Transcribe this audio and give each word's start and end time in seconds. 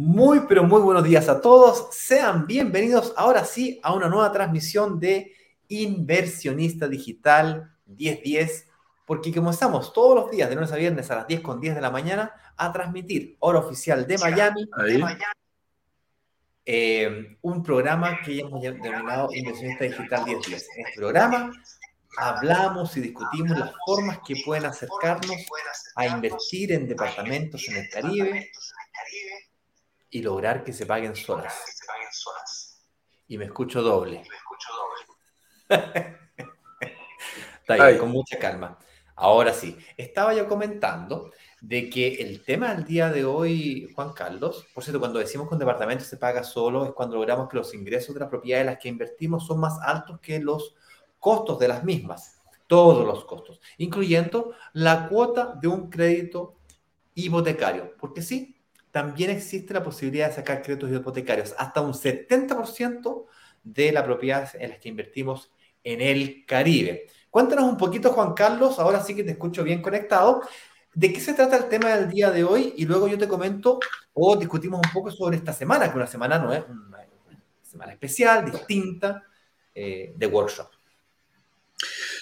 Muy, 0.00 0.42
pero 0.48 0.62
muy 0.62 0.80
buenos 0.80 1.02
días 1.02 1.28
a 1.28 1.40
todos. 1.40 1.88
Sean 1.90 2.46
bienvenidos 2.46 3.12
ahora 3.16 3.44
sí 3.44 3.80
a 3.82 3.94
una 3.94 4.08
nueva 4.08 4.30
transmisión 4.30 5.00
de 5.00 5.32
Inversionista 5.68 6.88
Digital 6.88 7.74
1010, 7.86 8.68
porque 9.06 9.32
como 9.32 9.50
estamos 9.50 9.92
todos 9.92 10.14
los 10.14 10.30
días 10.30 10.48
de 10.48 10.54
lunes 10.54 10.72
a 10.72 10.76
viernes 10.76 11.10
a 11.10 11.16
las 11.16 11.26
10 11.26 11.40
con 11.40 11.60
10 11.60 11.74
de 11.76 11.80
la 11.80 11.90
mañana 11.90 12.32
a 12.56 12.72
transmitir 12.72 13.36
hora 13.40 13.60
oficial 13.60 14.06
de 14.06 14.18
Miami, 14.18 14.68
eh, 16.64 17.38
un 17.40 17.62
programa 17.62 18.20
que 18.22 18.40
hemos 18.40 18.60
denominado 18.60 19.28
Inversionista 19.32 19.84
Digital 19.84 20.24
1010. 20.26 20.68
En 20.76 20.86
este 20.86 21.00
programa 21.00 21.52
hablamos 22.18 22.96
y 22.96 23.00
discutimos 23.00 23.58
las 23.58 23.72
formas 23.86 24.18
que 24.26 24.34
pueden 24.44 24.66
acercarnos 24.66 25.36
a 25.94 26.06
invertir 26.06 26.72
en 26.72 26.88
departamentos 26.88 27.66
en 27.68 27.76
el 27.76 27.88
Caribe 27.88 28.50
y 30.10 30.22
lograr 30.22 30.64
que 30.64 30.72
se 30.72 30.86
paguen 30.86 31.14
solas. 31.14 31.54
Y 33.28 33.38
me 33.38 33.44
escucho 33.46 33.82
doble. 33.82 34.24
Está 37.60 37.86
bien, 37.86 37.98
con 37.98 38.10
mucha 38.10 38.38
calma. 38.38 38.78
Ahora 39.14 39.52
sí, 39.52 39.76
estaba 39.96 40.32
yo 40.32 40.48
comentando 40.48 41.32
de 41.60 41.90
que 41.90 42.14
el 42.22 42.44
tema 42.44 42.72
del 42.72 42.84
día 42.84 43.10
de 43.10 43.24
hoy, 43.24 43.92
Juan 43.94 44.12
Carlos, 44.12 44.66
por 44.72 44.84
cierto, 44.84 45.00
cuando 45.00 45.18
decimos 45.18 45.48
que 45.48 45.54
un 45.54 45.58
departamento 45.58 46.04
se 46.04 46.16
paga 46.16 46.44
solo, 46.44 46.84
es 46.84 46.92
cuando 46.92 47.16
logramos 47.16 47.48
que 47.48 47.56
los 47.56 47.74
ingresos 47.74 48.14
de 48.14 48.20
las 48.20 48.28
propiedades 48.28 48.62
en 48.62 48.72
las 48.72 48.78
que 48.78 48.88
invertimos 48.88 49.44
son 49.44 49.58
más 49.58 49.78
altos 49.82 50.20
que 50.20 50.38
los 50.38 50.76
costos 51.18 51.58
de 51.58 51.66
las 51.66 51.82
mismas, 51.82 52.40
todos 52.68 53.04
los 53.04 53.24
costos, 53.24 53.60
incluyendo 53.76 54.54
la 54.72 55.08
cuota 55.08 55.58
de 55.60 55.66
un 55.66 55.90
crédito 55.90 56.54
hipotecario. 57.14 57.96
Porque 57.98 58.22
sí, 58.22 58.56
también 58.92 59.30
existe 59.30 59.74
la 59.74 59.82
posibilidad 59.82 60.28
de 60.28 60.34
sacar 60.34 60.62
créditos 60.62 60.92
hipotecarios, 60.92 61.54
hasta 61.58 61.80
un 61.80 61.92
70% 61.92 63.26
de 63.64 63.92
la 63.92 64.04
propiedad 64.04 64.48
en 64.54 64.70
las 64.70 64.78
que 64.78 64.88
invertimos 64.88 65.50
en 65.84 66.00
el 66.00 66.44
Caribe. 66.46 67.06
Cuéntanos 67.30 67.64
un 67.64 67.76
poquito, 67.76 68.12
Juan 68.12 68.34
Carlos, 68.34 68.78
ahora 68.78 69.02
sí 69.02 69.14
que 69.14 69.24
te 69.24 69.32
escucho 69.32 69.62
bien 69.62 69.82
conectado, 69.82 70.42
de 70.94 71.12
qué 71.12 71.20
se 71.20 71.34
trata 71.34 71.56
el 71.56 71.68
tema 71.68 71.94
del 71.94 72.08
día 72.08 72.30
de 72.30 72.44
hoy 72.44 72.74
y 72.76 72.86
luego 72.86 73.06
yo 73.08 73.18
te 73.18 73.28
comento 73.28 73.78
o 74.14 74.36
discutimos 74.36 74.80
un 74.84 74.92
poco 74.92 75.10
sobre 75.10 75.36
esta 75.36 75.52
semana, 75.52 75.90
que 75.90 75.96
una 75.96 76.06
semana 76.06 76.38
no 76.38 76.52
es 76.52 76.64
una 76.68 77.06
semana 77.62 77.92
especial, 77.92 78.50
distinta, 78.50 79.22
eh, 79.74 80.12
de 80.16 80.26
workshop. 80.26 80.68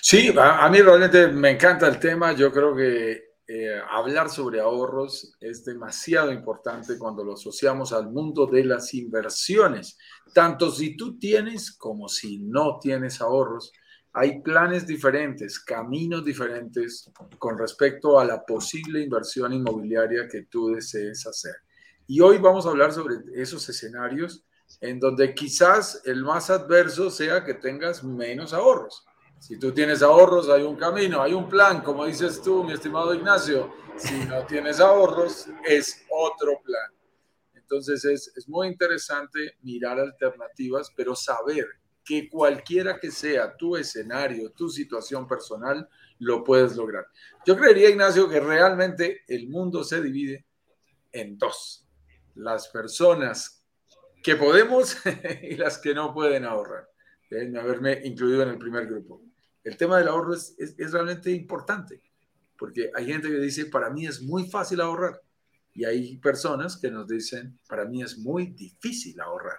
Sí, 0.02 0.34
a, 0.36 0.64
a 0.64 0.68
mí 0.68 0.82
realmente 0.82 1.28
me 1.28 1.50
encanta 1.50 1.88
el 1.88 1.98
tema, 1.98 2.32
yo 2.32 2.52
creo 2.52 2.76
que 2.76 3.25
eh, 3.48 3.80
hablar 3.90 4.28
sobre 4.28 4.60
ahorros 4.60 5.36
es 5.40 5.64
demasiado 5.64 6.32
importante 6.32 6.98
cuando 6.98 7.22
lo 7.22 7.34
asociamos 7.34 7.92
al 7.92 8.10
mundo 8.10 8.46
de 8.46 8.64
las 8.64 8.92
inversiones. 8.92 9.96
Tanto 10.34 10.72
si 10.72 10.96
tú 10.96 11.16
tienes 11.16 11.70
como 11.70 12.08
si 12.08 12.38
no 12.38 12.80
tienes 12.80 13.20
ahorros, 13.20 13.72
hay 14.12 14.40
planes 14.40 14.86
diferentes, 14.86 15.60
caminos 15.60 16.24
diferentes 16.24 17.08
con 17.38 17.56
respecto 17.56 18.18
a 18.18 18.24
la 18.24 18.44
posible 18.44 19.00
inversión 19.00 19.52
inmobiliaria 19.52 20.26
que 20.26 20.42
tú 20.42 20.74
desees 20.74 21.26
hacer. 21.26 21.54
Y 22.08 22.20
hoy 22.20 22.38
vamos 22.38 22.66
a 22.66 22.70
hablar 22.70 22.92
sobre 22.92 23.16
esos 23.34 23.68
escenarios 23.68 24.44
en 24.80 24.98
donde 24.98 25.34
quizás 25.34 26.02
el 26.04 26.24
más 26.24 26.50
adverso 26.50 27.10
sea 27.10 27.44
que 27.44 27.54
tengas 27.54 28.02
menos 28.02 28.52
ahorros 28.52 29.06
si 29.38 29.58
tú 29.58 29.72
tienes 29.72 30.02
ahorros, 30.02 30.48
hay 30.48 30.62
un 30.62 30.76
camino, 30.76 31.22
hay 31.22 31.32
un 31.32 31.48
plan, 31.48 31.82
como 31.82 32.06
dices 32.06 32.40
tú, 32.42 32.64
mi 32.64 32.72
estimado 32.72 33.14
Ignacio. 33.14 33.72
Si 33.96 34.24
no 34.24 34.44
tienes 34.46 34.80
ahorros, 34.80 35.46
es 35.66 36.04
otro 36.10 36.60
plan. 36.64 36.90
Entonces 37.54 38.04
es, 38.04 38.32
es 38.36 38.48
muy 38.48 38.68
interesante 38.68 39.56
mirar 39.62 39.98
alternativas, 39.98 40.90
pero 40.96 41.14
saber 41.14 41.66
que 42.04 42.28
cualquiera 42.28 42.98
que 42.98 43.10
sea 43.10 43.56
tu 43.56 43.76
escenario, 43.76 44.52
tu 44.52 44.68
situación 44.68 45.26
personal, 45.26 45.88
lo 46.18 46.44
puedes 46.44 46.76
lograr. 46.76 47.06
Yo 47.44 47.56
creería, 47.56 47.90
Ignacio, 47.90 48.28
que 48.28 48.40
realmente 48.40 49.22
el 49.26 49.48
mundo 49.48 49.84
se 49.84 50.00
divide 50.00 50.46
en 51.12 51.36
dos. 51.36 51.86
Las 52.34 52.68
personas 52.68 53.64
que 54.22 54.36
podemos 54.36 54.96
y 55.42 55.56
las 55.56 55.78
que 55.78 55.94
no 55.94 56.12
pueden 56.12 56.44
ahorrar. 56.44 56.88
Deben 57.30 57.56
haberme 57.56 58.00
incluido 58.04 58.42
en 58.42 58.50
el 58.50 58.58
primer 58.58 58.86
grupo 58.86 59.25
el 59.66 59.76
tema 59.76 59.98
del 59.98 60.06
ahorro 60.06 60.32
es, 60.32 60.54
es, 60.58 60.92
realmente 60.92 61.28
importante, 61.32 62.00
porque 62.56 62.88
hay 62.94 63.06
gente 63.06 63.28
que 63.28 63.38
dice, 63.38 63.66
para 63.66 63.90
mí 63.90 64.06
es 64.06 64.22
muy 64.22 64.48
fácil 64.48 64.80
ahorrar, 64.80 65.20
y 65.74 65.84
hay 65.84 66.16
personas 66.18 66.76
que 66.76 66.88
nos 66.88 67.08
dicen, 67.08 67.58
para 67.68 67.84
mí 67.84 68.00
es 68.00 68.16
muy 68.16 68.46
difícil 68.46 69.20
ahorrar. 69.20 69.58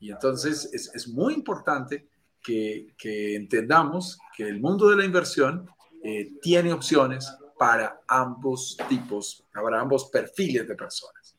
Y 0.00 0.10
entonces 0.10 0.70
es, 0.72 0.90
es 0.94 1.08
muy 1.08 1.34
importante 1.34 2.08
que, 2.42 2.94
que, 2.96 3.36
entendamos 3.36 4.18
que 4.34 4.48
el 4.48 4.58
mundo 4.58 4.88
de 4.88 4.96
la 4.96 5.04
inversión 5.04 5.68
eh, 6.02 6.32
tiene 6.40 6.72
opciones 6.72 7.30
para 7.58 8.00
ambos 8.08 8.78
tipos, 8.88 9.44
para 9.52 9.80
ambos 9.80 10.06
perfiles 10.06 10.66
de 10.66 10.74
personas. 10.74 11.36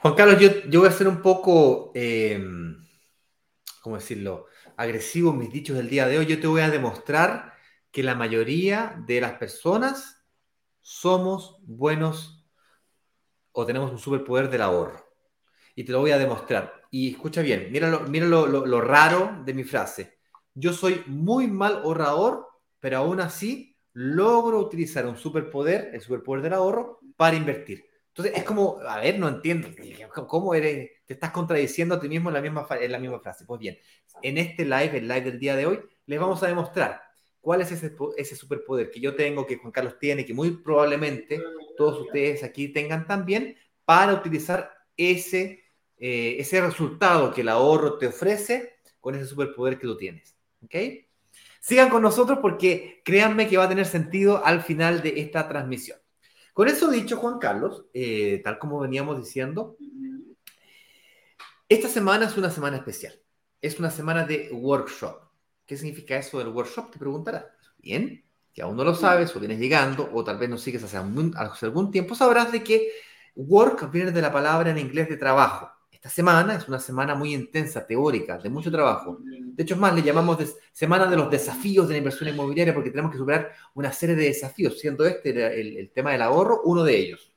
Juan 0.00 0.14
Carlos, 0.14 0.40
yo, 0.40 0.48
yo 0.70 0.80
voy 0.80 0.88
a 0.88 0.92
ser 0.92 1.06
un 1.06 1.20
poco, 1.20 1.92
eh, 1.94 2.42
¿cómo 3.82 3.96
decirlo? 3.96 4.47
Agresivo 4.78 5.32
mis 5.32 5.52
dichos 5.52 5.76
del 5.76 5.90
día 5.90 6.06
de 6.06 6.18
hoy, 6.18 6.26
yo 6.26 6.40
te 6.40 6.46
voy 6.46 6.60
a 6.60 6.70
demostrar 6.70 7.52
que 7.90 8.04
la 8.04 8.14
mayoría 8.14 9.02
de 9.06 9.20
las 9.20 9.32
personas 9.32 10.24
somos 10.80 11.58
buenos 11.66 12.46
o 13.50 13.66
tenemos 13.66 13.90
un 13.90 13.98
superpoder 13.98 14.48
del 14.48 14.62
ahorro. 14.62 15.04
Y 15.74 15.82
te 15.82 15.90
lo 15.90 15.98
voy 15.98 16.12
a 16.12 16.18
demostrar. 16.18 16.84
Y 16.92 17.10
escucha 17.10 17.42
bien, 17.42 17.68
mira, 17.72 17.90
lo, 17.90 18.02
mira 18.02 18.26
lo, 18.26 18.80
raro 18.80 19.42
de 19.44 19.52
mi 19.52 19.64
frase. 19.64 20.20
Yo 20.54 20.72
soy 20.72 21.02
muy 21.06 21.48
mal 21.48 21.78
ahorrador, 21.78 22.46
pero 22.78 22.98
aún 22.98 23.20
así 23.20 23.76
logro 23.94 24.60
utilizar 24.60 25.06
un 25.06 25.16
superpoder, 25.16 25.90
el 25.92 26.00
superpoder 26.00 26.42
del 26.42 26.52
ahorro, 26.52 27.00
para 27.16 27.34
invertir. 27.36 27.87
Entonces 28.18 28.36
es 28.36 28.44
como, 28.44 28.80
a 28.80 28.98
ver, 28.98 29.16
no 29.16 29.28
entiendo, 29.28 29.68
¿cómo 30.26 30.52
eres? 30.52 30.90
Te 31.06 31.14
estás 31.14 31.30
contradiciendo 31.30 31.94
a 31.94 32.00
ti 32.00 32.08
mismo 32.08 32.30
en 32.30 32.34
la 32.34 32.40
misma, 32.40 32.66
en 32.68 32.90
la 32.90 32.98
misma 32.98 33.20
frase. 33.20 33.44
Pues 33.44 33.60
bien, 33.60 33.78
en 34.22 34.38
este 34.38 34.64
live, 34.64 34.98
el 34.98 35.06
live 35.06 35.20
del 35.20 35.38
día 35.38 35.54
de 35.54 35.66
hoy, 35.66 35.78
les 36.04 36.18
vamos 36.18 36.42
a 36.42 36.48
demostrar 36.48 37.00
cuál 37.40 37.60
es 37.60 37.70
ese, 37.70 38.34
superpoder 38.34 38.90
que 38.90 38.98
yo 38.98 39.14
tengo, 39.14 39.46
que 39.46 39.58
Juan 39.58 39.70
Carlos 39.70 40.00
tiene, 40.00 40.26
que 40.26 40.34
muy 40.34 40.50
probablemente 40.50 41.40
todos 41.76 42.00
ustedes 42.00 42.42
aquí 42.42 42.72
tengan 42.72 43.06
también, 43.06 43.56
para 43.84 44.14
utilizar 44.14 44.68
ese, 44.96 45.62
eh, 45.96 46.38
ese 46.40 46.60
resultado 46.60 47.32
que 47.32 47.42
el 47.42 47.48
ahorro 47.48 47.98
te 47.98 48.08
ofrece 48.08 48.80
con 48.98 49.14
ese 49.14 49.26
superpoder 49.26 49.78
que 49.78 49.86
tú 49.86 49.96
tienes. 49.96 50.36
¿Ok? 50.64 50.74
Sigan 51.60 51.88
con 51.88 52.02
nosotros 52.02 52.40
porque 52.42 53.00
créanme 53.04 53.46
que 53.46 53.58
va 53.58 53.66
a 53.66 53.68
tener 53.68 53.86
sentido 53.86 54.44
al 54.44 54.62
final 54.62 55.02
de 55.02 55.20
esta 55.20 55.46
transmisión. 55.48 55.98
Con 56.58 56.66
eso 56.66 56.90
dicho, 56.90 57.18
Juan 57.18 57.38
Carlos, 57.38 57.84
eh, 57.94 58.40
tal 58.42 58.58
como 58.58 58.80
veníamos 58.80 59.16
diciendo, 59.16 59.76
esta 61.68 61.86
semana 61.86 62.26
es 62.26 62.36
una 62.36 62.50
semana 62.50 62.78
especial. 62.78 63.14
Es 63.62 63.78
una 63.78 63.92
semana 63.92 64.26
de 64.26 64.50
workshop. 64.50 65.20
¿Qué 65.64 65.76
significa 65.76 66.16
eso 66.16 66.36
del 66.40 66.48
workshop? 66.48 66.90
Te 66.90 66.98
preguntarás. 66.98 67.44
Bien, 67.78 68.24
que 68.52 68.62
aún 68.62 68.76
no 68.76 68.82
lo 68.82 68.96
sabes 68.96 69.36
o 69.36 69.38
vienes 69.38 69.60
llegando 69.60 70.10
o 70.12 70.24
tal 70.24 70.36
vez 70.36 70.50
no 70.50 70.58
sigues 70.58 70.82
hace 70.82 70.96
algún 70.96 71.92
tiempo, 71.92 72.16
sabrás 72.16 72.50
de 72.50 72.64
que 72.64 72.90
work 73.36 73.92
viene 73.92 74.10
de 74.10 74.20
la 74.20 74.32
palabra 74.32 74.70
en 74.72 74.78
inglés 74.78 75.08
de 75.08 75.16
trabajo. 75.16 75.70
Esta 75.98 76.10
semana 76.10 76.54
es 76.54 76.68
una 76.68 76.78
semana 76.78 77.16
muy 77.16 77.34
intensa, 77.34 77.84
teórica, 77.84 78.38
de 78.38 78.48
mucho 78.48 78.70
trabajo. 78.70 79.18
De 79.20 79.64
hecho, 79.64 79.74
es 79.74 79.80
más, 79.80 79.92
le 79.92 80.02
llamamos 80.02 80.38
semana 80.70 81.06
de 81.06 81.16
los 81.16 81.28
desafíos 81.28 81.88
de 81.88 81.94
la 81.94 81.98
inversión 81.98 82.28
inmobiliaria 82.28 82.72
porque 82.72 82.90
tenemos 82.90 83.10
que 83.10 83.18
superar 83.18 83.52
una 83.74 83.92
serie 83.92 84.14
de 84.14 84.26
desafíos, 84.26 84.78
siendo 84.78 85.04
este 85.04 85.30
el, 85.60 85.90
tema 85.90 86.12
del 86.12 86.22
ahorro 86.22 86.60
uno 86.62 86.84
de 86.84 86.96
ellos. 86.96 87.32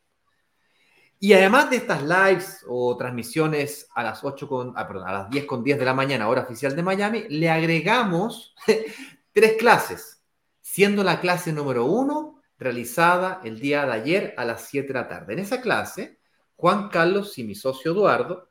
Y 1.17 1.33
además 1.33 1.71
de 1.71 1.77
estas 1.77 2.03
lives 2.03 2.63
o 2.67 2.95
transmisiones 2.97 3.89
a 3.95 4.03
las 4.03 4.23
8 4.23 4.47
con, 4.47 4.73
ah, 4.75 4.87
perdón, 4.87 5.07
a 5.07 5.13
las 5.13 5.29
10 5.31 5.45
con 5.45 5.63
10 5.63 5.79
de 5.79 5.85
la 5.85 5.95
mañana, 5.95 6.27
hora 6.27 6.43
oficial 6.43 6.75
de 6.75 6.83
Miami, 6.83 7.25
le 7.29 7.49
agregamos 7.49 8.53
tres 9.33 9.53
clases, 9.57 10.21
siendo 10.61 11.03
la 11.03 11.19
clase 11.19 11.51
número 11.51 11.85
uno 11.85 12.39
realizada 12.59 13.41
el 13.43 13.59
día 13.59 13.87
de 13.87 13.93
ayer 13.93 14.33
a 14.37 14.45
las 14.45 14.67
7 14.67 14.87
de 14.87 14.93
la 14.93 15.07
tarde. 15.07 15.33
En 15.33 15.39
esa 15.39 15.61
clase, 15.61 16.19
Juan 16.55 16.89
Carlos 16.89 17.39
y 17.39 17.43
mi 17.43 17.55
socio 17.55 17.91
Eduardo 17.91 18.50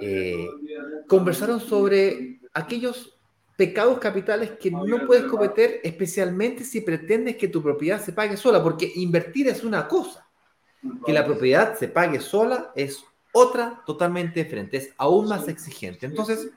eh, 0.00 0.48
conversaron 1.06 1.60
sobre 1.60 2.40
aquellos 2.52 3.18
pecados 3.56 3.98
capitales 3.98 4.52
que 4.60 4.70
no 4.70 5.06
puedes 5.06 5.24
cometer, 5.24 5.80
especialmente 5.84 6.64
si 6.64 6.80
pretendes 6.80 7.36
que 7.36 7.48
tu 7.48 7.62
propiedad 7.62 8.00
se 8.00 8.12
pague 8.12 8.36
sola, 8.36 8.62
porque 8.62 8.90
invertir 8.96 9.48
es 9.48 9.62
una 9.62 9.86
cosa, 9.86 10.28
que 11.06 11.12
la 11.12 11.24
propiedad 11.24 11.76
se 11.78 11.88
pague 11.88 12.20
sola 12.20 12.72
es 12.74 13.04
otra 13.32 13.82
totalmente 13.86 14.42
diferente, 14.42 14.76
es 14.76 14.90
aún 14.96 15.28
más 15.28 15.48
exigente. 15.48 16.06
Entonces, 16.06 16.50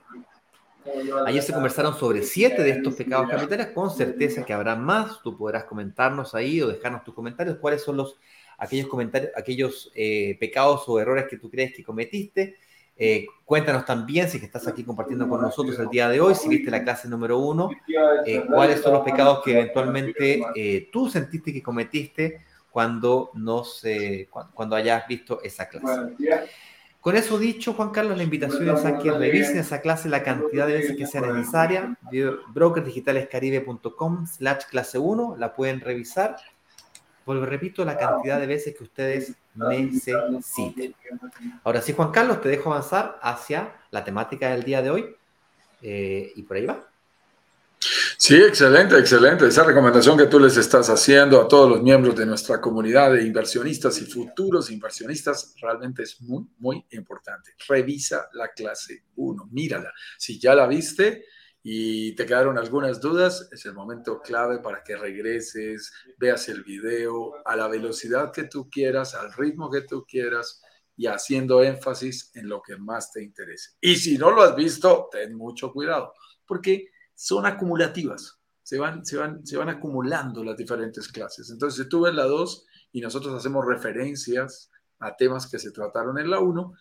ayer 1.26 1.44
se 1.44 1.54
conversaron 1.54 1.96
sobre 1.98 2.24
siete 2.24 2.64
de 2.64 2.72
estos 2.72 2.96
pecados 2.96 3.30
capitales, 3.30 3.68
con 3.68 3.92
certeza 3.92 4.44
que 4.44 4.54
habrá 4.54 4.76
más, 4.76 5.22
tú 5.22 5.38
podrás 5.38 5.66
comentarnos 5.66 6.34
ahí 6.34 6.62
o 6.62 6.68
dejarnos 6.68 7.04
tus 7.04 7.14
comentarios, 7.14 7.58
cuáles 7.58 7.84
son 7.84 7.98
los 7.98 8.18
aquellos 8.58 8.88
comentarios, 8.88 9.32
aquellos 9.36 9.92
eh, 9.94 10.36
pecados 10.40 10.84
o 10.88 11.00
errores 11.00 11.26
que 11.30 11.38
tú 11.38 11.50
crees 11.50 11.74
que 11.76 11.84
cometiste 11.84 12.58
eh, 12.98 13.28
cuéntanos 13.46 13.86
también, 13.86 14.30
si 14.30 14.38
estás 14.38 14.68
aquí 14.68 14.84
compartiendo 14.84 15.30
con 15.30 15.42
nosotros 15.42 15.78
el 15.80 15.90
día 15.90 16.10
de 16.10 16.20
hoy, 16.20 16.36
si 16.36 16.50
viste 16.50 16.72
la 16.72 16.84
clase 16.84 17.08
número 17.08 17.38
uno, 17.38 17.70
eh, 18.26 18.44
cuáles 18.48 18.82
son 18.82 18.94
los 18.94 19.04
pecados 19.04 19.44
que 19.44 19.52
eventualmente 19.52 20.42
eh, 20.56 20.90
tú 20.92 21.10
sentiste 21.10 21.54
que 21.54 21.62
cometiste 21.62 22.42
cuando, 22.72 23.32
nos, 23.34 23.84
cuando 24.54 24.76
hayas 24.76 25.08
visto 25.08 25.42
esa 25.44 25.68
clase. 25.68 26.16
Con 27.00 27.16
eso 27.16 27.40
dicho, 27.40 27.74
Juan 27.74 27.92
Carlos, 27.92 28.18
la 28.18 28.24
invitación 28.24 28.70
es 28.70 28.84
a 28.84 28.98
que 28.98 29.12
revisen 29.12 29.60
esa 29.60 29.80
clase 29.82 30.10
la 30.10 30.24
cantidad 30.24 30.68
de 30.68 30.74
veces 30.74 30.98
que 30.98 31.08
sea 31.08 31.22
necesaria. 31.22 31.98
brokersdigitalescaribe.com 32.54 34.28
slash 34.28 34.64
clase 34.70 34.98
1, 34.98 35.36
la 35.38 35.56
pueden 35.56 35.80
revisar 35.80 36.36
vuelvo 37.28 37.46
repito, 37.46 37.84
la 37.84 37.98
cantidad 37.98 38.40
de 38.40 38.48
veces 38.48 38.76
que 38.76 38.86
ustedes 38.86 39.36
necesiten. 39.58 40.96
Ahora 41.64 41.82
sí, 41.82 41.94
Juan 41.94 42.12
Carlos, 42.12 42.42
te 42.42 42.50
dejo 42.50 42.72
avanzar 42.72 43.20
hacia 43.22 43.76
la 43.92 44.04
temática 44.04 44.50
del 44.50 44.64
día 44.64 44.82
de 44.82 44.90
hoy 44.90 45.16
eh, 45.82 46.32
y 46.36 46.44
por 46.44 46.58
ahí 46.58 46.66
va. 46.66 46.88
Sí, 48.18 48.36
excelente, 48.36 48.98
excelente. 48.98 49.48
Esa 49.48 49.64
recomendación 49.64 50.18
que 50.18 50.26
tú 50.26 50.40
les 50.40 50.58
estás 50.58 50.90
haciendo 50.90 51.40
a 51.40 51.48
todos 51.48 51.70
los 51.70 51.84
miembros 51.84 52.16
de 52.16 52.26
nuestra 52.26 52.60
comunidad 52.60 53.14
de 53.14 53.24
inversionistas 53.24 54.02
y 54.02 54.06
futuros 54.06 54.72
inversionistas 54.72 55.54
realmente 55.62 56.04
es 56.04 56.20
muy, 56.22 56.46
muy 56.58 56.84
importante. 56.92 57.52
Revisa 57.68 58.28
la 58.34 58.50
clase 58.50 59.04
1, 59.16 59.50
mírala. 59.52 59.94
Si 60.18 60.40
ya 60.40 60.56
la 60.56 60.66
viste, 60.66 61.26
y 61.70 62.16
te 62.16 62.26
quedaron 62.26 62.58
algunas 62.58 63.02
dudas, 63.02 63.50
es 63.52 63.66
el 63.66 63.74
momento 63.74 64.22
clave 64.22 64.60
para 64.60 64.82
que 64.82 64.96
regreses, 64.96 65.92
veas 66.18 66.48
el 66.48 66.64
video 66.64 67.34
a 67.46 67.58
la 67.58 67.68
velocidad 67.68 68.32
que 68.32 68.46
tú 68.46 68.70
quieras, 68.70 69.14
al 69.16 69.34
ritmo 69.34 69.70
que 69.70 69.82
tú 69.82 70.06
quieras 70.08 70.62
y 70.96 71.08
haciendo 71.08 71.62
énfasis 71.62 72.32
en 72.36 72.48
lo 72.48 72.62
que 72.62 72.78
más 72.78 73.12
te 73.12 73.22
interese. 73.22 73.72
Y 73.82 73.98
si 73.98 74.18
no 74.18 74.32
lo 74.32 74.44
has 74.44 74.56
visto, 74.56 75.10
ten 75.12 75.36
mucho 75.36 75.74
cuidado, 75.74 76.14
porque 76.46 76.86
son 77.14 77.46
acumulativas, 77.46 78.40
se 78.64 78.80
van, 78.80 79.06
se 79.06 79.18
van, 79.18 79.46
se 79.46 79.58
van 79.58 79.68
acumulando 79.68 80.46
las 80.46 80.56
diferentes 80.56 81.10
clases. 81.10 81.50
Entonces, 81.50 81.84
si 81.84 81.90
tú 81.90 82.04
ves 82.04 82.16
la 82.16 82.28
2 82.28 82.66
y 82.94 83.02
nosotros 83.02 83.36
hacemos 83.36 83.66
referencias 83.66 84.72
a 85.00 85.18
temas 85.18 85.52
que 85.52 85.60
se 85.60 85.72
trataron 85.72 86.18
en 86.18 86.30
la 86.30 86.40
1, 86.40 86.74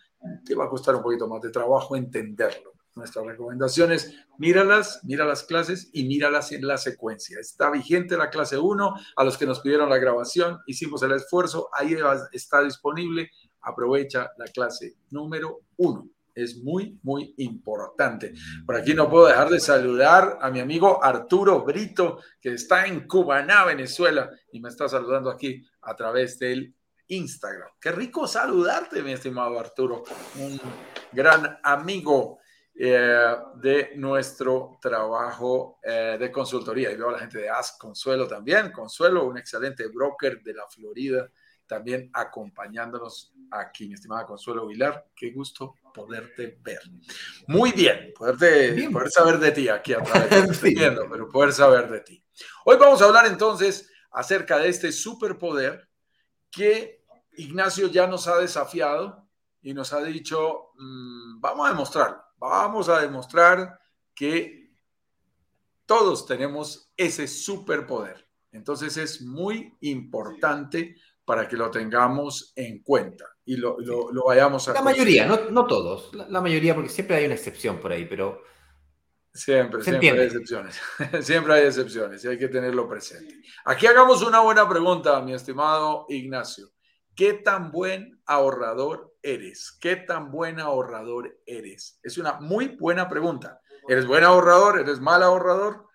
te 0.45 0.55
va 0.55 0.63
a 0.63 0.69
costar 0.69 0.95
un 0.95 1.03
poquito 1.03 1.27
más 1.27 1.41
de 1.41 1.49
trabajo 1.49 1.97
entenderlo. 1.97 2.76
Nuestras 2.97 3.27
recomendaciones, 3.27 4.15
míralas, 4.39 5.01
mira 5.03 5.23
las 5.23 5.43
clases 5.43 5.91
y 5.93 6.05
míralas 6.05 6.51
en 6.51 6.65
la 6.65 6.77
secuencia. 6.77 7.39
Está 7.39 7.69
vigente 7.69 8.17
la 8.17 8.31
clase 8.31 8.57
1, 8.57 8.95
a 9.15 9.23
los 9.23 9.37
que 9.37 9.45
nos 9.45 9.59
pidieron 9.59 9.87
la 9.87 9.99
grabación, 9.99 10.59
hicimos 10.65 11.03
el 11.03 11.11
esfuerzo, 11.11 11.69
ahí 11.73 11.95
está 12.31 12.63
disponible. 12.63 13.29
Aprovecha 13.61 14.31
la 14.37 14.45
clase 14.45 14.95
número 15.11 15.59
1 15.77 16.09
es 16.33 16.57
muy, 16.57 16.99
muy 17.01 17.33
importante. 17.37 18.33
Por 18.65 18.75
aquí 18.75 18.93
no 18.93 19.09
puedo 19.09 19.25
dejar 19.25 19.49
de 19.49 19.59
saludar 19.59 20.37
a 20.39 20.51
mi 20.51 20.59
amigo 20.59 21.03
Arturo 21.03 21.63
Brito, 21.63 22.19
que 22.39 22.53
está 22.53 22.85
en 22.85 23.07
Cubaná, 23.07 23.65
Venezuela, 23.65 24.29
y 24.51 24.59
me 24.59 24.69
está 24.69 24.87
saludando 24.87 25.31
aquí 25.31 25.65
a 25.81 25.95
través 25.95 26.37
del 26.37 26.75
Instagram. 27.07 27.69
Qué 27.81 27.91
rico 27.91 28.27
saludarte, 28.27 29.01
mi 29.01 29.13
estimado 29.13 29.59
Arturo, 29.59 30.03
un 30.39 30.61
gran 31.11 31.57
amigo 31.63 32.37
eh, 32.79 33.35
de 33.55 33.93
nuestro 33.95 34.77
trabajo 34.79 35.79
eh, 35.81 36.15
de 36.19 36.31
consultoría. 36.31 36.91
Y 36.91 36.95
veo 36.95 37.09
a 37.09 37.13
la 37.13 37.19
gente 37.19 37.39
de 37.39 37.49
Ask 37.49 37.79
Consuelo 37.79 38.27
también. 38.27 38.71
Consuelo, 38.71 39.25
un 39.25 39.39
excelente 39.39 39.87
broker 39.87 40.43
de 40.43 40.53
la 40.53 40.67
Florida, 40.67 41.27
también 41.65 42.11
acompañándonos 42.13 43.33
aquí, 43.49 43.87
mi 43.87 43.95
estimada 43.95 44.27
Consuelo 44.27 44.67
Vilar. 44.67 45.07
Qué 45.15 45.31
gusto 45.31 45.73
poderte 45.91 46.59
ver. 46.61 46.81
Muy 47.47 47.71
bien, 47.71 48.13
poderte, 48.15 48.87
poder 48.91 49.09
saber 49.09 49.39
de 49.39 49.51
ti 49.51 49.69
aquí 49.69 49.93
a 49.93 50.03
través 50.03 50.61
de 50.61 50.69
viendo, 50.75 51.09
pero 51.09 51.27
poder 51.29 51.53
saber 51.53 51.89
de 51.89 52.01
ti. 52.01 52.23
Hoy 52.65 52.77
vamos 52.77 53.01
a 53.01 53.05
hablar 53.05 53.25
entonces 53.25 53.89
acerca 54.11 54.59
de 54.59 54.69
este 54.69 54.91
superpoder 54.91 55.89
que 56.51 57.03
Ignacio 57.37 57.87
ya 57.87 58.05
nos 58.05 58.27
ha 58.27 58.37
desafiado 58.37 59.27
y 59.63 59.73
nos 59.73 59.93
ha 59.93 60.03
dicho, 60.03 60.73
mm, 60.77 61.41
vamos 61.41 61.65
a 61.65 61.69
demostrarlo 61.71 62.26
Vamos 62.37 62.89
a 62.89 63.01
demostrar 63.01 63.79
que 64.13 64.71
todos 65.85 66.25
tenemos 66.25 66.91
ese 66.95 67.27
superpoder. 67.27 68.27
Entonces 68.51 68.97
es 68.97 69.21
muy 69.21 69.75
importante 69.81 70.95
para 71.25 71.47
que 71.47 71.57
lo 71.57 71.69
tengamos 71.69 72.53
en 72.55 72.81
cuenta 72.83 73.25
y 73.45 73.57
lo, 73.57 73.77
vayamos 74.25 74.67
a... 74.67 74.73
La 74.73 74.81
mayoría, 74.81 75.25
no, 75.25 75.67
todos, 75.67 76.13
la, 76.13 76.41
mayoría 76.41 76.73
porque 76.73 76.89
siempre 76.89 77.17
hay 77.17 77.25
una 77.25 77.35
excepción 77.35 77.79
por 77.79 77.91
ahí, 77.91 78.05
pero... 78.05 78.41
Siempre, 79.33 79.83
siempre 79.83 80.09
hay 80.09 80.19
excepciones. 80.19 80.81
siempre 81.21 81.53
hay 81.53 81.65
excepciones 81.65 82.23
y 82.25 82.27
hay 82.27 82.37
que 82.39 82.47
tenerlo 82.47 82.87
presente. 82.87 83.35
Aquí 83.65 83.85
hagamos 83.85 84.23
una 84.23 84.39
buena 84.39 84.67
pregunta, 84.67 85.21
mi 85.21 85.33
estimado 85.33 86.05
Ignacio. 86.09 86.71
¿Qué 87.13 87.33
tan 87.33 87.71
buen 87.71 88.19
ahorrador 88.25 89.15
eres? 89.27 89.77
¿Qué 89.79 89.97
tan 89.97 90.31
buen 90.31 90.59
ahorrador 90.59 91.39
eres? 91.45 91.99
Es 92.01 92.17
una 92.17 92.39
muy 92.39 92.69
buena 92.69 93.09
pregunta. 93.09 93.61
¿Eres 93.87 94.05
buen 94.05 94.23
ahorrador? 94.23 94.79
¿Eres 94.79 94.99
mal 94.99 95.21
ahorrador? 95.21 95.87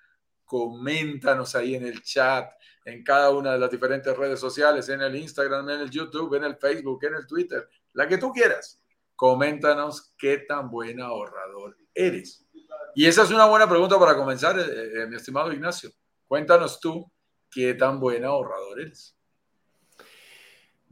Coméntanos 0.45 1.55
ahí 1.55 1.75
en 1.75 1.87
el 1.87 2.03
chat, 2.03 2.51
en 2.85 3.03
cada 3.03 3.31
una 3.31 3.53
de 3.53 3.59
las 3.59 3.71
diferentes 3.71 4.15
redes 4.17 4.39
sociales, 4.39 4.89
en 4.89 5.01
el 5.01 5.17
Instagram, 5.17 5.69
en 5.71 5.81
el 5.81 5.91
YouTube, 5.91 6.35
en 6.35 6.45
el 6.45 6.57
Facebook, 6.57 7.05
en 7.05 7.15
el 7.15 7.27
Twitter, 7.27 7.69
la 7.95 8.07
que 8.07 8.19
tú 8.19 8.33
quieras. 8.33 8.83
Coméntanos 9.17 10.15
qué 10.19 10.39
tan 10.39 10.71
buen 10.71 11.01
ahorrador 11.01 11.77
eres. 11.95 12.47
Y 12.95 13.07
esa 13.07 13.23
es 13.23 13.31
una 13.31 13.47
buena 13.47 13.69
pregunta 13.69 13.99
para 13.99 14.15
comenzar, 14.15 14.59
eh, 14.59 15.03
eh, 15.03 15.07
mi 15.07 15.17
estimado 15.17 15.53
Ignacio. 15.53 15.91
Cuéntanos 16.27 16.81
tú 16.81 17.11
qué 17.51 17.75
tan 17.75 17.99
buen 17.99 18.25
ahorrador 18.25 18.81
eres. 18.81 19.17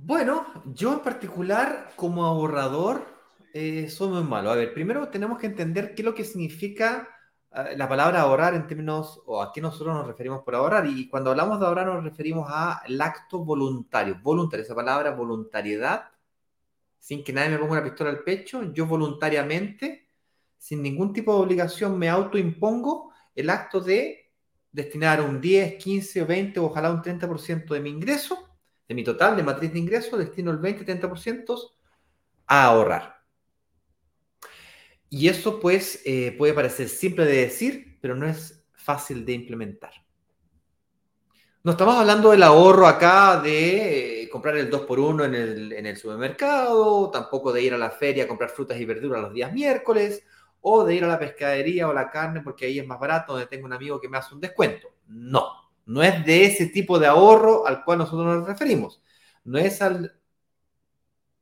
Bueno, 0.03 0.47
yo 0.65 0.95
en 0.95 1.01
particular, 1.01 1.93
como 1.95 2.25
ahorrador, 2.25 3.07
eh, 3.53 3.89
soy 3.91 4.09
muy 4.09 4.23
malo. 4.25 4.51
A 4.51 4.55
ver, 4.55 4.73
primero 4.73 5.09
tenemos 5.09 5.39
que 5.39 5.47
entender 5.47 5.95
qué 5.95 6.01
es 6.01 6.07
lo 6.07 6.15
que 6.15 6.25
significa 6.25 7.07
eh, 7.53 7.75
la 7.77 7.87
palabra 7.87 8.23
ahorrar 8.23 8.55
en 8.55 8.67
términos, 8.67 9.21
o 9.27 9.43
a 9.43 9.53
qué 9.53 9.61
nosotros 9.61 9.95
nos 9.95 10.07
referimos 10.07 10.43
por 10.43 10.55
ahorrar. 10.55 10.87
Y 10.87 11.07
cuando 11.09 11.31
hablamos 11.31 11.61
de 11.61 11.67
ahorrar 11.67 11.87
nos 11.87 12.03
referimos 12.03 12.51
al 12.51 12.99
acto 13.01 13.45
voluntario. 13.45 14.19
Voluntario, 14.23 14.65
esa 14.65 14.75
palabra 14.75 15.11
voluntariedad, 15.11 16.09
sin 16.99 17.23
que 17.23 17.35
nadie 17.35 17.51
me 17.51 17.59
ponga 17.59 17.73
una 17.73 17.85
pistola 17.85 18.11
al 18.11 18.21
pecho, 18.21 18.73
yo 18.73 18.87
voluntariamente, 18.87 20.09
sin 20.57 20.83
ningún 20.83 21.13
tipo 21.13 21.35
de 21.35 21.43
obligación, 21.43 21.99
me 21.99 22.09
autoimpongo 22.09 23.13
el 23.35 23.51
acto 23.51 23.81
de 23.81 24.33
destinar 24.73 25.21
un 25.21 25.43
10, 25.43 25.75
15 25.77 26.23
o 26.23 26.27
20 26.27 26.61
o 26.61 26.65
ojalá 26.65 26.91
un 26.91 27.03
30% 27.03 27.75
de 27.75 27.81
mi 27.81 27.91
ingreso 27.91 28.50
de 28.91 28.95
mi 28.97 29.05
total 29.05 29.37
de 29.37 29.45
matriz 29.45 29.73
de 29.73 29.79
ingresos, 29.79 30.19
destino 30.19 30.51
el 30.51 30.59
20-30% 30.59 31.75
a 32.49 32.65
ahorrar. 32.65 33.23
Y 35.09 35.29
eso 35.29 35.61
pues 35.61 36.03
eh, 36.05 36.35
puede 36.37 36.55
parecer 36.55 36.89
simple 36.89 37.25
de 37.25 37.43
decir, 37.43 37.99
pero 38.01 38.17
no 38.17 38.27
es 38.27 38.65
fácil 38.73 39.25
de 39.25 39.33
implementar. 39.35 39.93
No 41.63 41.71
estamos 41.71 41.95
hablando 41.95 42.33
del 42.33 42.43
ahorro 42.43 42.89
acá 42.89 43.41
de 43.41 44.25
eh, 44.25 44.29
comprar 44.29 44.57
el 44.57 44.69
2x1 44.69 45.25
en 45.25 45.35
el, 45.37 45.73
en 45.73 45.87
el 45.87 45.97
supermercado, 45.97 47.13
tampoco 47.13 47.53
de 47.53 47.63
ir 47.63 47.73
a 47.75 47.79
la 47.79 47.91
feria 47.91 48.25
a 48.25 48.29
comprar 48.29 48.51
frutas 48.51 48.81
y 48.81 48.87
verduras 48.87 49.23
los 49.23 49.33
días 49.33 49.53
miércoles, 49.53 50.25
o 50.63 50.83
de 50.85 50.97
ir 50.97 51.05
a 51.05 51.09
la 51.09 51.19
pescadería 51.21 51.89
o 51.89 51.93
la 51.93 52.11
carne 52.11 52.41
porque 52.41 52.67
ahí 52.67 52.81
es 52.81 52.87
más 52.89 52.99
barato, 52.99 53.35
donde 53.35 53.47
tengo 53.47 53.67
un 53.67 53.73
amigo 53.73 54.01
que 54.01 54.09
me 54.09 54.19
hace 54.19 54.35
un 54.35 54.41
descuento. 54.41 54.89
No. 55.07 55.70
No 55.91 56.05
es 56.05 56.25
de 56.25 56.45
ese 56.45 56.67
tipo 56.67 57.01
de 57.01 57.09
ahorro 57.09 57.67
al 57.67 57.85
cual 57.85 57.99
nosotros 57.99 58.25
nos 58.25 58.47
referimos. 58.47 59.03
No 59.43 59.59
es 59.59 59.83
al... 59.83 60.21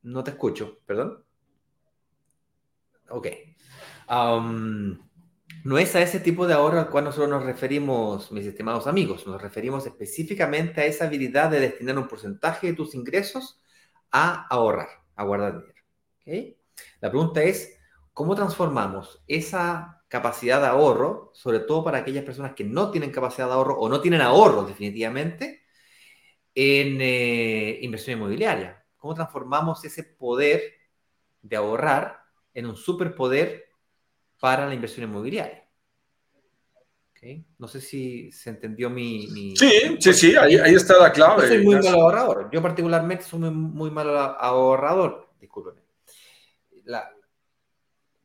No 0.01 0.23
te 0.23 0.31
escucho, 0.31 0.79
perdón. 0.87 1.23
Ok. 3.09 3.27
no 4.07 5.77
es 5.77 5.95
a 5.95 6.01
ese 6.01 6.19
tipo 6.19 6.47
de 6.47 6.55
ahorro 6.55 6.79
al 6.79 6.89
cual 6.89 7.03
nosotros 7.03 7.29
nos 7.29 7.43
referimos, 7.43 8.31
mis 8.31 8.47
estimados 8.47 8.87
amigos. 8.87 9.27
Nos 9.27 9.39
referimos 9.39 9.85
específicamente 9.85 10.81
a 10.81 10.85
esa 10.85 11.05
habilidad 11.05 11.51
de 11.51 11.59
destinar 11.59 11.99
un 11.99 12.07
porcentaje 12.07 12.65
de 12.65 12.73
tus 12.73 12.95
ingresos 12.95 13.61
a 14.11 14.47
ahorrar, 14.47 14.89
a 15.15 15.25
guardar 15.25 15.61
dinero. 15.61 16.55
La 17.01 17.11
pregunta 17.11 17.43
es, 17.43 17.77
¿cómo 18.13 18.33
transformamos 18.33 19.23
esa 19.27 19.98
capacidad 20.09 20.59
de 20.59 20.67
ahorro, 20.67 21.31
sobre 21.33 21.59
todo 21.59 21.83
para 21.83 21.99
aquellas 21.99 22.25
personas 22.25 22.53
que 22.53 22.65
no 22.65 22.91
tienen 22.91 23.11
capacidad 23.11 23.47
de 23.47 23.53
ahorro 23.53 23.79
o 23.79 23.87
no 23.87 24.01
tienen 24.01 24.21
ahorro 24.21 24.63
definitivamente, 24.63 25.63
en 26.53 26.97
eh, 26.99 27.79
inversión 27.81 28.17
inmobiliaria. 28.17 28.83
¿Cómo 28.97 29.13
transformamos 29.13 29.85
ese 29.85 30.03
poder 30.03 30.61
de 31.41 31.55
ahorrar 31.55 32.19
en 32.53 32.65
un 32.65 32.75
superpoder 32.75 33.69
para 34.39 34.67
la 34.67 34.73
inversión 34.73 35.07
inmobiliaria? 35.07 35.69
No 37.57 37.67
sé 37.67 37.81
si 37.81 38.31
se 38.31 38.49
entendió 38.49 38.89
mi... 38.89 39.55
sí, 39.57 39.97
sí, 39.99 40.13
sí, 40.13 40.35
ahí, 40.35 40.55
está 40.73 40.97
la 40.97 41.11
clave. 41.11 41.41
Yo 41.43 41.47
soy 41.49 41.63
muy 41.65 41.75
mal 41.75 41.87
ahorrador. 41.87 42.49
Yo 42.51 42.61
particularmente 42.61 43.23
soy 43.25 43.39
muy, 43.39 43.91
mal 43.91 44.09
ahorrador. 44.39 45.29
Discúlpeme. 45.39 45.81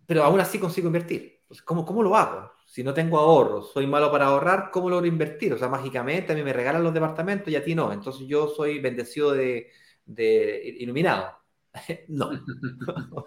Pero 0.07 0.23
aún 0.23 0.39
así 0.39 0.59
consigo 0.59 0.87
invertir. 0.87 1.34
Pues, 1.49 1.63
¿cómo, 1.63 1.85
¿Cómo 1.85 2.03
lo 2.03 2.17
hago? 2.17 2.53
Si 2.67 2.83
no 2.83 2.95
tengo 2.95 3.19
ahorros, 3.19 3.73
soy 3.73 3.87
malo 3.87 4.11
para 4.11 4.27
ahorrar, 4.27 4.71
¿cómo 4.71 4.91
logro 4.91 5.07
invertir? 5.07 5.53
O 5.53 5.59
sea, 5.59 5.69
mágicamente 5.69 6.33
a 6.33 6.37
mí 6.37 6.43
me 6.43 6.53
regalan 6.53 6.83
los 6.83 6.95
departamentos 6.95 7.53
y 7.53 7.57
a 7.57 7.65
ti 7.65 7.75
no. 7.75 7.93
Entonces 7.93 8.27
yo 8.27 8.49
soy 8.49 8.81
bendecido 8.81 9.33
de, 9.33 9.71
de 10.07 10.77
iluminado. 10.81 11.39
no. 12.09 12.31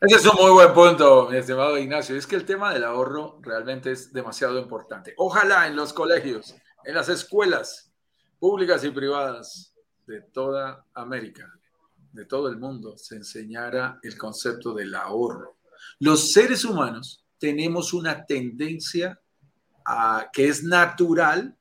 Ese 0.00 0.16
es 0.16 0.26
un 0.26 0.40
muy 0.40 0.52
buen 0.52 0.72
punto, 0.72 1.28
mi 1.30 1.36
estimado 1.36 1.78
Ignacio. 1.78 2.16
Es 2.16 2.26
que 2.26 2.36
el 2.36 2.44
tema 2.44 2.72
del 2.72 2.84
ahorro 2.84 3.38
realmente 3.42 3.92
es 3.92 4.12
demasiado 4.12 4.58
importante. 4.58 5.14
Ojalá 5.16 5.66
en 5.66 5.76
los 5.76 5.92
colegios, 5.92 6.54
en 6.84 6.94
las 6.94 7.08
escuelas 7.08 7.92
públicas 8.38 8.84
y 8.84 8.90
privadas 8.90 9.74
de 10.06 10.22
toda 10.22 10.86
América, 10.94 11.52
de 12.12 12.24
todo 12.24 12.48
el 12.48 12.58
mundo, 12.58 12.96
se 12.96 13.16
enseñara 13.16 13.98
el 14.02 14.16
concepto 14.16 14.72
del 14.74 14.94
ahorro. 14.94 15.58
Los 15.98 16.32
seres 16.32 16.64
humanos 16.64 17.19
tenemos 17.40 17.92
una 17.92 18.24
tendencia 18.24 19.20
a, 19.84 20.30
que 20.32 20.46
es 20.46 20.62
natural 20.62 21.56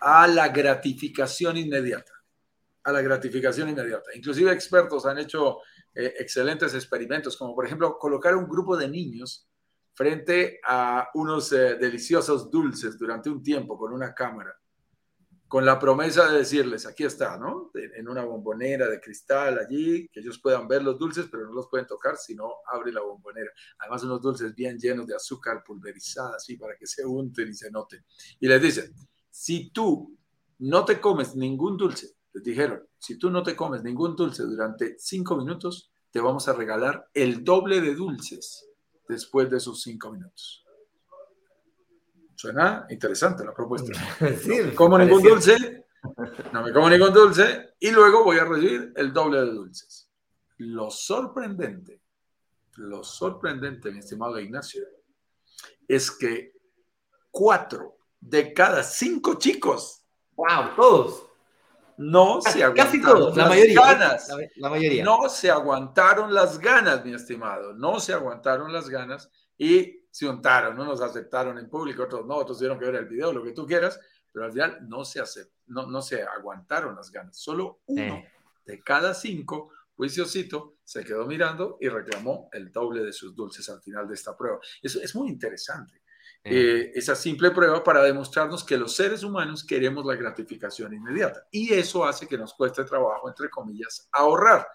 a 0.00 0.26
la 0.26 0.48
gratificación 0.48 1.58
inmediata 1.58 2.12
a 2.84 2.92
la 2.92 3.02
gratificación 3.02 3.68
inmediata. 3.68 4.10
Inclusive 4.14 4.52
expertos 4.52 5.06
han 5.06 5.18
hecho 5.18 5.58
eh, 5.94 6.14
excelentes 6.18 6.74
experimentos, 6.74 7.36
como 7.36 7.54
por 7.54 7.66
ejemplo 7.66 7.98
colocar 7.98 8.34
un 8.34 8.48
grupo 8.48 8.76
de 8.76 8.88
niños 8.88 9.48
frente 9.94 10.60
a 10.64 11.08
unos 11.14 11.52
eh, 11.52 11.76
deliciosos 11.76 12.50
dulces 12.50 12.98
durante 12.98 13.30
un 13.30 13.42
tiempo 13.42 13.78
con 13.78 13.92
una 13.92 14.14
cámara, 14.14 14.58
con 15.52 15.66
la 15.66 15.78
promesa 15.78 16.30
de 16.30 16.38
decirles, 16.38 16.86
aquí 16.86 17.04
está, 17.04 17.36
¿no? 17.36 17.70
En 17.74 18.08
una 18.08 18.24
bombonera 18.24 18.88
de 18.88 18.98
cristal 18.98 19.58
allí, 19.58 20.08
que 20.08 20.20
ellos 20.20 20.38
puedan 20.38 20.66
ver 20.66 20.82
los 20.82 20.98
dulces, 20.98 21.26
pero 21.30 21.44
no 21.44 21.52
los 21.52 21.68
pueden 21.68 21.86
tocar 21.86 22.16
si 22.16 22.34
no 22.34 22.54
abre 22.72 22.90
la 22.90 23.02
bombonera. 23.02 23.50
Además, 23.80 24.02
unos 24.02 24.22
dulces 24.22 24.54
bien 24.54 24.78
llenos 24.78 25.06
de 25.06 25.14
azúcar 25.14 25.62
pulverizada, 25.62 26.36
así, 26.36 26.56
para 26.56 26.74
que 26.78 26.86
se 26.86 27.04
unten 27.04 27.50
y 27.50 27.52
se 27.52 27.70
noten. 27.70 28.02
Y 28.40 28.48
les 28.48 28.62
dicen, 28.62 28.94
si 29.30 29.68
tú 29.68 30.16
no 30.60 30.86
te 30.86 30.98
comes 30.98 31.36
ningún 31.36 31.76
dulce 31.76 32.16
les 32.32 32.42
dijeron, 32.42 32.88
si 32.98 33.18
tú 33.18 33.28
no 33.28 33.42
te 33.42 33.54
comes 33.54 33.82
ningún 33.82 34.16
dulce 34.16 34.44
durante 34.44 34.96
cinco 34.98 35.36
minutos, 35.36 35.92
te 36.10 36.18
vamos 36.18 36.48
a 36.48 36.54
regalar 36.54 37.10
el 37.12 37.44
doble 37.44 37.82
de 37.82 37.94
dulces 37.94 38.70
después 39.06 39.50
de 39.50 39.58
esos 39.58 39.82
cinco 39.82 40.10
minutos. 40.10 40.61
Suena 42.42 42.86
interesante 42.90 43.44
la 43.44 43.54
propuesta. 43.54 43.92
no 44.20 44.28
me 44.66 44.74
como 44.74 44.98
ningún 44.98 45.22
dulce, 45.22 45.86
no 46.52 46.64
me 46.64 46.72
como 46.72 46.90
ningún 46.90 47.12
dulce 47.12 47.74
y 47.78 47.92
luego 47.92 48.24
voy 48.24 48.38
a 48.38 48.44
recibir 48.44 48.92
el 48.96 49.12
doble 49.12 49.42
de 49.42 49.52
dulces. 49.52 50.10
Lo 50.56 50.90
sorprendente, 50.90 52.00
lo 52.78 53.04
sorprendente, 53.04 53.92
mi 53.92 54.00
estimado 54.00 54.40
Ignacio, 54.40 54.82
es 55.86 56.10
que 56.10 56.54
cuatro 57.30 57.98
de 58.18 58.52
cada 58.52 58.82
cinco 58.82 59.34
chicos, 59.38 60.04
wow, 60.34 60.74
todos, 60.74 61.24
no 61.96 62.40
se 62.40 62.64
aguantaron 62.64 63.36
las 63.36 63.66
ganas. 63.72 64.28
La, 64.56 64.68
mayoría. 64.68 65.04
No 65.04 65.28
se 65.28 65.48
aguantaron 65.48 66.34
las 66.34 66.58
ganas, 66.58 67.04
mi 67.04 67.14
estimado. 67.14 67.72
No 67.72 68.00
se 68.00 68.12
aguantaron 68.12 68.72
las 68.72 68.88
ganas 68.88 69.30
y 69.56 70.01
se 70.12 70.28
untaron. 70.28 70.78
Unos 70.78 71.00
aceptaron 71.00 71.58
en 71.58 71.68
público, 71.68 72.04
otros 72.04 72.24
no, 72.26 72.36
otros 72.36 72.58
tuvieron 72.58 72.78
que 72.78 72.84
ver 72.84 72.96
el 72.96 73.06
video, 73.06 73.32
lo 73.32 73.42
que 73.42 73.52
tú 73.52 73.66
quieras, 73.66 73.98
pero 74.30 74.44
al 74.44 74.52
final 74.52 74.78
no 74.88 75.04
se, 75.04 75.22
no, 75.66 75.86
no 75.86 76.02
se 76.02 76.22
aguantaron 76.22 76.94
las 76.94 77.10
ganas. 77.10 77.36
Solo 77.36 77.80
uno 77.86 78.22
de 78.64 78.82
cada 78.82 79.14
cinco, 79.14 79.70
juiciosito, 79.96 80.76
se 80.84 81.02
quedó 81.02 81.26
mirando 81.26 81.78
y 81.80 81.88
reclamó 81.88 82.50
el 82.52 82.70
doble 82.70 83.02
de 83.02 83.12
sus 83.12 83.34
dulces 83.34 83.68
al 83.70 83.80
final 83.80 84.06
de 84.06 84.14
esta 84.14 84.36
prueba. 84.36 84.60
Eso 84.82 85.00
es 85.00 85.14
muy 85.16 85.30
interesante. 85.30 86.01
Eh, 86.44 86.90
esa 86.96 87.14
simple 87.14 87.52
prueba 87.52 87.84
para 87.84 88.02
demostrarnos 88.02 88.64
que 88.64 88.76
los 88.76 88.96
seres 88.96 89.22
humanos 89.22 89.64
queremos 89.64 90.04
la 90.04 90.16
gratificación 90.16 90.92
inmediata. 90.92 91.46
Y 91.52 91.72
eso 91.72 92.04
hace 92.04 92.26
que 92.26 92.36
nos 92.36 92.54
cueste 92.54 92.84
trabajo, 92.84 93.28
entre 93.28 93.48
comillas, 93.48 94.08
ahorrar. 94.12 94.66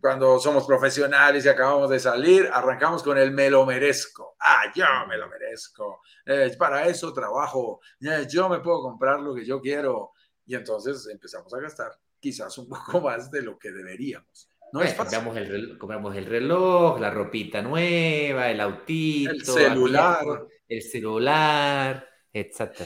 Cuando 0.00 0.40
somos 0.40 0.66
profesionales 0.66 1.44
y 1.44 1.48
acabamos 1.48 1.88
de 1.88 2.00
salir, 2.00 2.50
arrancamos 2.52 3.04
con 3.04 3.16
el 3.16 3.30
me 3.30 3.48
lo 3.48 3.64
merezco. 3.64 4.34
Ah, 4.40 4.64
yo 4.74 4.84
me 5.08 5.16
lo 5.16 5.28
merezco. 5.28 6.00
Eh, 6.26 6.52
para 6.58 6.88
eso 6.88 7.12
trabajo. 7.12 7.80
Eh, 8.00 8.26
yo 8.28 8.48
me 8.48 8.58
puedo 8.58 8.82
comprar 8.82 9.20
lo 9.20 9.34
que 9.34 9.44
yo 9.44 9.60
quiero. 9.60 10.12
Y 10.46 10.56
entonces 10.56 11.06
empezamos 11.12 11.54
a 11.54 11.60
gastar 11.60 11.92
quizás 12.18 12.58
un 12.58 12.68
poco 12.68 13.00
más 13.02 13.30
de 13.30 13.42
lo 13.42 13.56
que 13.56 13.70
deberíamos. 13.70 14.48
No 14.72 14.82
es 14.82 14.96
fácil. 14.96 15.18
Compramos 15.18 15.36
el, 15.36 15.78
compramos 15.78 16.16
el 16.16 16.26
reloj, 16.26 16.98
la 16.98 17.10
ropita 17.10 17.62
nueva, 17.62 18.50
el 18.50 18.60
autito, 18.60 19.30
el 19.30 19.44
celular 19.44 20.24
el 20.68 20.82
celular, 20.82 22.08
etc. 22.32 22.82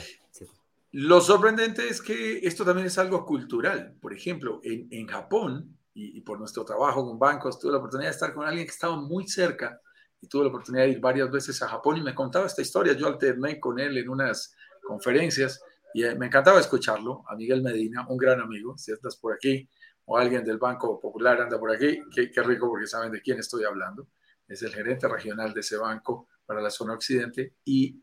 Lo 0.91 1.21
sorprendente 1.21 1.87
es 1.87 2.01
que 2.01 2.39
esto 2.39 2.65
también 2.65 2.87
es 2.87 2.97
algo 2.97 3.25
cultural. 3.25 3.95
Por 4.01 4.13
ejemplo, 4.13 4.59
en, 4.63 4.87
en 4.91 5.07
Japón, 5.07 5.77
y, 5.93 6.21
por 6.21 6.39
nuestro 6.39 6.63
trabajo 6.63 7.05
con 7.05 7.19
bancos, 7.19 7.59
tuve 7.59 7.73
la 7.73 7.77
oportunidad 7.77 8.09
de 8.09 8.13
estar 8.13 8.33
con 8.33 8.45
alguien 8.45 8.65
que 8.65 8.71
estaba 8.71 8.95
muy 8.95 9.27
cerca 9.27 9.81
y 10.21 10.27
tuve 10.27 10.43
la 10.43 10.49
oportunidad 10.49 10.85
de 10.85 10.91
ir 10.91 10.99
varias 10.99 11.29
veces 11.29 11.61
a 11.61 11.67
Japón 11.67 11.97
y 11.97 12.01
me 12.01 12.15
contaba 12.15 12.45
esta 12.45 12.61
historia. 12.61 12.93
Yo 12.93 13.07
alterné 13.07 13.59
con 13.59 13.79
él 13.79 13.97
en 13.97 14.09
unas 14.09 14.55
conferencias 14.81 15.61
y 15.93 16.03
eh, 16.03 16.15
me 16.15 16.27
encantaba 16.27 16.59
escucharlo, 16.59 17.23
a 17.27 17.35
Miguel 17.35 17.61
Medina, 17.61 18.05
un 18.07 18.17
gran 18.17 18.39
amigo, 18.39 18.77
si 18.77 18.91
estás 18.91 19.17
por 19.17 19.33
aquí 19.33 19.67
o 20.05 20.17
alguien 20.17 20.43
del 20.43 20.57
Banco 20.57 20.99
Popular 20.99 21.41
anda 21.41 21.59
por 21.59 21.71
aquí, 21.71 22.01
qué, 22.13 22.31
qué 22.31 22.41
rico 22.41 22.67
porque 22.67 22.87
saben 22.87 23.11
de 23.11 23.21
quién 23.21 23.39
estoy 23.39 23.63
hablando. 23.63 24.07
Es 24.47 24.63
el 24.63 24.73
gerente 24.73 25.07
regional 25.07 25.53
de 25.53 25.59
ese 25.59 25.77
banco 25.77 26.27
para 26.49 26.61
la 26.61 26.71
zona 26.71 26.95
occidente 26.95 27.53
y, 27.63 28.01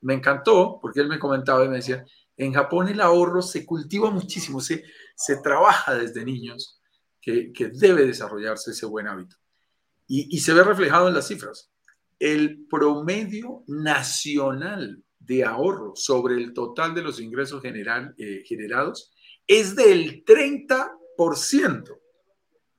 me 0.00 0.14
encantó 0.14 0.78
porque 0.80 1.00
él 1.00 1.08
me 1.08 1.18
comentaba 1.18 1.64
y 1.64 1.68
me 1.68 1.78
decía, 1.78 2.04
en 2.36 2.52
Japón 2.52 2.86
el 2.86 3.00
ahorro 3.00 3.42
se 3.42 3.66
cultiva 3.66 4.12
muchísimo, 4.12 4.60
se, 4.60 4.84
se 5.16 5.38
trabaja 5.38 5.92
desde 5.96 6.24
niños 6.24 6.80
que, 7.20 7.52
que 7.52 7.70
debe 7.70 8.06
desarrollarse 8.06 8.70
ese 8.70 8.86
buen 8.86 9.08
hábito. 9.08 9.34
Y, 10.06 10.38
se 10.38 10.54
ve 10.54 10.62
reflejado 10.62 11.08
en 11.08 11.14
las 11.14 11.26
cifras. 11.26 11.72
El 12.20 12.64
promedio 12.70 13.64
nacional 13.66 15.02
de 15.18 15.44
ahorro 15.44 15.96
sobre 15.96 16.36
el 16.36 16.54
total 16.54 16.94
de 16.94 17.02
los 17.02 17.18
ingresos 17.18 17.60
general, 17.60 18.14
eh, 18.18 18.44
generados 18.46 19.12
es 19.48 19.74
del 19.74 20.24
30%. 20.24 21.98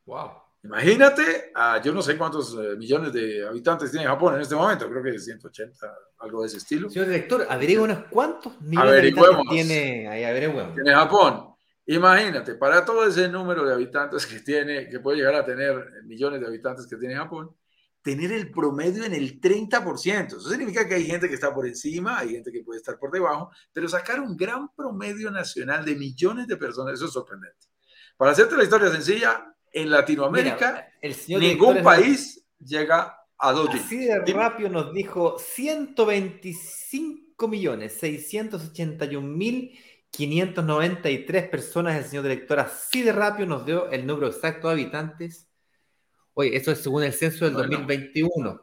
¡Wow! 0.06 0.45
Imagínate, 0.66 1.52
yo 1.84 1.94
no 1.94 2.02
sé 2.02 2.18
cuántos 2.18 2.58
eh, 2.58 2.76
millones 2.76 3.14
de 3.14 3.48
habitantes 3.48 3.92
tiene 3.92 4.08
Japón 4.08 4.34
en 4.34 4.42
este 4.42 4.56
momento, 4.56 4.90
creo 4.90 5.04
que 5.04 5.20
180, 5.20 5.96
algo 6.18 6.42
de 6.42 6.48
ese 6.48 6.58
estilo. 6.58 6.90
Señor 6.90 7.08
director, 7.08 7.46
averigüenos 7.48 8.06
cuántos 8.10 8.60
millones 8.62 8.94
de 8.94 9.00
habitantes 9.00 9.48
tiene, 9.50 10.08
ahí, 10.10 10.74
tiene 10.74 10.92
Japón. 10.92 11.56
Imagínate, 11.86 12.56
para 12.56 12.84
todo 12.84 13.06
ese 13.06 13.30
número 13.30 13.64
de 13.64 13.76
habitantes 13.76 14.26
que 14.26 14.40
tiene, 14.40 14.90
que 14.90 15.00
puede 15.00 15.20
llegar 15.20 15.36
a 15.36 15.46
tener 15.46 16.04
millones 16.04 16.42
de 16.42 16.48
habitantes 16.48 16.88
que 16.88 16.96
tiene 16.96 17.16
Japón, 17.16 17.56
tener 18.02 18.32
el 18.32 18.50
promedio 18.50 19.04
en 19.04 19.14
el 19.14 19.40
30%. 19.40 20.28
Eso 20.28 20.50
significa 20.50 20.88
que 20.88 20.96
hay 20.96 21.06
gente 21.06 21.28
que 21.28 21.36
está 21.36 21.54
por 21.54 21.68
encima, 21.68 22.18
hay 22.18 22.32
gente 22.32 22.52
que 22.52 22.64
puede 22.64 22.80
estar 22.80 22.98
por 22.98 23.12
debajo, 23.12 23.52
pero 23.72 23.88
sacar 23.88 24.20
un 24.20 24.36
gran 24.36 24.74
promedio 24.74 25.30
nacional 25.30 25.86
de 25.86 25.96
millones 25.96 26.48
de 26.48 26.58
personas, 26.58 26.96
eso 26.96 27.06
es 27.06 27.12
sorprendente. 27.12 27.68
Para 28.18 28.32
hacerte 28.32 28.58
la 28.58 28.64
historia 28.64 28.90
sencilla, 28.90 29.55
en 29.76 29.92
Latinoamérica, 29.92 30.92
ningún 31.28 31.84
país 31.84 32.44
llega 32.60 33.20
a 33.38 33.52
dos. 33.52 33.70
Así 33.76 34.06
de 34.06 34.24
rápido 34.34 34.70
nos 34.70 34.94
dijo 34.94 35.38
125 35.38 37.48
millones 37.50 37.98
681 38.00 39.28
mil 39.28 39.78
593 40.12 41.50
personas. 41.50 41.98
El 41.98 42.06
señor 42.06 42.24
director 42.24 42.60
así 42.60 43.02
de 43.02 43.12
rápido 43.12 43.48
nos 43.48 43.66
dio 43.66 43.92
el 43.92 44.08
número 44.08 44.28
exacto 44.28 44.70
de 44.70 44.74
habitantes. 44.74 45.50
Oye, 46.34 46.56
eso 46.56 46.72
es 46.72 46.82
según 46.82 47.04
el 47.04 47.12
censo 47.12 47.44
del 47.44 47.56
2021. 47.56 48.62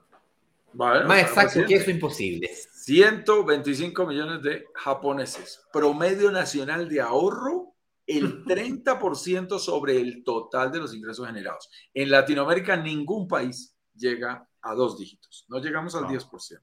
Más 0.73 1.21
exacto 1.21 1.67
que 1.67 1.75
eso, 1.75 1.91
imposible. 1.91 2.49
125 2.49 4.07
millones 4.07 4.43
de 4.43 4.65
japoneses. 4.75 5.61
Promedio 5.71 6.31
nacional 6.31 6.89
de 6.89 7.03
ahorro 7.03 7.72
el 8.07 8.45
30% 8.45 9.59
sobre 9.59 10.01
el 10.01 10.25
total 10.25 10.71
de 10.73 10.81
los 10.81 10.95
ingresos 10.95 11.27
generados. 11.27 11.69
En 11.95 12.11
Latinoamérica 12.11 12.77
ningún 12.77 13.29
país 13.29 13.77
llega 13.95 14.49
a 14.63 14.75
dos 14.75 14.99
dígitos, 14.99 15.45
no 15.49 15.59
llegamos 15.59 15.95
al 15.95 16.05
10%. 16.05 16.61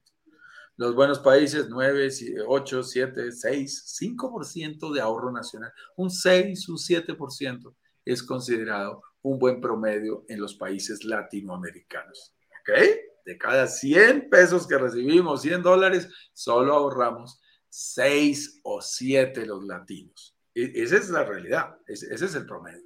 Los 0.76 0.94
buenos 0.94 1.18
países, 1.18 1.66
9, 1.68 2.08
8, 2.46 2.82
7, 2.82 3.32
6, 3.32 3.98
5% 4.00 4.90
de 4.94 5.00
ahorro 5.02 5.30
nacional. 5.30 5.70
Un 5.96 6.10
6, 6.10 6.68
un 6.70 6.78
7% 6.78 7.74
es 8.06 8.22
considerado 8.22 9.02
un 9.20 9.38
buen 9.38 9.60
promedio 9.60 10.24
en 10.28 10.40
los 10.40 10.54
países 10.54 11.04
latinoamericanos. 11.04 12.34
¿Ok? 12.62 12.80
De 13.26 13.36
cada 13.36 13.66
100 13.66 14.30
pesos 14.30 14.66
que 14.66 14.78
recibimos, 14.78 15.42
100 15.42 15.62
dólares, 15.62 16.08
solo 16.32 16.72
ahorramos 16.72 17.40
6 17.68 18.60
o 18.62 18.80
7 18.80 19.44
los 19.44 19.64
latinos. 19.64 20.34
E, 20.60 20.82
esa 20.82 20.96
es 20.96 21.10
la 21.10 21.24
realidad, 21.24 21.78
ese 21.86 22.12
es 22.12 22.34
el 22.34 22.46
promedio. 22.46 22.84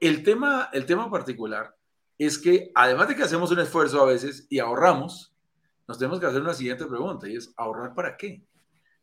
El 0.00 0.22
tema, 0.22 0.68
el 0.72 0.84
tema 0.84 1.10
particular 1.10 1.74
es 2.18 2.38
que 2.38 2.70
además 2.74 3.08
de 3.08 3.16
que 3.16 3.22
hacemos 3.22 3.50
un 3.50 3.60
esfuerzo 3.60 4.02
a 4.02 4.06
veces 4.06 4.46
y 4.50 4.58
ahorramos, 4.58 5.34
nos 5.88 5.98
tenemos 5.98 6.20
que 6.20 6.26
hacer 6.26 6.40
una 6.40 6.54
siguiente 6.54 6.86
pregunta 6.86 7.28
y 7.28 7.36
es, 7.36 7.52
¿ahorrar 7.56 7.94
para 7.94 8.16
qué? 8.16 8.42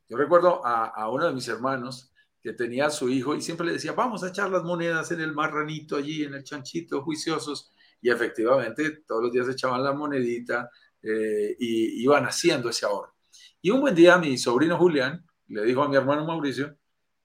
Yo 0.08 0.18
recuerdo 0.18 0.66
a, 0.66 1.10
uno 1.10 1.28
de 1.28 1.34
mis 1.34 1.48
hermanos 1.48 2.12
que 2.42 2.54
tenía 2.54 2.88
a 2.88 2.90
su 2.90 3.10
hijo 3.10 3.36
y 3.36 3.42
siempre 3.42 3.68
le 3.68 3.74
decía, 3.74 3.92
vamos 3.92 4.24
a 4.24 4.30
echar 4.30 4.50
las 4.50 4.64
monedas 4.64 5.12
en 5.12 5.22
el 5.22 5.34
marranito 5.34 5.98
allí, 5.98 6.24
en 6.24 6.34
el 6.34 6.44
chanchito, 6.44 7.04
juiciosos. 7.04 7.72
Y 8.02 8.10
efectivamente, 8.10 9.04
todos 9.06 9.24
los 9.24 9.32
días 9.32 9.48
echaban 9.50 9.84
la 9.84 9.94
monedita 9.94 10.70
eh, 11.04 11.56
y 11.60 12.02
iban 12.02 12.26
haciendo 12.26 12.70
ese 12.70 12.86
ahorro. 12.86 13.14
Y 13.62 13.70
un 13.70 13.82
buen 13.82 13.94
día 13.94 14.18
mi 14.18 14.38
sobrino 14.38 14.78
Julián 14.78 15.26
le 15.48 15.64
dijo 15.64 15.84
a 15.84 15.90
mi 15.90 15.96
hermano 15.96 16.26
Mauricio, 16.26 16.76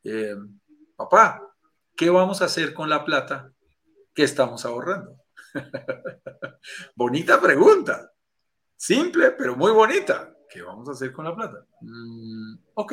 eh, 0.04 0.37
papá, 0.96 1.42
¿qué 1.96 2.11
vamos 2.11 2.42
a 2.42 2.46
hacer 2.46 2.73
con 2.73 2.88
la 2.88 3.04
plata 3.04 3.50
que 4.14 4.23
estamos 4.23 4.64
ahorrando? 4.64 5.16
bonita 6.94 7.40
pregunta, 7.40 8.12
simple, 8.76 9.32
pero 9.32 9.56
muy 9.56 9.73
bonita. 9.73 10.30
¿Qué 10.49 10.62
vamos 10.62 10.88
a 10.88 10.92
hacer 10.92 11.12
con 11.12 11.25
la 11.25 11.34
plata? 11.34 11.66
Mm, 11.80 12.54
ok, 12.75 12.92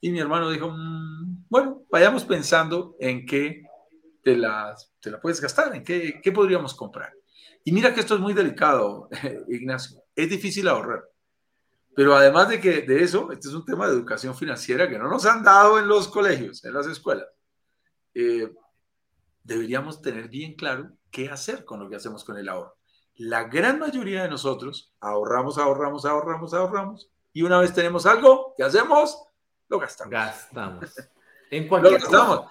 y 0.00 0.10
mi 0.10 0.20
hermano 0.20 0.50
dijo, 0.50 0.70
mm, 0.70 1.46
bueno, 1.48 1.84
vayamos 1.90 2.24
pensando 2.24 2.96
en 2.98 3.24
qué 3.24 3.62
te 4.22 4.36
la, 4.36 4.74
te 5.00 5.10
la 5.10 5.20
puedes 5.20 5.40
gastar, 5.40 5.74
en 5.74 5.84
qué, 5.84 6.20
qué 6.22 6.32
podríamos 6.32 6.74
comprar. 6.74 7.12
Y 7.64 7.72
mira 7.72 7.94
que 7.94 8.00
esto 8.00 8.14
es 8.14 8.20
muy 8.20 8.32
delicado, 8.32 9.08
Ignacio. 9.48 10.02
Es 10.14 10.28
difícil 10.28 10.68
ahorrar. 10.68 11.04
Pero 11.96 12.14
además 12.14 12.50
de 12.50 12.60
que 12.60 12.82
de 12.82 13.02
eso, 13.02 13.32
este 13.32 13.48
es 13.48 13.54
un 13.54 13.64
tema 13.64 13.88
de 13.88 13.94
educación 13.94 14.36
financiera 14.36 14.86
que 14.86 14.98
no 14.98 15.08
nos 15.08 15.24
han 15.24 15.42
dado 15.42 15.78
en 15.78 15.88
los 15.88 16.08
colegios, 16.08 16.62
en 16.62 16.74
las 16.74 16.86
escuelas. 16.86 17.26
Eh, 18.12 18.52
deberíamos 19.42 20.02
tener 20.02 20.28
bien 20.28 20.54
claro 20.54 20.90
qué 21.10 21.30
hacer 21.30 21.64
con 21.64 21.80
lo 21.80 21.88
que 21.88 21.96
hacemos 21.96 22.22
con 22.22 22.36
el 22.36 22.50
ahorro. 22.50 22.76
La 23.14 23.44
gran 23.44 23.78
mayoría 23.78 24.24
de 24.24 24.28
nosotros 24.28 24.92
ahorramos, 25.00 25.56
ahorramos, 25.56 26.04
ahorramos, 26.04 26.52
ahorramos. 26.52 27.10
Y 27.32 27.40
una 27.40 27.58
vez 27.60 27.72
tenemos 27.72 28.04
algo, 28.04 28.52
¿qué 28.58 28.64
hacemos? 28.64 29.16
lo 29.68 29.78
gastamos. 29.78 30.12
Gastamos. 30.12 30.94
En 31.48 31.68
cualquier 31.68 32.02
cosa. 32.02 32.50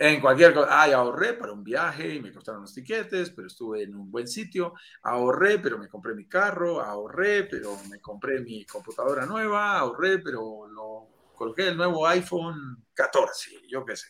En 0.00 0.20
cualquier 0.20 0.54
cosa. 0.54 0.80
Ay, 0.80 0.92
ahorré 0.92 1.34
para 1.34 1.52
un 1.52 1.64
viaje 1.64 2.14
y 2.14 2.20
me 2.20 2.32
costaron 2.32 2.60
los 2.60 2.72
tiquetes, 2.72 3.30
pero 3.30 3.48
estuve 3.48 3.82
en 3.82 3.96
un 3.96 4.10
buen 4.10 4.28
sitio. 4.28 4.74
Ahorré, 5.02 5.58
pero 5.58 5.76
me 5.76 5.88
compré 5.88 6.14
mi 6.14 6.28
carro. 6.28 6.80
Ahorré, 6.80 7.44
pero 7.44 7.76
me 7.90 8.00
compré 8.00 8.40
mi 8.40 8.64
computadora 8.64 9.26
nueva. 9.26 9.76
Ahorré, 9.78 10.20
pero 10.20 10.68
lo 10.68 11.08
coloqué 11.34 11.68
el 11.68 11.76
nuevo 11.76 12.06
iPhone 12.06 12.84
14, 12.94 13.50
yo 13.68 13.84
qué 13.84 13.96
sé. 13.96 14.08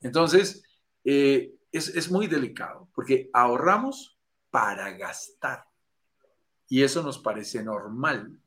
Entonces, 0.00 0.62
eh, 1.04 1.54
es, 1.70 1.88
es 1.88 2.10
muy 2.10 2.26
delicado 2.28 2.88
porque 2.94 3.28
ahorramos 3.34 4.18
para 4.50 4.90
gastar. 4.92 5.66
Y 6.68 6.82
eso 6.82 7.02
nos 7.02 7.18
parece 7.18 7.62
normal. 7.62 8.40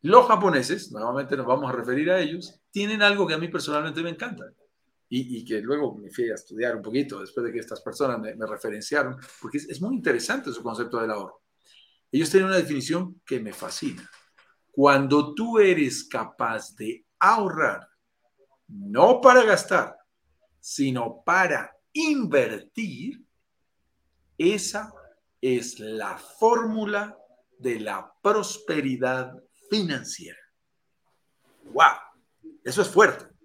Los 0.00 0.26
japoneses, 0.26 0.90
nuevamente 0.92 1.36
nos 1.36 1.46
vamos 1.46 1.68
a 1.70 1.76
referir 1.76 2.10
a 2.10 2.20
ellos, 2.20 2.58
tienen 2.70 3.02
algo 3.02 3.26
que 3.26 3.34
a 3.34 3.38
mí 3.38 3.48
personalmente 3.48 4.02
me 4.02 4.10
encanta 4.10 4.44
y, 5.12 5.44
que 5.44 5.60
luego 5.60 5.96
me 5.96 6.08
fui 6.08 6.30
a 6.30 6.34
estudiar 6.34 6.76
un 6.76 6.82
poquito 6.82 7.20
después 7.20 7.44
de 7.44 7.52
que 7.52 7.58
estas 7.58 7.80
personas 7.80 8.20
me, 8.20 8.46
referenciaron, 8.46 9.16
porque 9.40 9.58
es, 9.58 9.80
muy 9.80 9.96
interesante 9.96 10.52
su 10.52 10.62
concepto 10.62 11.00
del 11.00 11.10
ahorro. 11.10 11.42
Ellos 12.12 12.30
tienen 12.30 12.48
una 12.48 12.58
definición 12.58 13.20
que 13.26 13.40
me 13.40 13.52
fascina. 13.52 14.08
Cuando 14.70 15.34
tú 15.34 15.58
eres 15.58 16.04
capaz 16.04 16.76
de 16.76 17.04
ahorrar, 17.18 17.88
no 18.68 19.20
para 19.20 19.42
gastar, 19.42 19.96
sino 20.60 21.22
para 21.24 21.76
invertir, 21.92 23.20
esa 24.38 24.92
es 25.40 25.80
la 25.80 26.16
fórmula 26.18 27.18
de 27.58 27.80
la 27.80 28.12
prosperidad 28.22 29.32
financiera. 29.68 30.38
¡Wow! 31.64 31.96
Eso 32.62 32.82
es 32.82 32.88
fuerte. 32.88 33.39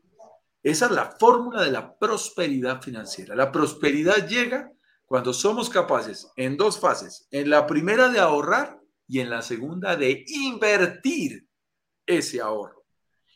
Esa 0.65 0.87
es 0.87 0.91
la 0.93 1.11
fórmula 1.11 1.61
de 1.61 1.71
la 1.71 1.95
prosperidad 1.95 2.81
financiera. 2.81 3.35
La 3.35 3.51
prosperidad 3.51 4.27
llega 4.27 4.71
cuando 5.05 5.31
somos 5.31 5.69
capaces 5.69 6.27
en 6.35 6.57
dos 6.57 6.79
fases. 6.79 7.27
En 7.29 7.51
la 7.51 7.67
primera 7.67 8.09
de 8.09 8.19
ahorrar 8.19 8.81
y 9.07 9.19
en 9.19 9.29
la 9.29 9.43
segunda 9.43 9.95
de 9.95 10.25
invertir 10.25 11.47
ese 12.03 12.41
ahorro. 12.41 12.83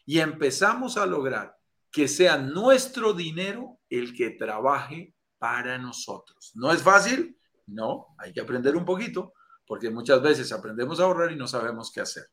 Y 0.07 0.17
empezamos 0.17 0.97
a 0.97 1.05
lograr 1.05 1.55
que 1.91 2.07
sea 2.07 2.39
nuestro 2.39 3.13
dinero 3.13 3.79
el 3.91 4.15
que 4.15 4.31
trabaje 4.31 5.13
para 5.37 5.77
nosotros. 5.77 6.53
¿No 6.55 6.71
es 6.71 6.81
fácil? 6.81 7.37
No, 7.67 8.07
hay 8.17 8.33
que 8.33 8.41
aprender 8.41 8.75
un 8.75 8.85
poquito, 8.85 9.33
porque 9.67 9.91
muchas 9.91 10.19
veces 10.19 10.51
aprendemos 10.51 10.99
a 10.99 11.03
ahorrar 11.03 11.31
y 11.31 11.35
no 11.35 11.47
sabemos 11.47 11.91
qué 11.91 12.01
hacer 12.01 12.25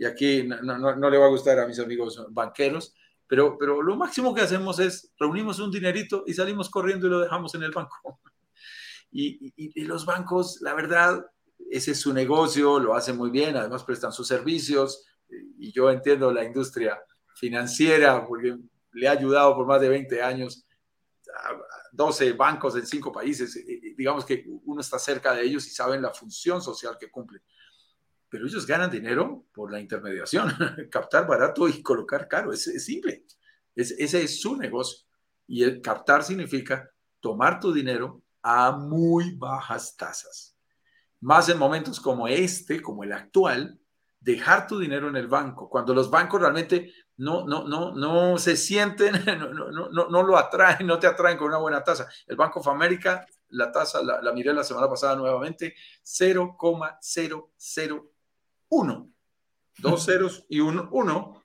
y 0.00 0.06
aquí 0.06 0.44
no, 0.44 1.10
le 1.10 1.18
va 1.18 1.26
a 1.26 1.28
gustar 1.28 1.58
a 1.58 1.66
mis 1.66 1.78
amigos 1.78 2.24
banqueros, 2.30 2.94
pero, 3.30 3.56
pero 3.56 3.80
lo 3.80 3.94
máximo 3.94 4.34
que 4.34 4.40
hacemos 4.40 4.80
es 4.80 5.12
reunimos 5.16 5.60
un 5.60 5.70
dinerito 5.70 6.24
y 6.26 6.34
salimos 6.34 6.68
corriendo 6.68 7.06
y 7.06 7.10
lo 7.10 7.20
dejamos 7.20 7.54
en 7.54 7.62
el 7.62 7.70
banco. 7.70 8.20
Y, 9.12 9.82
los 9.82 10.06
bancos, 10.06 10.60
la 10.60 10.72
verdad, 10.72 11.26
ese 11.68 11.90
es 11.90 12.00
su 12.00 12.12
negocio, 12.12 12.78
lo 12.78 12.94
hacen 12.94 13.16
muy 13.16 13.30
bien, 13.30 13.56
además 13.56 13.82
prestan 13.82 14.12
sus 14.12 14.28
servicios 14.28 15.04
y 15.58 15.72
yo 15.72 15.90
entiendo 15.90 16.32
la 16.32 16.44
industria 16.44 16.96
financiera 17.34 18.24
porque 18.24 18.56
le 18.92 19.08
ha 19.08 19.12
ayudado 19.12 19.56
por 19.56 19.66
más 19.66 19.80
de 19.80 19.88
20 19.88 20.22
años 20.22 20.64
a 21.42 21.56
12 21.90 22.34
bancos 22.34 22.76
en 22.76 22.86
5 22.86 23.10
países, 23.10 23.60
digamos 23.96 24.24
que 24.24 24.44
uno 24.64 24.80
está 24.80 24.96
cerca 24.96 25.34
de 25.34 25.42
ellos 25.42 25.66
y 25.66 25.70
saben 25.70 26.02
la 26.02 26.14
función 26.14 26.62
social 26.62 26.96
que 26.96 27.10
cumplen 27.10 27.42
pero 28.30 28.46
ellos 28.46 28.64
ganan 28.64 28.90
dinero 28.90 29.44
por 29.52 29.72
la 29.72 29.80
intermediación, 29.80 30.54
captar 30.90 31.26
barato 31.26 31.68
y 31.68 31.82
colocar 31.82 32.28
caro, 32.28 32.52
es, 32.52 32.62
simple, 32.82 33.24
ese 33.74 34.22
es 34.22 34.40
su 34.40 34.56
negocio. 34.56 35.04
Y 35.48 35.64
el 35.64 35.82
captar 35.82 36.22
significa 36.22 36.88
tomar 37.18 37.58
tu 37.58 37.72
dinero 37.72 38.22
a 38.40 38.70
muy 38.70 39.34
bajas 39.36 39.96
tasas. 39.96 40.56
Más 41.20 41.48
en 41.48 41.58
momentos 41.58 41.98
como 41.98 42.28
este, 42.28 42.80
como 42.80 43.02
el 43.02 43.12
actual, 43.12 43.80
dejar 44.20 44.68
tu 44.68 44.78
dinero 44.78 45.08
en 45.08 45.16
el 45.16 45.26
banco, 45.26 45.68
cuando 45.68 45.92
los 45.92 46.08
bancos 46.08 46.40
realmente 46.40 46.92
no, 47.16 47.44
no, 47.44 47.66
no, 47.66 47.92
no 47.92 48.38
se 48.38 48.56
sienten, 48.56 49.24
no, 49.26 49.52
no, 49.52 49.90
no, 49.90 50.08
no 50.08 50.22
lo 50.22 50.38
atraen, 50.38 50.86
no 50.86 51.00
te 51.00 51.08
atraen 51.08 51.36
con 51.36 51.48
una 51.48 51.58
buena 51.58 51.82
tasa. 51.82 52.08
El 52.26 52.36
Banco 52.36 52.60
of 52.60 52.68
America, 52.68 53.26
la 53.48 53.72
tasa 53.72 54.00
la, 54.02 54.22
la 54.22 54.32
miré 54.32 54.54
la 54.54 54.62
semana 54.62 54.88
pasada 54.88 55.16
nuevamente, 55.16 55.74
0,005 56.02 58.09
uno 58.70 59.10
Dos 59.78 60.04
ceros 60.04 60.44
y 60.48 60.60
un 60.60 60.88
1 60.90 61.44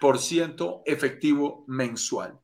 por 0.00 0.18
ciento 0.18 0.82
efectivo 0.84 1.64
mensual. 1.66 2.38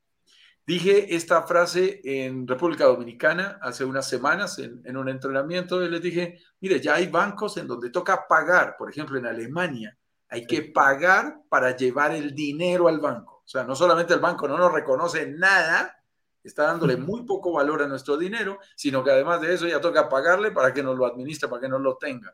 Dije 0.67 1.15
esta 1.15 1.43
frase 1.43 2.01
en 2.05 2.47
República 2.47 2.85
Dominicana 2.85 3.59
hace 3.61 3.85
unas 3.85 4.09
semanas 4.09 4.59
en, 4.59 4.83
en 4.85 4.97
un 4.97 5.09
entrenamiento 5.09 5.83
y 5.83 5.91
les 5.91 6.03
dije, 6.03 6.39
mire, 6.61 6.81
ya 6.81 6.95
hay 6.95 7.09
bancos 7.09 7.57
en 7.57 7.67
donde 7.67 7.91
toca 7.91 8.27
pagar, 8.29 8.77
por 8.77 8.91
ejemplo 8.91 9.19
en 9.19 9.27
Alemania, 9.27 9.97
hay 10.29 10.47
que 10.47 10.63
pagar 10.63 11.41
para 11.49 11.77
llevar 11.77 12.13
el 12.13 12.35
dinero 12.35 12.87
al 12.87 13.01
banco. 13.01 13.43
O 13.45 13.49
sea, 13.49 13.65
no 13.65 13.75
solamente 13.75 14.15
el 14.15 14.21
banco 14.21 14.47
no 14.47 14.57
nos 14.57 14.73
reconoce 14.73 15.27
nada, 15.27 15.97
está 16.43 16.65
dándole 16.65 16.97
muy 16.97 17.25
poco 17.25 17.53
valor 17.53 17.83
a 17.83 17.89
nuestro 17.89 18.17
dinero, 18.17 18.59
sino 18.77 19.03
que 19.03 19.11
además 19.11 19.41
de 19.41 19.55
eso 19.55 19.67
ya 19.67 19.81
toca 19.81 20.09
pagarle 20.09 20.53
para 20.53 20.73
que 20.73 20.85
nos 20.85 20.97
lo 20.97 21.05
administre, 21.05 21.49
para 21.49 21.63
que 21.63 21.69
nos 21.69 21.81
lo 21.81 21.97
tenga. 21.97 22.33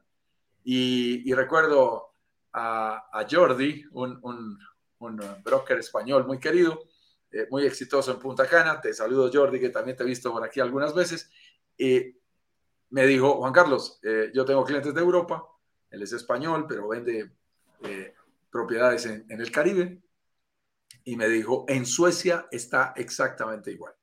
Y, 0.68 1.32
recuerdo 1.32 2.16
a, 2.52 3.24
Jordi, 3.30 3.84
un, 3.92 4.58
broker 5.44 5.78
español 5.78 6.26
muy 6.26 6.40
querido, 6.40 6.82
eh, 7.30 7.46
muy 7.52 7.64
exitoso 7.64 8.10
en 8.10 8.18
Punta 8.18 8.48
Cana. 8.48 8.80
Te 8.80 8.92
saludo, 8.92 9.30
Jordi, 9.32 9.60
que 9.60 9.68
también 9.68 9.96
te 9.96 10.02
he 10.02 10.06
visto 10.06 10.32
por 10.32 10.42
aquí 10.42 10.58
algunas 10.58 10.92
veces. 10.92 11.30
Y 11.78 12.16
me 12.90 13.06
dijo, 13.06 13.36
Juan 13.36 13.52
Carlos, 13.52 14.00
eh, 14.02 14.32
yo 14.34 14.44
tengo 14.44 14.64
clientes 14.64 14.92
de 14.92 15.00
Europa, 15.00 15.46
él 15.88 16.02
es 16.02 16.12
español, 16.12 16.66
pero 16.68 16.88
vende 16.88 17.30
eh, 17.84 18.14
propiedades 18.50 19.06
en, 19.06 19.24
en 19.28 19.40
el 19.40 19.52
Caribe. 19.52 20.02
Y 21.04 21.14
me 21.14 21.28
dijo, 21.28 21.64
en 21.68 21.86
Suecia 21.86 22.48
está 22.50 22.92
exactamente 22.96 23.70
igual. 23.70 23.94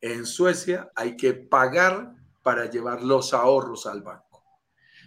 En 0.00 0.26
Suecia 0.26 0.90
hay 0.96 1.16
que 1.16 1.32
pagar 1.32 2.12
para 2.42 2.68
llevar 2.68 3.04
los 3.04 3.32
ahorros 3.32 3.86
al 3.86 4.02
banco. 4.02 4.25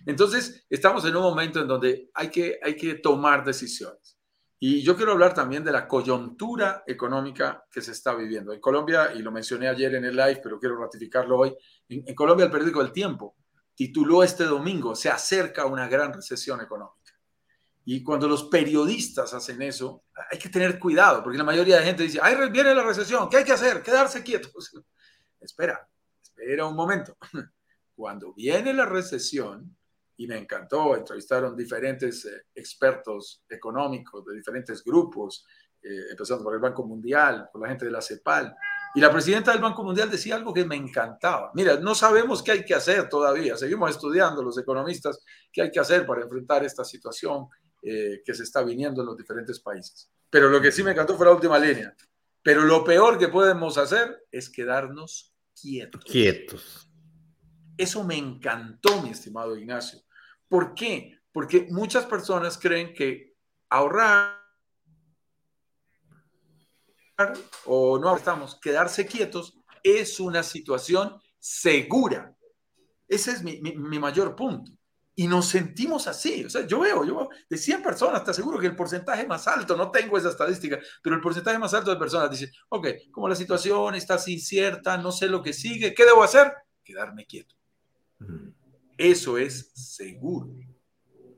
Entonces, 0.06 0.66
estamos 0.70 1.06
en 1.06 1.16
un 1.16 1.24
momento 1.24 1.62
en 1.62 1.68
donde 1.68 2.10
hay 2.14 2.30
que, 2.30 2.60
hay 2.62 2.76
que 2.76 2.96
tomar 2.96 3.44
decisiones. 3.44 4.18
Y 4.62 4.82
yo 4.82 4.96
quiero 4.96 5.14
hablar 5.14 5.34
también 5.34 5.64
de 5.64 5.72
la 5.72 5.88
coyuntura 5.88 6.84
económica 6.86 7.66
que 7.72 7.82
se 7.82 7.92
está 7.92 8.14
viviendo. 8.14 8.52
En 8.52 8.60
Colombia, 8.60 9.14
y 9.14 9.20
lo 9.20 9.32
mencioné 9.32 9.70
ayer 9.70 9.96
en 9.96 10.06
el 10.06 10.16
live, 10.16 10.42
pero 10.44 10.60
quiero 10.60 10.78
ratificarlo 10.78 11.38
hoy, 11.38 11.56
en, 11.88 12.04
en 12.06 12.16
Colombia 12.16 12.46
el 12.46 12.52
periódico 12.52 12.82
El 12.82 12.92
Tiempo 12.92 13.36
tituló 13.80 14.24
este 14.24 14.44
domingo, 14.44 14.94
se 14.94 15.08
acerca 15.08 15.66
una 15.66 15.88
gran 15.88 16.12
recesión 16.12 16.60
económica. 16.60 17.14
Y 17.86 18.04
cuando 18.04 18.28
los 18.28 18.44
periodistas 18.44 19.34
hacen 19.34 19.62
eso, 19.62 20.04
hay 20.30 20.38
que 20.38 20.50
tener 20.50 20.78
cuidado, 20.78 21.24
porque 21.24 21.38
la 21.38 21.46
mayoría 21.46 21.78
de 21.78 21.86
gente 21.86 22.04
dice, 22.04 22.20
ahí 22.22 22.36
viene 22.52 22.76
la 22.76 22.84
recesión, 22.84 23.30
¿qué 23.30 23.38
hay 23.38 23.46
que 23.46 23.54
hacer? 23.54 23.82
Quedarse 23.82 24.22
quietos. 24.22 24.76
espera, 25.40 25.88
espera 26.22 26.66
un 26.66 26.76
momento. 26.76 27.16
Cuando 27.96 28.34
viene 28.34 28.74
la 28.74 28.86
recesión, 28.86 29.78
y 30.20 30.28
me 30.28 30.38
encantó, 30.38 30.98
entrevistaron 30.98 31.56
diferentes 31.56 32.26
eh, 32.26 32.48
expertos 32.54 33.42
económicos 33.48 34.26
de 34.26 34.36
diferentes 34.36 34.84
grupos, 34.84 35.46
eh, 35.82 36.08
empezando 36.12 36.44
por 36.44 36.54
el 36.54 36.60
Banco 36.60 36.86
Mundial, 36.86 37.48
por 37.50 37.62
la 37.62 37.70
gente 37.70 37.86
de 37.86 37.92
la 37.92 38.02
CEPAL, 38.02 38.54
y 38.96 39.00
la 39.00 39.10
presidenta 39.14 39.54
del 39.54 39.62
Banco 39.62 39.82
Mundial 39.82 40.12
decía 40.12 40.36
algo 40.36 40.54
que 40.54 40.66
me 40.66 40.76
encantaba. 40.76 41.52
Mira, 41.54 41.80
no 41.80 41.96
sabemos 41.96 42.44
qué 42.44 42.52
hay 42.52 42.66
que 42.66 42.76
hacer 42.76 43.08
todavía, 43.08 43.56
seguimos 43.56 43.92
estudiando 43.92 44.44
los 44.44 44.58
economistas 44.58 45.24
qué 45.54 45.62
hay 45.62 45.72
que 45.72 45.80
hacer 45.80 46.06
para 46.06 46.24
enfrentar 46.24 46.66
esta 46.66 46.84
situación 46.84 47.48
eh, 47.82 48.22
que 48.26 48.34
se 48.34 48.44
está 48.44 48.62
viniendo 48.62 49.02
en 49.02 49.08
los 49.08 49.16
diferentes 49.16 49.62
países. 49.62 50.12
Pero 50.30 50.50
lo 50.50 50.60
que 50.60 50.74
sí 50.74 50.84
me 50.84 50.92
encantó 50.92 51.16
fue 51.16 51.28
la 51.28 51.32
última 51.32 51.58
línea. 51.58 51.96
Pero 52.44 52.64
lo 52.64 52.84
peor 52.84 53.18
que 53.18 53.30
podemos 53.30 53.78
hacer 53.78 54.26
es 54.32 54.50
quedarnos 54.50 55.34
quietos. 55.56 56.04
Quietos. 56.04 56.90
Eso 57.78 58.04
me 58.04 58.18
encantó, 58.18 59.02
mi 59.02 59.12
estimado 59.12 59.56
Ignacio. 59.56 60.02
¿Por 60.50 60.74
qué? 60.74 61.20
Porque 61.32 61.68
muchas 61.70 62.06
personas 62.06 62.58
creen 62.58 62.94
que 62.94 63.36
ahorrar 63.70 64.40
o 67.66 68.00
no 68.00 68.16
estamos, 68.16 68.60
quedarse 68.60 69.06
quietos 69.06 69.58
es 69.84 70.20
una 70.20 70.44
situación 70.44 71.22
segura. 71.38 72.36
Ese 73.08 73.32
es 73.32 73.44
mi, 73.44 73.60
mi, 73.62 74.00
mayor 74.00 74.36
punto. 74.36 74.72
Y 75.16 75.28
nos 75.28 75.48
sentimos 75.48 76.08
así. 76.08 76.46
O 76.46 76.50
sea, 76.50 76.66
yo 76.66 76.80
veo, 76.80 77.04
yo 77.04 77.18
veo, 77.18 77.30
de 77.50 77.58
100 77.58 77.84
personas, 77.84 78.24
te 78.24 78.32
aseguro 78.32 78.60
que 78.60 78.68
el 78.68 78.76
porcentaje 78.76 79.28
más 79.28 79.48
alto, 79.48 79.76
no 79.76 79.92
tengo 79.92 80.18
esa 80.18 80.30
estadística, 80.30 80.80
pero 81.02 81.16
el 81.16 81.22
porcentaje 81.22 81.60
más 81.60 81.74
alto 81.74 81.92
de 81.92 81.98
personas 81.98 82.32
dice, 82.32 82.52
ok, 82.70 82.88
como 83.12 83.28
la 83.28 83.36
situación 83.36 83.96
está 83.96 84.16
así 84.16 84.40
cierta, 84.40 84.98
no 84.98 85.12
sé 85.12 85.28
lo 85.28 85.42
que 85.44 85.54
sigue, 85.54 85.94
¿qué 85.94 86.06
debo 86.06 86.24
hacer? 86.24 86.54
Quedarme 86.84 87.26
quieto. 87.26 87.56
Eso 89.00 89.38
es 89.38 89.72
seguro. 89.74 90.50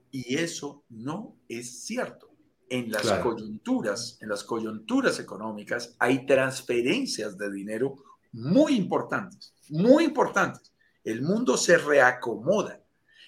Y 0.10 0.36
eso 0.36 0.84
no 0.90 1.38
es 1.48 1.84
cierto 1.84 2.32
en 2.72 2.90
las 2.90 3.12
coyunturas, 3.20 4.18
en 4.20 4.30
las 4.30 4.44
coyunturas 4.44 5.20
económicas, 5.20 5.96
hay 6.00 6.26
transferencias 6.26 7.38
de 7.38 7.52
dinero 7.52 7.98
muy 8.32 8.76
importantes, 8.76 9.54
muy 9.70 10.06
importantes. 10.06 10.74
El 11.04 11.22
mundo 11.22 11.56
se 11.56 11.78
reacomoda. 11.78 12.82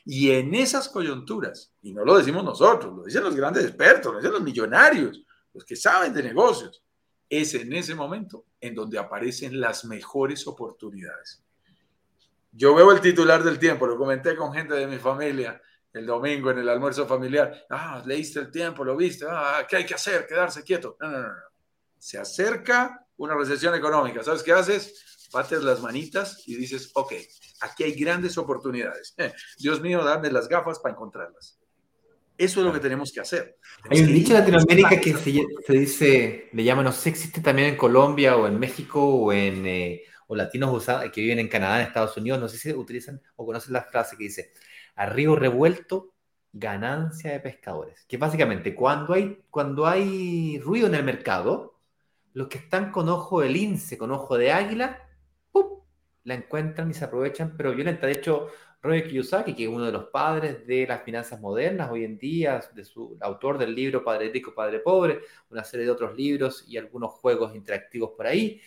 Y 0.04 0.32
en 0.32 0.56
esas 0.56 0.90
coyunturas, 0.90 1.72
y 1.84 1.94
no 1.94 2.04
lo 2.04 2.18
decimos 2.18 2.44
nosotros, 2.44 2.96
lo 2.96 3.04
dicen 3.04 3.24
los 3.24 3.36
grandes 3.36 3.66
expertos, 3.66 4.14
lo 4.14 4.18
dicen 4.18 4.34
los 4.34 4.42
millonarios, 4.42 5.22
los 5.54 5.64
que 5.64 5.76
saben 5.76 6.12
de 6.12 6.24
negocios, 6.24 6.82
es 7.30 7.54
en 7.54 7.72
ese 7.74 7.94
momento 7.94 8.46
en 8.60 8.74
donde 8.74 8.98
aparecen 8.98 9.60
las 9.60 9.86
mejores 9.86 10.48
oportunidades. 10.48 11.44
Yo 12.56 12.76
veo 12.76 12.92
el 12.92 13.02
titular 13.02 13.44
del 13.44 13.58
tiempo, 13.58 13.88
lo 13.88 13.98
comenté 13.98 14.36
con 14.36 14.54
gente 14.54 14.76
de 14.76 14.86
mi 14.86 14.98
familia, 14.98 15.60
el 15.92 16.06
domingo 16.06 16.52
en 16.52 16.60
el 16.60 16.70
almuerzo 16.70 17.08
familiar. 17.08 17.66
Ah, 17.70 18.04
leíste 18.06 18.40
el 18.40 18.52
tiempo, 18.52 18.84
lo 18.84 18.96
viste. 18.96 19.26
Ah, 19.28 19.66
¿qué 19.68 19.78
hay 19.78 19.86
que 19.86 19.96
hacer? 19.96 20.28
Quedarse 20.28 20.64
quieto. 20.64 20.96
No, 21.00 21.10
no, 21.10 21.20
no. 21.22 21.34
Se 21.98 22.20
acerca 22.20 23.08
una 23.18 23.36
recesión 23.36 23.74
económica. 23.74 24.24
¿Sabes 24.24 24.44
qué 24.44 24.54
haces? 24.54 25.30
Bates 25.32 25.64
las 25.64 25.82
manitas 25.82 26.44
y 26.46 26.56
dices, 26.56 26.92
ok, 26.94 27.14
aquí 27.62 27.86
hay 27.86 27.94
grandes 27.94 28.38
oportunidades. 28.38 29.16
Dios 29.58 29.82
mío, 29.82 30.04
dame 30.04 30.30
las 30.32 30.48
gafas 30.48 30.78
para 30.78 30.94
encontrarlas. 30.94 31.60
Eso 32.38 32.60
es 32.60 32.66
lo 32.66 32.74
que 32.74 32.80
tenemos 32.80 33.12
que 33.12 33.20
hacer. 33.20 33.58
hay 33.90 34.02
un 34.02 34.14
dicho 34.14 34.34
en 34.34 34.40
Latinoamérica 34.40 35.00
que 35.00 35.14
se, 35.14 35.74
dice, 35.74 36.50
le 36.52 36.64
llaman, 36.64 36.86
no 36.86 36.92
sé, 36.92 37.10
existe 37.10 37.42
también 37.42 37.70
en 37.70 37.78
Colombia 37.78 38.36
o 38.36 38.48
en 38.48 38.60
México 38.60 39.04
o 39.04 39.32
en 39.32 39.66
eh, 39.66 40.04
latinos 40.38 40.86
que 41.14 41.22
viven 41.22 41.40
en 41.40 41.48
Canadá, 41.48 41.82
en 41.82 41.88
Estados 41.88 42.16
Unidos, 42.18 42.40
no 42.40 42.48
sé 42.48 42.58
si 42.58 42.74
utilizan 42.74 43.22
o 43.36 43.46
conocen 43.46 43.74
la 43.74 43.84
frase 43.84 44.18
que 44.18 44.26
dice, 44.26 44.52
a 44.96 45.06
revuelto, 45.08 46.14
ganancia 46.52 47.32
de 47.32 47.40
pescadores. 47.40 48.06
Que 48.08 48.18
básicamente 48.18 48.76
cuando 48.76 49.14
hay, 49.14 49.44
cuando 49.50 49.88
hay 49.88 50.60
ruido 50.60 50.88
en 50.88 50.96
el 50.96 51.04
mercado, 51.04 51.80
los 52.34 52.48
que 52.48 52.60
están 52.60 52.92
con 52.92 53.10
ojo 53.10 53.42
de 53.42 53.50
lince, 53.50 53.98
con 53.98 54.12
ojo 54.12 54.38
de 54.38 54.52
águila, 54.52 55.00
la 56.24 56.36
encuentran 56.36 56.90
y 56.90 56.94
se 56.94 57.06
aprovechan, 57.06 57.56
pero 57.58 57.74
violenta. 57.74 58.08
De 58.08 58.14
hecho, 58.14 58.48
Robert 58.82 59.08
Kiyosaki, 59.08 59.54
que 59.54 59.64
es 59.64 59.70
uno 59.70 59.86
de 59.86 59.92
los 59.92 60.06
padres 60.06 60.66
de 60.68 60.86
las 60.88 61.04
finanzas 61.04 61.40
modernas 61.40 61.90
hoy 61.92 62.04
en 62.04 62.18
día, 62.18 62.62
de 62.74 62.84
su 62.84 63.18
autor 63.22 63.58
del 63.58 63.74
libro 63.76 64.04
Padre 64.04 64.30
Rico, 64.30 64.54
Padre 64.54 64.80
Pobre, 64.80 65.22
una 65.50 65.64
serie 65.64 65.86
de 65.86 65.92
otros 65.92 66.16
libros 66.16 66.66
y 66.68 66.78
algunos 66.78 67.12
juegos 67.14 67.56
interactivos 67.56 68.12
por 68.16 68.28
ahí, 68.28 68.62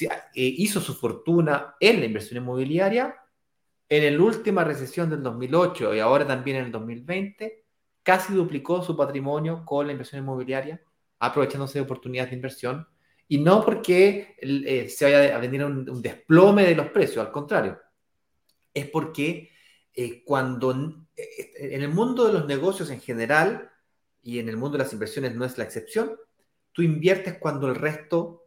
eh, 0.00 0.08
hizo 0.34 0.80
su 0.80 0.94
fortuna 0.94 1.74
en 1.80 2.00
la 2.00 2.06
inversión 2.06 2.42
inmobiliaria 2.42 3.14
en 3.88 4.16
la 4.16 4.22
última 4.22 4.64
recesión 4.64 5.08
del 5.10 5.22
2008 5.22 5.94
y 5.94 6.00
ahora 6.00 6.26
también 6.26 6.58
en 6.58 6.66
el 6.66 6.72
2020, 6.72 7.64
casi 8.02 8.34
duplicó 8.34 8.82
su 8.82 8.96
patrimonio 8.96 9.64
con 9.64 9.86
la 9.86 9.92
inversión 9.92 10.22
inmobiliaria, 10.22 10.82
aprovechándose 11.18 11.78
de 11.78 11.84
oportunidades 11.84 12.30
de 12.30 12.36
inversión. 12.36 12.86
Y 13.28 13.38
no 13.38 13.64
porque 13.64 14.36
eh, 14.38 14.88
se 14.88 15.04
vaya 15.04 15.36
a 15.36 15.38
venir 15.38 15.64
un, 15.64 16.02
desplome 16.02 16.64
de 16.64 16.74
los 16.74 16.88
precios, 16.88 17.24
al 17.24 17.32
contrario. 17.32 17.78
Es 18.72 18.88
porque 18.88 19.50
eh, 19.94 20.22
cuando 20.24 21.06
eh, 21.16 21.52
en 21.56 21.82
el 21.82 21.88
mundo 21.88 22.26
de 22.26 22.32
los 22.34 22.46
negocios 22.46 22.90
en 22.90 23.00
general 23.00 23.70
y 24.22 24.38
en 24.38 24.48
el 24.48 24.56
mundo 24.56 24.76
de 24.78 24.84
las 24.84 24.92
inversiones 24.92 25.34
no 25.34 25.44
es 25.44 25.56
la 25.58 25.64
excepción, 25.64 26.16
tú 26.72 26.82
inviertes 26.82 27.38
cuando 27.38 27.68
el 27.68 27.74
resto, 27.74 28.37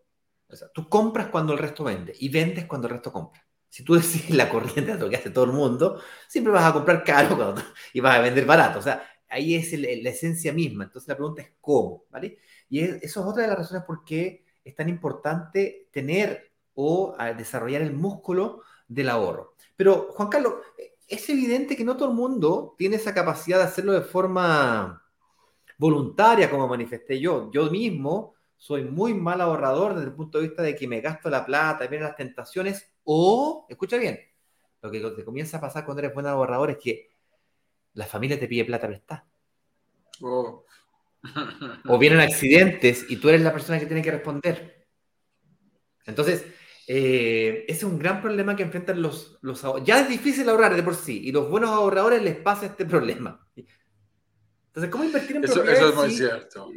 o 0.51 0.55
sea, 0.57 0.69
tú 0.73 0.89
compras 0.89 1.27
cuando 1.27 1.53
el 1.53 1.59
resto 1.59 1.83
vende 1.83 2.13
y 2.19 2.29
vendes 2.29 2.65
cuando 2.65 2.87
el 2.87 2.93
resto 2.93 3.11
compra 3.11 3.45
si 3.71 3.85
tú 3.85 3.95
decís 3.95 4.29
la 4.31 4.49
corriente 4.49 4.93
de 4.93 4.99
lo 4.99 5.09
que 5.09 5.15
hace 5.15 5.31
todo 5.31 5.45
el 5.45 5.53
mundo, 5.53 5.99
siempre 6.27 6.53
vas 6.53 6.65
a 6.65 6.73
comprar 6.73 7.03
caro 7.03 7.55
y 7.93 8.01
vas 8.01 8.17
a 8.17 8.21
vender 8.21 8.45
barato. 8.45 8.79
O 8.79 8.81
sea, 8.81 9.01
ahí 9.29 9.55
es 9.55 9.71
la 9.71 10.09
esencia 10.09 10.53
misma. 10.53 10.83
Entonces 10.83 11.07
la 11.07 11.15
pregunta 11.15 11.41
es 11.41 11.53
cómo, 11.59 12.03
¿vale? 12.11 12.37
Y 12.69 12.81
eso 12.81 13.21
es 13.21 13.25
otra 13.25 13.43
de 13.43 13.47
las 13.47 13.57
razones 13.57 13.83
por 13.85 14.03
qué 14.03 14.45
es 14.63 14.75
tan 14.75 14.89
importante 14.89 15.87
tener 15.91 16.51
o 16.75 17.15
desarrollar 17.37 17.81
el 17.81 17.93
músculo 17.93 18.61
del 18.87 19.09
ahorro. 19.09 19.55
Pero, 19.75 20.09
Juan 20.11 20.29
Carlos, 20.29 20.55
es 21.07 21.29
evidente 21.29 21.75
que 21.75 21.85
no 21.85 21.95
todo 21.95 22.09
el 22.09 22.15
mundo 22.15 22.75
tiene 22.77 22.97
esa 22.97 23.13
capacidad 23.13 23.57
de 23.57 23.63
hacerlo 23.63 23.93
de 23.93 24.01
forma 24.01 25.01
voluntaria, 25.77 26.49
como 26.49 26.67
manifesté 26.67 27.19
yo. 27.19 27.49
Yo 27.51 27.69
mismo 27.71 28.35
soy 28.61 28.83
muy 28.83 29.15
mal 29.15 29.41
ahorrador 29.41 29.95
desde 29.95 30.09
el 30.09 30.13
punto 30.13 30.37
de 30.37 30.45
vista 30.47 30.61
de 30.61 30.75
que 30.75 30.87
me 30.87 31.01
gasto 31.01 31.31
la 31.31 31.43
plata, 31.43 31.87
vienen 31.87 32.07
las 32.07 32.15
tentaciones, 32.15 32.93
o, 33.03 33.65
escucha 33.67 33.97
bien, 33.97 34.19
lo 34.83 34.91
que 34.91 34.99
te 34.99 35.25
comienza 35.25 35.57
a 35.57 35.61
pasar 35.61 35.83
cuando 35.83 36.03
eres 36.03 36.13
buen 36.13 36.27
ahorrador 36.27 36.69
es 36.69 36.77
que 36.77 37.09
la 37.95 38.05
familia 38.05 38.39
te 38.39 38.47
pide 38.47 38.63
plata 38.63 38.85
prestada. 38.85 39.25
Oh. 40.21 40.63
o 41.87 41.97
vienen 41.97 42.19
accidentes 42.21 43.07
y 43.09 43.15
tú 43.15 43.29
eres 43.29 43.41
la 43.41 43.51
persona 43.51 43.79
que 43.79 43.87
tiene 43.87 44.03
que 44.03 44.11
responder. 44.11 44.85
Entonces, 46.05 46.45
eh, 46.85 47.65
ese 47.67 47.77
es 47.79 47.83
un 47.83 47.97
gran 47.97 48.21
problema 48.21 48.55
que 48.55 48.61
enfrentan 48.61 49.01
los, 49.01 49.39
los 49.41 49.65
Ya 49.83 50.01
es 50.01 50.07
difícil 50.07 50.47
ahorrar 50.47 50.75
de 50.75 50.83
por 50.83 50.93
sí, 50.93 51.19
y 51.23 51.31
los 51.31 51.49
buenos 51.49 51.71
ahorradores 51.71 52.21
les 52.21 52.35
pasa 52.35 52.67
este 52.67 52.85
problema. 52.85 53.43
Entonces, 54.71 54.89
¿cómo 54.89 55.03
invertir 55.03 55.35
en 55.35 55.43
eso, 55.43 55.63
eso 55.63 55.89
es 55.89 55.95
muy 55.95 56.11
cierto. 56.11 56.69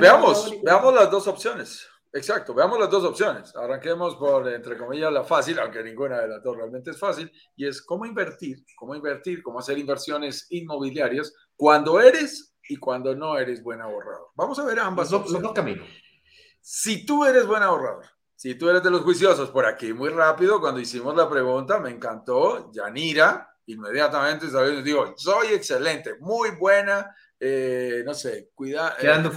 veamos, 0.00 0.54
veamos 0.64 0.94
las 0.94 1.10
dos 1.10 1.26
opciones. 1.28 1.86
Exacto, 2.10 2.54
veamos 2.54 2.80
las 2.80 2.88
dos 2.88 3.04
opciones. 3.04 3.54
Arranquemos 3.54 4.16
por, 4.16 4.48
entre 4.48 4.78
comillas, 4.78 5.12
la 5.12 5.22
fácil, 5.22 5.58
aunque 5.58 5.82
ninguna 5.82 6.20
de 6.20 6.28
las 6.28 6.42
dos 6.42 6.56
realmente 6.56 6.92
es 6.92 6.98
fácil, 6.98 7.30
y 7.56 7.66
es 7.66 7.82
cómo 7.82 8.06
invertir, 8.06 8.64
cómo 8.74 8.94
invertir, 8.94 9.42
cómo 9.42 9.58
hacer 9.58 9.76
inversiones 9.76 10.46
inmobiliarias 10.48 11.34
cuando 11.54 12.00
eres 12.00 12.56
y 12.66 12.76
cuando 12.76 13.14
no 13.14 13.36
eres 13.36 13.62
buen 13.62 13.82
ahorrador. 13.82 14.28
Vamos 14.34 14.58
a 14.58 14.64
ver 14.64 14.80
ambas 14.80 15.10
los, 15.10 15.30
los 15.30 15.42
dos 15.42 15.52
caminos. 15.52 15.86
Si 16.62 17.04
tú 17.04 17.26
eres 17.26 17.46
buen 17.46 17.62
ahorrador, 17.62 18.06
si 18.34 18.54
tú 18.54 18.70
eres 18.70 18.82
de 18.82 18.90
los 18.90 19.02
juiciosos, 19.02 19.50
por 19.50 19.66
aquí 19.66 19.92
muy 19.92 20.08
rápido, 20.08 20.58
cuando 20.58 20.80
hicimos 20.80 21.14
la 21.14 21.28
pregunta, 21.28 21.80
me 21.80 21.90
encantó, 21.90 22.72
Yanira, 22.72 23.54
inmediatamente 23.68 24.46
digo, 24.82 25.14
soy 25.16 25.48
excelente, 25.48 26.16
muy 26.20 26.50
buena, 26.52 27.14
eh, 27.38 28.02
no 28.04 28.14
sé, 28.14 28.50
cuida, 28.54 28.94
eh, 28.98 29.00
creando, 29.00 29.30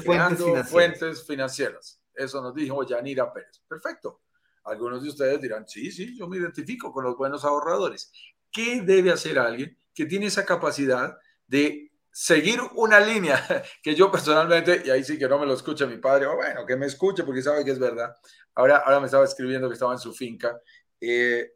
fuentes, 0.63 1.25
financieras. 1.25 2.01
Eso 2.13 2.41
nos 2.41 2.55
dijo 2.55 2.85
Yanira 2.85 3.31
Pérez. 3.31 3.61
Perfecto. 3.67 4.21
Algunos 4.63 5.03
de 5.03 5.09
ustedes 5.09 5.41
dirán, 5.41 5.67
sí, 5.67 5.91
sí, 5.91 6.17
yo 6.17 6.27
me 6.27 6.37
identifico 6.37 6.91
con 6.91 7.03
los 7.03 7.17
buenos 7.17 7.43
ahorradores. 7.43 8.11
¿Qué 8.51 8.81
debe 8.81 9.11
hacer 9.11 9.39
alguien 9.39 9.77
que 9.93 10.05
tiene 10.05 10.27
esa 10.27 10.45
capacidad 10.45 11.17
de 11.47 11.91
seguir 12.11 12.59
una 12.75 12.99
línea 12.99 13.35
que 13.83 13.95
yo 13.95 14.11
personalmente, 14.11 14.83
y 14.85 14.89
ahí 14.89 15.03
sí 15.03 15.17
que 15.17 15.27
no 15.27 15.39
me 15.39 15.45
lo 15.45 15.53
escucha 15.53 15.85
mi 15.85 15.97
padre, 15.97 16.27
o 16.27 16.35
bueno, 16.35 16.65
que 16.65 16.75
me 16.75 16.85
escuche 16.85 17.23
porque 17.23 17.41
sabe 17.41 17.65
que 17.65 17.71
es 17.71 17.79
verdad. 17.79 18.15
Ahora, 18.55 18.77
ahora 18.77 18.99
me 18.99 19.05
estaba 19.05 19.25
escribiendo 19.25 19.67
que 19.67 19.73
estaba 19.73 19.93
en 19.93 19.99
su 19.99 20.13
finca, 20.13 20.59
eh, 20.99 21.53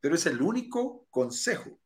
pero 0.00 0.14
es 0.14 0.26
el 0.26 0.40
único 0.40 1.06
consejo. 1.10 1.77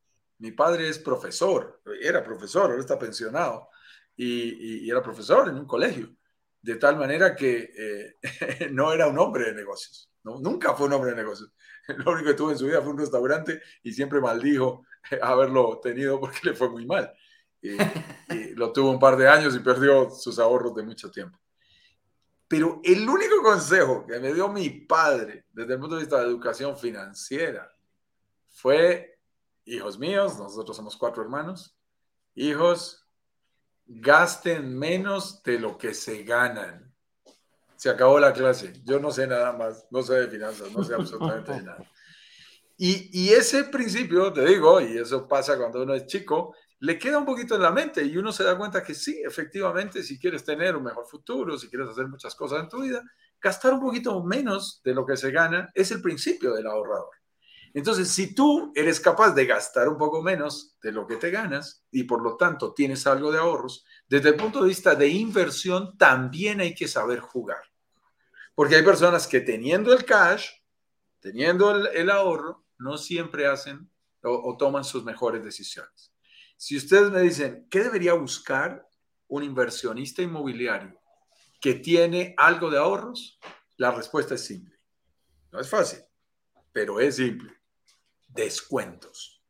Mi 0.42 0.50
padre 0.50 0.88
es 0.88 0.98
profesor, 0.98 1.80
era 2.00 2.22
profesor, 2.22 2.70
ahora 2.70 2.80
está 2.80 2.98
pensionado, 2.98 3.68
y, 4.16 4.90
era 4.90 5.00
profesor 5.00 5.48
en 5.48 5.54
un 5.54 5.66
colegio, 5.66 6.14
de 6.60 6.74
tal 6.76 6.96
manera 6.96 7.34
que 7.34 7.70
eh, 7.76 8.16
no 8.72 8.92
era 8.92 9.06
un 9.06 9.18
hombre 9.18 9.44
de 9.46 9.54
negocios, 9.54 10.10
¿no? 10.24 10.40
nunca 10.40 10.74
fue 10.74 10.88
un 10.88 10.94
hombre 10.94 11.10
de 11.10 11.16
negocios. 11.16 11.52
Lo 12.04 12.12
único 12.12 12.30
que 12.30 12.34
tuvo 12.34 12.50
en 12.50 12.58
su 12.58 12.66
vida 12.66 12.82
fue 12.82 12.90
un 12.90 12.98
restaurante 12.98 13.62
y 13.84 13.92
siempre 13.92 14.20
maldijo 14.20 14.84
haberlo 15.22 15.78
tenido 15.80 16.20
porque 16.20 16.38
le 16.42 16.54
fue 16.54 16.68
muy 16.68 16.86
mal 16.86 17.12
y, 17.62 17.76
lo 18.56 18.72
tuvo 18.72 18.90
un 18.90 18.98
par 18.98 19.16
de 19.16 19.28
años 19.28 19.54
y 19.54 19.60
perdió 19.60 20.10
sus 20.10 20.40
ahorros 20.40 20.74
de 20.74 20.82
mucho 20.82 21.08
tiempo. 21.08 21.38
Pero 22.48 22.80
el 22.84 23.08
único 23.08 23.42
consejo 23.42 24.04
que 24.04 24.18
me 24.18 24.34
dio 24.34 24.48
mi 24.48 24.68
padre 24.68 25.46
desde 25.52 25.74
el 25.74 25.80
punto 25.80 25.94
de 25.94 26.02
vista 26.02 26.18
de 26.18 26.26
educación 26.26 26.76
financiera 26.76 27.72
fue, 28.50 29.11
hijos 29.64 29.98
míos, 29.98 30.38
nosotros 30.38 30.76
somos 30.76 30.96
cuatro 30.96 31.22
hermanos, 31.22 31.76
hijos, 32.34 33.06
gasten 33.86 34.78
menos 34.78 35.42
de 35.42 35.58
lo 35.58 35.76
que 35.76 35.94
se 35.94 36.22
ganan. 36.22 36.92
Se 37.76 37.90
acabó 37.90 38.20
la 38.20 38.32
clase. 38.32 38.72
Yo 38.84 39.00
no 39.00 39.10
sé 39.10 39.26
nada 39.26 39.52
más, 39.52 39.86
no 39.90 40.02
sé 40.02 40.14
de 40.14 40.28
finanzas, 40.28 40.70
no 40.72 40.84
sé 40.84 40.94
absolutamente 40.94 41.52
de 41.52 41.62
nada. 41.64 41.90
Y, 42.76 43.10
y, 43.12 43.30
ese 43.30 43.64
principio, 43.64 44.32
te 44.32 44.44
digo, 44.44 44.80
y 44.80 44.98
eso 44.98 45.28
pasa 45.28 45.56
cuando 45.56 45.82
uno 45.82 45.94
es 45.94 46.06
chico, 46.06 46.54
le 46.80 46.98
queda 46.98 47.18
un 47.18 47.24
poquito 47.24 47.54
en 47.54 47.62
la 47.62 47.70
mente 47.70 48.02
y 48.04 48.16
uno 48.16 48.32
se 48.32 48.42
da 48.42 48.58
cuenta 48.58 48.82
que 48.82 48.94
sí, 48.94 49.22
efectivamente, 49.24 50.02
si 50.02 50.18
quieres 50.18 50.42
tener 50.42 50.74
un 50.74 50.82
mejor 50.82 51.06
futuro, 51.06 51.56
si 51.56 51.68
quieres 51.68 51.88
hacer 51.88 52.08
muchas 52.08 52.34
cosas 52.34 52.60
en 52.60 52.68
tu 52.68 52.82
vida, 52.82 53.00
gastar 53.40 53.74
un 53.74 53.80
poquito 53.80 54.20
menos 54.24 54.80
de 54.82 54.94
lo 54.94 55.06
que 55.06 55.16
se 55.16 55.30
gana 55.30 55.70
es 55.74 55.92
el 55.92 56.02
principio 56.02 56.54
del 56.54 56.66
ahorrador. 56.66 57.21
Entonces, 57.74 58.08
si 58.08 58.34
tú 58.34 58.72
eres 58.74 59.00
capaz 59.00 59.32
de 59.32 59.46
gastar 59.46 59.88
un 59.88 59.96
poco 59.96 60.22
menos 60.22 60.76
de 60.82 60.92
lo 60.92 61.06
que 61.06 61.16
te 61.16 61.30
ganas 61.30 61.84
y 61.90 62.04
por 62.04 62.22
lo 62.22 62.36
tanto 62.36 62.74
tienes 62.74 63.06
algo 63.06 63.32
de 63.32 63.38
ahorros, 63.38 63.84
desde 64.08 64.30
el 64.30 64.36
punto 64.36 64.62
de 64.62 64.68
vista 64.68 64.94
de 64.94 65.08
inversión 65.08 65.96
también 65.96 66.60
hay 66.60 66.74
que 66.74 66.86
saber 66.86 67.20
jugar. 67.20 67.62
Porque 68.54 68.76
hay 68.76 68.82
personas 68.82 69.26
que 69.26 69.40
teniendo 69.40 69.92
el 69.92 70.04
cash, 70.04 70.50
teniendo 71.20 71.74
el, 71.90 72.10
ahorro, 72.10 72.64
no 72.78 72.98
siempre 72.98 73.46
hacen 73.46 73.88
o 74.22 74.56
toman 74.56 74.84
sus 74.84 75.02
mejores 75.04 75.42
decisiones. 75.42 76.12
Si 76.56 76.76
ustedes 76.76 77.10
me 77.10 77.22
dicen, 77.22 77.66
¿qué 77.68 77.82
debería 77.82 78.12
buscar 78.12 78.88
un 79.26 79.42
inversionista 79.42 80.22
inmobiliario 80.22 80.96
que 81.60 81.74
tiene 81.74 82.34
algo 82.36 82.70
de 82.70 82.78
ahorros? 82.78 83.40
La 83.78 83.90
respuesta 83.90 84.34
es 84.34 84.44
simple. 84.44 84.78
No 85.50 85.58
es 85.58 85.68
fácil, 85.68 85.98
pero 86.72 87.00
es 87.00 87.16
simple. 87.16 87.61
Descuentos. 88.34 89.42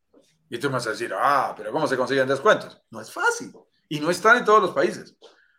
Y 0.49 0.59
tú 0.59 0.68
me 0.68 0.75
vas 0.75 0.87
a 0.87 0.90
decir, 0.90 1.12
ah, 1.16 1.55
pero 1.57 1.73
¿cómo 1.73 1.87
se 1.87 1.97
consiguen 1.97 2.29
descuentos? 2.29 2.81
No 2.90 3.01
es 3.01 3.11
fácil. 3.11 3.53
Y 3.88 4.01
no 4.01 4.11
están 4.11 4.38
en 4.38 4.45
todos 4.45 4.61
los 4.61 4.73
países. 4.73 5.16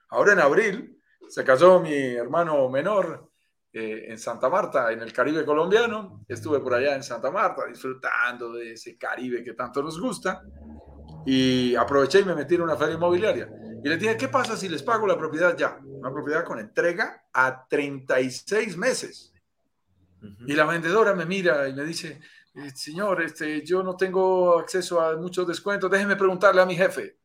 Ahora 0.10 0.34
en 0.34 0.40
abril 0.40 1.02
se 1.28 1.44
casó 1.44 1.80
mi 1.80 1.94
hermano 1.94 2.70
menor 2.70 3.32
eh, 3.72 4.06
en 4.10 4.20
Santa 4.20 4.50
Marta, 4.50 4.92
en 4.92 5.02
el 5.02 5.12
Caribe 5.12 5.44
colombiano. 5.44 6.24
Estuve 6.28 6.60
por 6.60 6.76
allá 6.76 6.96
en 6.96 7.02
Santa 7.02 7.32
Marta 7.32 7.66
disfrutando 7.66 8.54
de 8.54 8.74
ese 8.74 8.96
Caribe 8.98 9.44
que 9.44 9.54
tanto 9.54 9.82
nos 9.82 10.00
gusta. 10.00 10.44
Y 11.26 11.74
aproveché 11.76 12.20
y 12.20 12.26
me 12.26 12.36
metí 12.36 12.54
en 12.54 12.62
una 12.62 12.76
feria 12.76 12.94
inmobiliaria. 12.94 13.50
Y 13.84 13.90
le 13.90 13.98
dije, 13.98 14.16
¿qué 14.16 14.28
pasa 14.28 14.56
si 14.56 14.70
les 14.70 14.84
pago 14.84 15.08
la 15.08 15.18
propiedad 15.18 15.58
ya? 15.58 15.80
Una 15.84 16.12
propiedad 16.12 16.46
con 16.46 16.60
entrega 16.60 17.26
a 17.34 17.66
36 17.68 18.78
meses. 18.78 19.34
Y 20.46 20.54
la 20.54 20.66
vendedora 20.66 21.16
me 21.16 21.26
mira 21.26 21.68
y 21.68 21.74
me 21.74 21.84
dice, 21.84 22.22
señor, 22.76 23.22
este, 23.22 23.66
yo 23.66 23.84
no 23.84 23.96
tengo 23.96 24.60
acceso 24.60 25.02
a 25.02 25.16
muchos 25.18 25.48
descuentos, 25.48 25.89
déjeme 25.89 26.16
preguntarle 26.16 26.62
a 26.62 26.66
mi 26.66 26.76
jefe. 26.76 27.18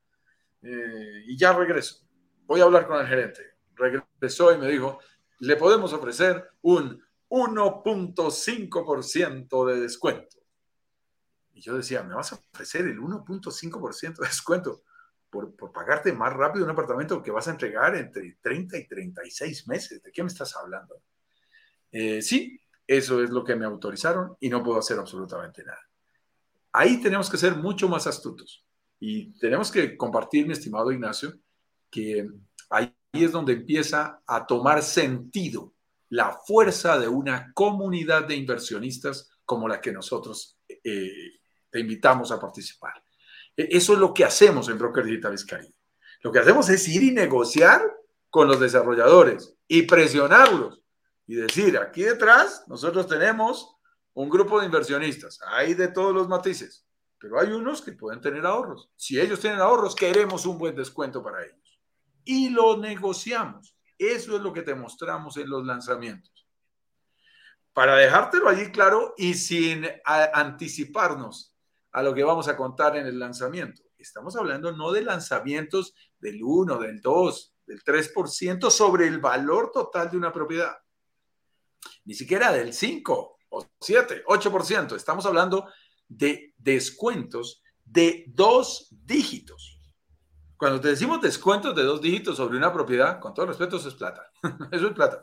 Eh, 0.63 1.25
y 1.27 1.37
ya 1.37 1.53
regreso. 1.53 2.07
Voy 2.47 2.61
a 2.61 2.65
hablar 2.65 2.87
con 2.87 2.99
el 3.01 3.07
gerente. 3.07 3.43
Regresó 3.75 4.53
y 4.53 4.59
me 4.59 4.69
dijo, 4.69 4.99
le 5.41 5.57
podemos 5.57 5.93
ofrecer 5.93 6.49
un 6.63 7.03
1.5% 7.29 9.67
de 9.67 9.81
descuento. 9.81 10.39
Y 11.53 11.61
yo 11.61 11.77
decía, 11.77 12.03
¿me 12.03 12.15
vas 12.15 12.33
a 12.33 12.37
ofrecer 12.37 12.87
el 12.87 12.99
1.5% 12.99 14.17
de 14.17 14.27
descuento 14.27 14.83
por, 15.29 15.55
por, 15.55 15.73
pagarte 15.73 16.11
más 16.13 16.33
rápido 16.33 16.65
un 16.65 16.71
apartamento 16.71 17.23
que 17.23 17.31
vas 17.31 17.49
a 17.49 17.51
entregar 17.51 17.95
entre 17.97 18.39
30 18.41 18.79
y 18.79 18.89
36 18.89 19.69
meses? 19.69 20.03
¿De 20.03 20.11
qué 20.11 20.23
me 20.23 20.29
estás 20.29 20.57
hablando? 20.57 21.03
Eh, 21.93 22.23
sí, 22.23 22.59
eso 22.89 23.23
es 23.23 23.29
lo 23.29 23.45
que 23.45 23.55
me 23.55 23.67
autorizaron 23.67 24.35
y 24.41 24.49
no 24.49 24.63
puedo 24.63 24.79
hacer 24.79 24.99
absolutamente 24.99 25.63
nada. 25.63 25.87
Ahí 26.73 27.01
tenemos 27.03 27.29
que 27.29 27.37
ser 27.37 27.55
mucho 27.55 27.87
más 27.87 28.07
astutos 28.07 28.65
y 28.99 29.39
tenemos 29.39 29.71
que 29.71 29.97
compartir, 29.97 30.47
mi 30.47 30.55
estimado 30.55 30.91
Ignacio, 30.91 31.35
que 31.91 32.27
ahí 32.71 32.95
es 33.13 33.31
donde 33.31 33.53
empieza 33.53 34.23
a 34.27 34.47
tomar 34.47 34.83
sentido 34.83 35.75
la 36.09 36.33
fuerza 36.47 36.99
de 36.99 37.09
una 37.09 37.53
comunidad 37.53 38.27
de 38.27 38.37
inversionistas 38.37 39.31
como 39.45 39.69
la 39.69 39.81
que 39.83 39.93
nosotros 39.93 40.59
eh, 40.69 41.41
te 41.71 41.81
invitamos 41.81 42.33
a 42.33 42.41
participar. 42.41 42.95
E, 43.55 43.69
eso 43.71 43.93
es 43.93 43.99
lo 43.99 44.15
que 44.15 44.25
hacemos 44.25 44.71
en 44.71 44.79
Broker 44.79 45.05
Digital 45.05 45.37
Caribe. 45.47 45.75
Lo 46.23 46.33
que 46.33 46.39
hacemos 46.39 46.71
es 46.71 46.89
ir 46.89 47.03
y 47.03 47.11
negociar 47.11 47.83
con 48.31 48.49
los 48.49 48.59
desarrolladores 48.59 49.55
y 49.67 49.83
presionarlos 49.83 50.81
y 51.29 51.35
decir, 51.35 51.77
aquí 51.79 52.03
detrás 52.03 52.65
nosotros 52.67 53.07
tenemos 53.07 53.77
un 54.15 54.31
grupo 54.31 54.59
de 54.59 54.67
inversionistas, 54.67 55.39
hay 55.47 55.75
de 55.75 55.89
todos 55.89 56.15
los 56.15 56.27
matices, 56.27 56.87
pero 57.19 57.39
hay 57.39 57.53
unos 57.53 57.83
que 57.83 57.93
pueden 57.93 58.21
tener 58.21 58.47
ahorros. 58.47 58.91
Si 58.97 59.21
ellos 59.21 59.39
tienen 59.39 59.61
ahorros, 59.61 59.95
queremos 59.95 60.47
un 60.47 60.59
buen 60.59 60.75
descuento 60.75 61.23
para 61.23 61.45
ellos. 61.45 61.81
Y 62.25 62.49
lo 62.49 62.79
negociamos. 62.79 63.77
Eso 63.99 64.37
es 64.37 64.43
lo 64.43 64.53
que 64.53 64.63
te 64.63 64.75
mostramos 64.75 65.37
en 65.37 65.51
los 65.51 65.65
lanzamientos. 65.67 66.49
Para 67.75 67.97
dejártelo 67.97 68.49
allí 68.49 68.73
claro 68.73 69.15
y 69.19 69.35
sin 69.35 69.87
anticiparnos 70.05 71.55
a 71.93 72.03
lo 72.03 72.15
que 72.15 72.25
vamos 72.25 72.49
a 72.49 72.57
contar 72.57 72.97
en 72.97 73.07
el 73.07 73.19
lanzamiento. 73.19 73.83
Estamos 73.99 74.35
hablando 74.37 74.73
no 74.73 74.93
de 74.93 75.03
lanzamientos 75.03 75.95
del 76.19 76.43
1, 76.43 76.79
del 76.79 77.01
2, 77.03 77.55
del 77.67 77.85
3% 77.85 78.71
sobre 78.71 79.07
el 79.07 79.19
valor 79.19 79.71
total 79.73 80.11
de 80.11 80.17
una 80.17 80.33
propiedad. 80.33 80.79
Ni 82.09 82.15
siquiera 82.15 82.51
del 82.51 82.73
5 82.73 83.39
o 83.51 83.67
7, 83.81 84.25
8%. 84.27 84.97
Estamos 84.97 85.27
hablando 85.27 85.69
de 86.09 86.55
descuentos 86.57 87.63
de 87.85 88.25
dos 88.29 88.89
dígitos. 89.05 89.79
Cuando 90.57 90.81
te 90.81 90.89
decimos 90.89 91.21
descuentos 91.21 91.75
de 91.77 91.83
dos 91.83 92.01
dígitos 92.01 92.39
sobre 92.39 92.57
una 92.57 92.73
propiedad, 92.73 93.21
con 93.21 93.35
todo 93.35 93.45
respeto, 93.45 93.77
eso 93.77 93.89
es 93.89 93.95
plata. 93.95 94.23
eso 94.73 94.87
es 94.87 94.95
plata. 94.95 95.23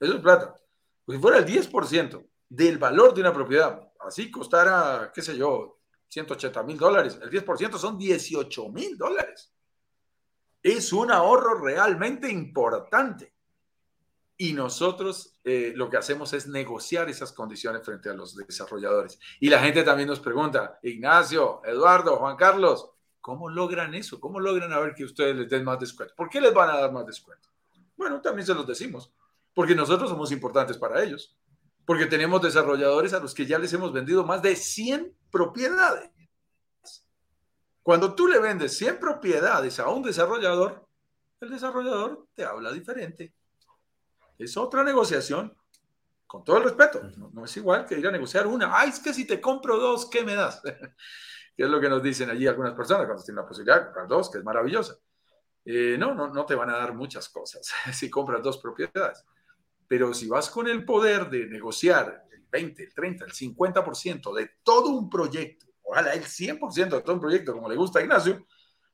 Eso 0.00 0.14
es 0.14 0.20
plata. 0.20 0.56
Pues 1.04 1.18
si 1.18 1.22
fuera 1.22 1.38
el 1.38 1.46
10% 1.46 2.28
del 2.48 2.78
valor 2.78 3.14
de 3.14 3.20
una 3.20 3.32
propiedad, 3.32 3.80
así 4.00 4.28
costara, 4.28 5.12
qué 5.14 5.22
sé 5.22 5.36
yo, 5.36 5.78
180 6.08 6.64
mil 6.64 6.76
dólares. 6.76 7.16
El 7.22 7.30
10% 7.30 7.78
son 7.78 7.96
18 7.96 8.68
mil 8.70 8.98
dólares. 8.98 9.54
Es 10.60 10.92
un 10.92 11.12
ahorro 11.12 11.60
realmente 11.60 12.28
importante. 12.28 13.33
Y 14.36 14.52
nosotros 14.52 15.38
eh, 15.44 15.72
lo 15.76 15.88
que 15.88 15.96
hacemos 15.96 16.32
es 16.32 16.48
negociar 16.48 17.08
esas 17.08 17.32
condiciones 17.32 17.84
frente 17.84 18.10
a 18.10 18.14
los 18.14 18.36
desarrolladores. 18.36 19.18
Y 19.40 19.48
la 19.48 19.60
gente 19.60 19.84
también 19.84 20.08
nos 20.08 20.20
pregunta, 20.20 20.78
Ignacio, 20.82 21.62
Eduardo, 21.64 22.16
Juan 22.16 22.36
Carlos, 22.36 22.90
¿cómo 23.20 23.48
logran 23.48 23.94
eso? 23.94 24.18
¿Cómo 24.18 24.40
logran 24.40 24.72
a 24.72 24.80
ver 24.80 24.94
que 24.94 25.04
ustedes 25.04 25.36
les 25.36 25.48
den 25.48 25.64
más 25.64 25.78
descuento? 25.78 26.14
¿Por 26.16 26.28
qué 26.28 26.40
les 26.40 26.52
van 26.52 26.70
a 26.70 26.80
dar 26.80 26.92
más 26.92 27.06
descuento? 27.06 27.48
Bueno, 27.96 28.20
también 28.20 28.44
se 28.44 28.54
los 28.54 28.66
decimos, 28.66 29.12
porque 29.54 29.74
nosotros 29.74 30.10
somos 30.10 30.32
importantes 30.32 30.76
para 30.76 31.02
ellos 31.02 31.38
porque 31.84 32.06
tenemos 32.06 32.40
desarrolladores 32.40 33.12
a 33.12 33.20
los 33.20 33.34
que 33.34 33.46
ya 33.46 33.58
les 33.58 33.72
hemos 33.72 33.92
vendido 33.92 34.24
más 34.24 34.42
de 34.42 34.56
100 34.56 35.14
propiedades. 35.30 36.10
Cuando 37.82 38.14
tú 38.14 38.26
le 38.26 38.38
vendes 38.38 38.76
100 38.78 38.98
propiedades 38.98 39.78
a 39.78 39.90
un 39.90 40.02
desarrollador, 40.02 40.88
el 41.40 41.50
desarrollador 41.50 42.26
te 42.34 42.44
habla 42.44 42.72
diferente. 42.72 43.34
Es 44.38 44.56
otra 44.56 44.82
negociación, 44.82 45.56
con 46.26 46.42
todo 46.42 46.58
el 46.58 46.64
respeto. 46.64 47.00
No, 47.32 47.44
es 47.44 47.56
igual 47.56 47.86
que 47.86 47.98
ir 47.98 48.06
a 48.06 48.10
negociar 48.10 48.46
una. 48.46 48.76
Ay, 48.76 48.90
es 48.90 48.98
que 48.98 49.14
si 49.14 49.26
te 49.26 49.40
compro 49.40 49.78
dos, 49.78 50.06
¿qué 50.10 50.24
me 50.24 50.34
das? 50.34 50.60
que 51.56 51.62
es 51.62 51.68
lo 51.68 51.80
que 51.80 51.88
nos 51.88 52.02
dicen 52.02 52.30
allí 52.30 52.46
algunas 52.46 52.74
personas 52.74 53.06
cuando 53.06 53.22
tienen 53.22 53.42
la 53.42 53.48
posibilidad 53.48 53.78
de 53.78 53.84
comprar 53.84 54.08
dos, 54.08 54.30
que 54.30 54.38
es 54.38 54.44
maravillosa. 54.44 54.96
Eh, 55.64 55.96
no, 55.98 56.14
no, 56.14 56.28
no 56.28 56.44
te 56.44 56.54
van 56.54 56.70
a 56.70 56.76
dar 56.76 56.92
muchas 56.94 57.28
cosas 57.28 57.72
si 57.92 58.10
compras 58.10 58.42
dos 58.42 58.58
propiedades. 58.58 59.24
Pero 59.86 60.12
si 60.12 60.26
vas 60.26 60.50
con 60.50 60.66
el 60.66 60.84
poder 60.84 61.30
de 61.30 61.46
negociar 61.46 62.24
el 62.32 62.44
20, 62.50 62.82
el 62.82 62.94
30, 62.94 63.24
el 63.26 63.32
50% 63.32 64.34
de 64.34 64.50
todo 64.62 64.88
un 64.90 65.08
proyecto, 65.08 65.66
ojalá 65.82 66.14
el 66.14 66.24
100% 66.24 66.88
de 66.96 67.00
todo 67.02 67.14
un 67.14 67.20
proyecto 67.20 67.52
como 67.52 67.68
le 67.68 67.76
gusta 67.76 68.00
a 68.00 68.02
Ignacio, 68.02 68.46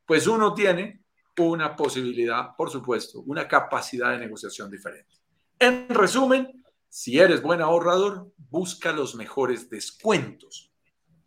pues 0.05 0.27
uno 0.27 0.53
tiene 0.53 1.05
una 1.39 1.75
posibilidad, 1.75 2.55
por 2.57 2.71
supuesto, 2.71 3.21
una 3.23 3.49
capacidad 3.49 4.11
de 4.11 4.19
negociación 4.19 4.71
diferente. 4.71 5.20
En 5.63 5.91
resumen, 5.91 6.65
si 6.89 7.19
eres 7.19 7.43
buen 7.43 7.61
ahorrador, 7.61 8.33
busca 8.49 8.93
los 8.93 9.15
mejores 9.15 9.69
descuentos. 9.69 10.73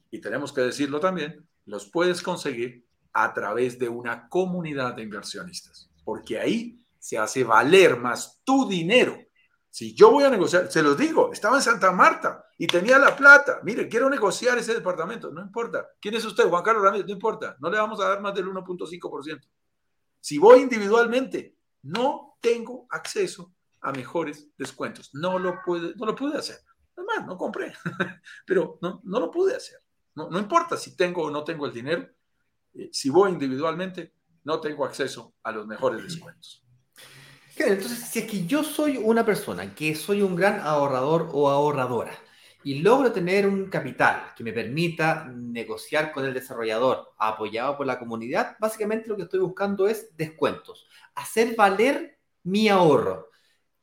Y 0.09 0.19
tenemos 0.21 0.51
que 0.51 0.61
decirlo 0.61 0.99
también, 0.99 1.47
los 1.65 1.87
puedes 1.91 2.23
conseguir 2.23 2.83
a 3.13 3.31
través 3.31 3.77
de 3.77 3.89
una 3.89 4.27
comunidad 4.27 4.95
de 4.95 5.03
inversionistas, 5.03 5.87
porque 6.03 6.39
ahí 6.39 6.83
se 6.97 7.19
hace 7.19 7.43
valer 7.43 7.95
más 7.97 8.41
tu 8.43 8.67
dinero. 8.67 9.15
Si 9.69 9.93
yo 9.93 10.09
voy 10.09 10.23
a 10.23 10.31
negociar, 10.31 10.71
se 10.71 10.81
los 10.81 10.97
digo, 10.97 11.31
estaba 11.31 11.57
en 11.57 11.61
Santa 11.61 11.91
Marta 11.91 12.43
y 12.57 12.65
tenía 12.65 12.97
la 12.97 13.15
plata. 13.15 13.59
Mire, 13.63 13.87
quiero 13.87 14.09
negociar 14.09 14.57
ese 14.57 14.73
departamento, 14.73 15.29
no 15.29 15.41
importa. 15.41 15.87
¿Quién 16.01 16.15
es 16.15 16.25
usted? 16.25 16.49
Juan 16.49 16.63
Carlos 16.63 16.83
Ramírez, 16.83 17.05
no 17.05 17.13
importa. 17.13 17.55
No 17.59 17.69
le 17.69 17.77
vamos 17.77 17.99
a 17.99 18.09
dar 18.09 18.19
más 18.19 18.33
del 18.33 18.47
1.5%. 18.47 19.47
Si 20.19 20.39
voy 20.39 20.61
individualmente, 20.61 21.55
no 21.83 22.37
tengo 22.41 22.87
acceso 22.89 23.53
a 23.83 23.91
mejores 23.91 24.49
descuentos. 24.57 25.11
No 25.13 25.37
lo 25.37 25.61
pude, 25.61 25.93
no 25.95 26.05
lo 26.05 26.15
pude 26.15 26.37
hacer. 26.37 26.57
Además, 26.95 27.27
no 27.27 27.37
compré, 27.37 27.73
pero 28.45 28.79
no, 28.81 29.01
no 29.03 29.19
lo 29.19 29.31
pude 29.31 29.55
hacer. 29.55 29.79
No, 30.15 30.29
no 30.29 30.39
importa 30.39 30.77
si 30.77 30.95
tengo 30.95 31.23
o 31.23 31.31
no 31.31 31.43
tengo 31.43 31.65
el 31.65 31.73
dinero. 31.73 32.07
Eh, 32.73 32.89
si 32.91 33.09
voy 33.09 33.31
individualmente, 33.31 34.13
no 34.43 34.59
tengo 34.59 34.85
acceso 34.85 35.35
a 35.43 35.51
los 35.51 35.65
mejores 35.65 36.03
descuentos. 36.03 36.63
Entonces, 37.55 37.99
si 37.99 38.19
es 38.19 38.25
que 38.29 38.45
yo 38.45 38.63
soy 38.63 38.97
una 38.97 39.25
persona 39.25 39.75
que 39.75 39.95
soy 39.95 40.21
un 40.21 40.35
gran 40.35 40.59
ahorrador 40.61 41.29
o 41.33 41.49
ahorradora 41.49 42.11
y 42.63 42.79
logro 42.81 43.11
tener 43.11 43.45
un 43.45 43.69
capital 43.69 44.33
que 44.35 44.43
me 44.43 44.53
permita 44.53 45.25
negociar 45.25 46.11
con 46.11 46.25
el 46.25 46.33
desarrollador 46.33 47.13
apoyado 47.17 47.77
por 47.77 47.85
la 47.85 47.99
comunidad, 47.99 48.55
básicamente 48.59 49.09
lo 49.09 49.15
que 49.15 49.23
estoy 49.23 49.39
buscando 49.39 49.87
es 49.87 50.15
descuentos, 50.17 50.87
hacer 51.13 51.55
valer 51.55 52.17
mi 52.43 52.69
ahorro. 52.69 53.29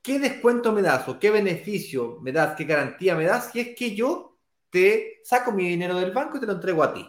¿Qué 0.02 0.18
descuento 0.18 0.72
me 0.72 0.80
das 0.80 1.06
o 1.08 1.18
qué 1.18 1.30
beneficio 1.30 2.18
me 2.22 2.32
das, 2.32 2.56
qué 2.56 2.64
garantía 2.64 3.14
me 3.14 3.24
das 3.24 3.50
si 3.52 3.60
es 3.60 3.76
que 3.76 3.94
yo 3.94 4.38
te 4.70 5.20
saco 5.24 5.52
mi 5.52 5.68
dinero 5.68 5.98
del 5.98 6.12
banco 6.12 6.38
y 6.38 6.40
te 6.40 6.46
lo 6.46 6.52
entrego 6.52 6.82
a 6.82 6.94
ti? 6.94 7.06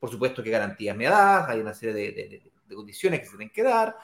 Por 0.00 0.10
supuesto, 0.10 0.42
qué 0.42 0.50
garantías 0.50 0.96
me 0.96 1.04
das, 1.04 1.48
hay 1.48 1.60
una 1.60 1.74
serie 1.74 1.94
de, 1.94 2.52
condiciones 2.74 3.20
que 3.20 3.26
se 3.26 3.32
tienen 3.32 3.52
que 3.52 3.62
dar, 3.62 3.96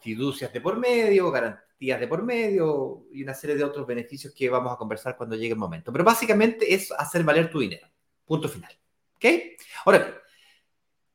fiducias 0.00 0.50
de 0.52 0.60
por 0.62 0.78
medio, 0.78 1.30
garantías 1.30 2.00
de 2.00 2.08
por 2.08 2.22
medio 2.22 3.06
y 3.12 3.22
una 3.22 3.34
serie 3.34 3.56
de 3.56 3.64
otros 3.64 3.86
beneficios 3.86 4.32
que 4.34 4.48
vamos 4.48 4.72
a 4.72 4.76
conversar 4.76 5.16
cuando 5.16 5.36
llegue 5.36 5.52
el 5.52 5.58
momento. 5.58 5.92
Pero 5.92 6.04
básicamente 6.04 6.72
es 6.72 6.90
hacer 6.92 7.22
valer 7.22 7.50
tu 7.50 7.60
dinero. 7.60 7.86
Punto 8.24 8.48
final. 8.48 8.72
¿Ok? 9.16 9.24
Ahora 9.84 9.98
bien, 9.98 10.14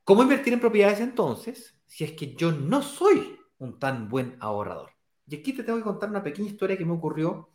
¿cómo 0.03 0.21
invertir 0.21 0.53
en 0.53 0.59
propiedades 0.59 0.99
entonces 0.99 1.75
si 1.87 2.03
es 2.03 2.11
que 2.13 2.35
yo 2.35 2.51
no 2.51 2.83
soy 2.83 3.39
un 3.57 3.79
tan 3.79 4.07
buen 4.07 4.37
ahorrador? 4.39 4.91
Y 5.33 5.37
aquí 5.37 5.51
te 5.51 5.63
tengo 5.63 5.79
que 5.79 5.83
contar 5.83 6.11
una 6.11 6.21
pequeña 6.21 6.47
historia 6.47 6.77
que 6.77 6.85
me 6.85 6.93
ocurrió 6.93 7.49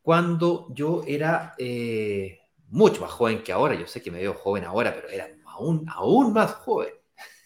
cuando 0.00 0.68
yo 0.70 1.02
era 1.06 1.54
eh, 1.58 2.40
mucho 2.70 3.02
más 3.02 3.10
joven 3.10 3.42
que 3.42 3.52
ahora. 3.52 3.74
Yo 3.74 3.86
sé 3.86 4.00
que 4.00 4.10
me 4.10 4.20
veo 4.20 4.32
joven 4.32 4.64
ahora, 4.64 4.94
pero 4.94 5.10
era 5.10 5.28
aún, 5.44 5.84
aún 5.86 6.32
más 6.32 6.54
joven. 6.54 6.88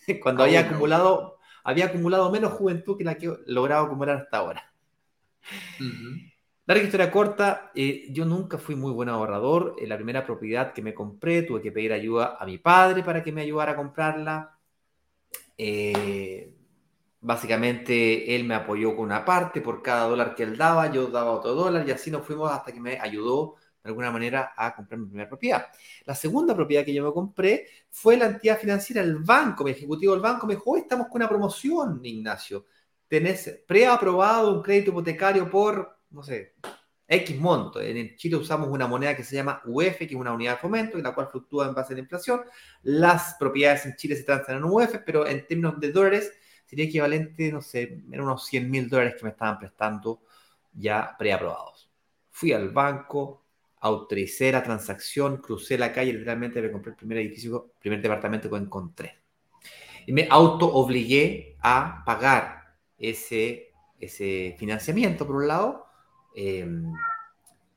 cuando 0.23 0.45
había 0.45 0.61
acumulado, 0.61 1.41
había 1.65 1.87
acumulado 1.87 2.31
menos 2.31 2.53
juventud 2.53 2.97
que 2.97 3.03
la 3.03 3.17
que 3.17 3.27
he 3.27 3.37
logrado 3.47 3.87
acumular 3.87 4.19
hasta 4.19 4.37
ahora. 4.37 4.73
Larga 6.65 6.85
historia 6.85 7.11
corta, 7.11 7.73
eh, 7.75 8.07
yo 8.11 8.25
nunca 8.25 8.59
fui 8.59 8.77
muy 8.77 8.93
buen 8.93 9.09
ahorrador. 9.09 9.75
En 9.81 9.89
la 9.89 9.97
primera 9.97 10.25
propiedad 10.25 10.73
que 10.73 10.83
me 10.83 10.95
compré 10.95 11.43
tuve 11.43 11.61
que 11.61 11.73
pedir 11.73 11.93
ayuda 11.93 12.37
a 12.39 12.47
mi 12.47 12.59
padre 12.59 13.03
para 13.03 13.25
que 13.25 13.33
me 13.33 13.43
ayudara 13.43 13.73
a 13.73 13.77
comprarla. 13.77 14.57
Eh, 15.59 16.52
Básicamente 17.25 18.35
él 18.35 18.43
me 18.43 18.57
apoyó 18.57 18.97
con 18.97 19.05
una 19.05 19.25
parte, 19.25 19.61
por 19.61 19.81
cada 19.81 20.09
dólar 20.09 20.35
que 20.35 20.43
él 20.43 20.57
daba, 20.57 20.91
yo 20.91 21.07
daba 21.07 21.31
otro 21.31 21.55
dólar 21.55 21.87
y 21.87 21.93
así 21.93 22.11
nos 22.11 22.27
fuimos 22.27 22.51
hasta 22.51 22.73
que 22.73 22.81
me 22.81 22.99
ayudó 22.99 23.55
de 23.83 23.91
alguna 23.91 24.11
manera 24.11 24.53
a 24.57 24.75
comprar 24.75 24.99
mi 24.99 25.07
primera 25.07 25.29
propiedad. 25.29 25.69
La 26.05 26.17
segunda 26.17 26.53
propiedad 26.53 26.85
que 26.85 26.93
yo 26.93 27.05
me 27.05 27.13
compré 27.13 27.69
fue 27.91 28.17
la 28.17 28.27
entidad 28.27 28.59
financiera, 28.59 29.03
el 29.03 29.19
banco, 29.19 29.63
mi 29.63 29.71
ejecutivo 29.71 30.15
del 30.15 30.21
banco 30.21 30.49
me 30.49 30.55
dijo, 30.55 30.77
estamos 30.77 31.07
con 31.07 31.21
una 31.21 31.29
promoción, 31.29 32.01
Ignacio. 32.03 32.67
Tenés 33.07 33.63
preaprobado 33.69 34.53
un 34.57 34.63
crédito 34.63 34.91
hipotecario 34.91 35.49
por, 35.49 35.99
no 36.11 36.25
sé, 36.25 36.55
X 37.07 37.39
monto. 37.39 37.81
En 37.81 38.17
Chile 38.17 38.37
usamos 38.37 38.69
una 38.69 38.89
moneda 38.89 39.15
que 39.15 39.23
se 39.23 39.37
llama 39.37 39.63
UF, 39.65 39.99
que 39.99 40.07
es 40.07 40.15
una 40.15 40.33
unidad 40.33 40.55
de 40.55 40.59
fomento, 40.59 40.99
y 40.99 41.03
la 41.03 41.15
cual 41.15 41.29
fluctúa 41.29 41.69
en 41.69 41.75
base 41.75 41.93
a 41.93 41.97
la 41.97 42.03
inflación. 42.03 42.41
Las 42.83 43.37
propiedades 43.39 43.87
en 43.87 43.95
Chile 43.95 44.17
se 44.17 44.25
transan 44.25 44.57
en 44.57 44.65
UF, 44.65 44.97
pero 45.05 45.25
en 45.25 45.47
términos 45.47 45.79
de 45.79 45.93
dólares 45.93 46.33
sería 46.73 46.87
equivalente, 46.87 47.53
no 47.53 47.61
sé, 47.61 48.03
eran 48.11 48.25
unos 48.25 48.47
100 48.47 48.71
mil 48.71 48.89
dólares 48.89 49.17
que 49.19 49.25
me 49.25 49.31
estaban 49.33 49.59
prestando 49.59 50.23
ya 50.73 51.15
preaprobados. 51.19 51.91
Fui 52.31 52.51
al 52.55 52.71
banco, 52.71 53.45
autoricé 53.81 54.51
la 54.51 54.63
transacción, 54.63 55.37
crucé 55.37 55.77
la 55.77 55.93
calle, 55.93 56.15
literalmente 56.15 56.63
me 56.63 56.73
compré 56.73 56.93
el 56.93 56.97
primer 56.97 57.19
edificio, 57.19 57.73
primer 57.79 58.01
departamento 58.01 58.49
que 58.49 58.57
encontré. 58.57 59.19
Y 60.07 60.13
me 60.13 60.27
auto 60.31 60.67
obligué 60.73 61.59
a 61.61 62.03
pagar 62.07 62.79
ese, 62.97 63.75
ese 64.01 64.57
financiamiento, 64.59 65.27
por 65.27 65.37
un 65.37 65.49
lado, 65.49 65.85
eh, 66.35 66.67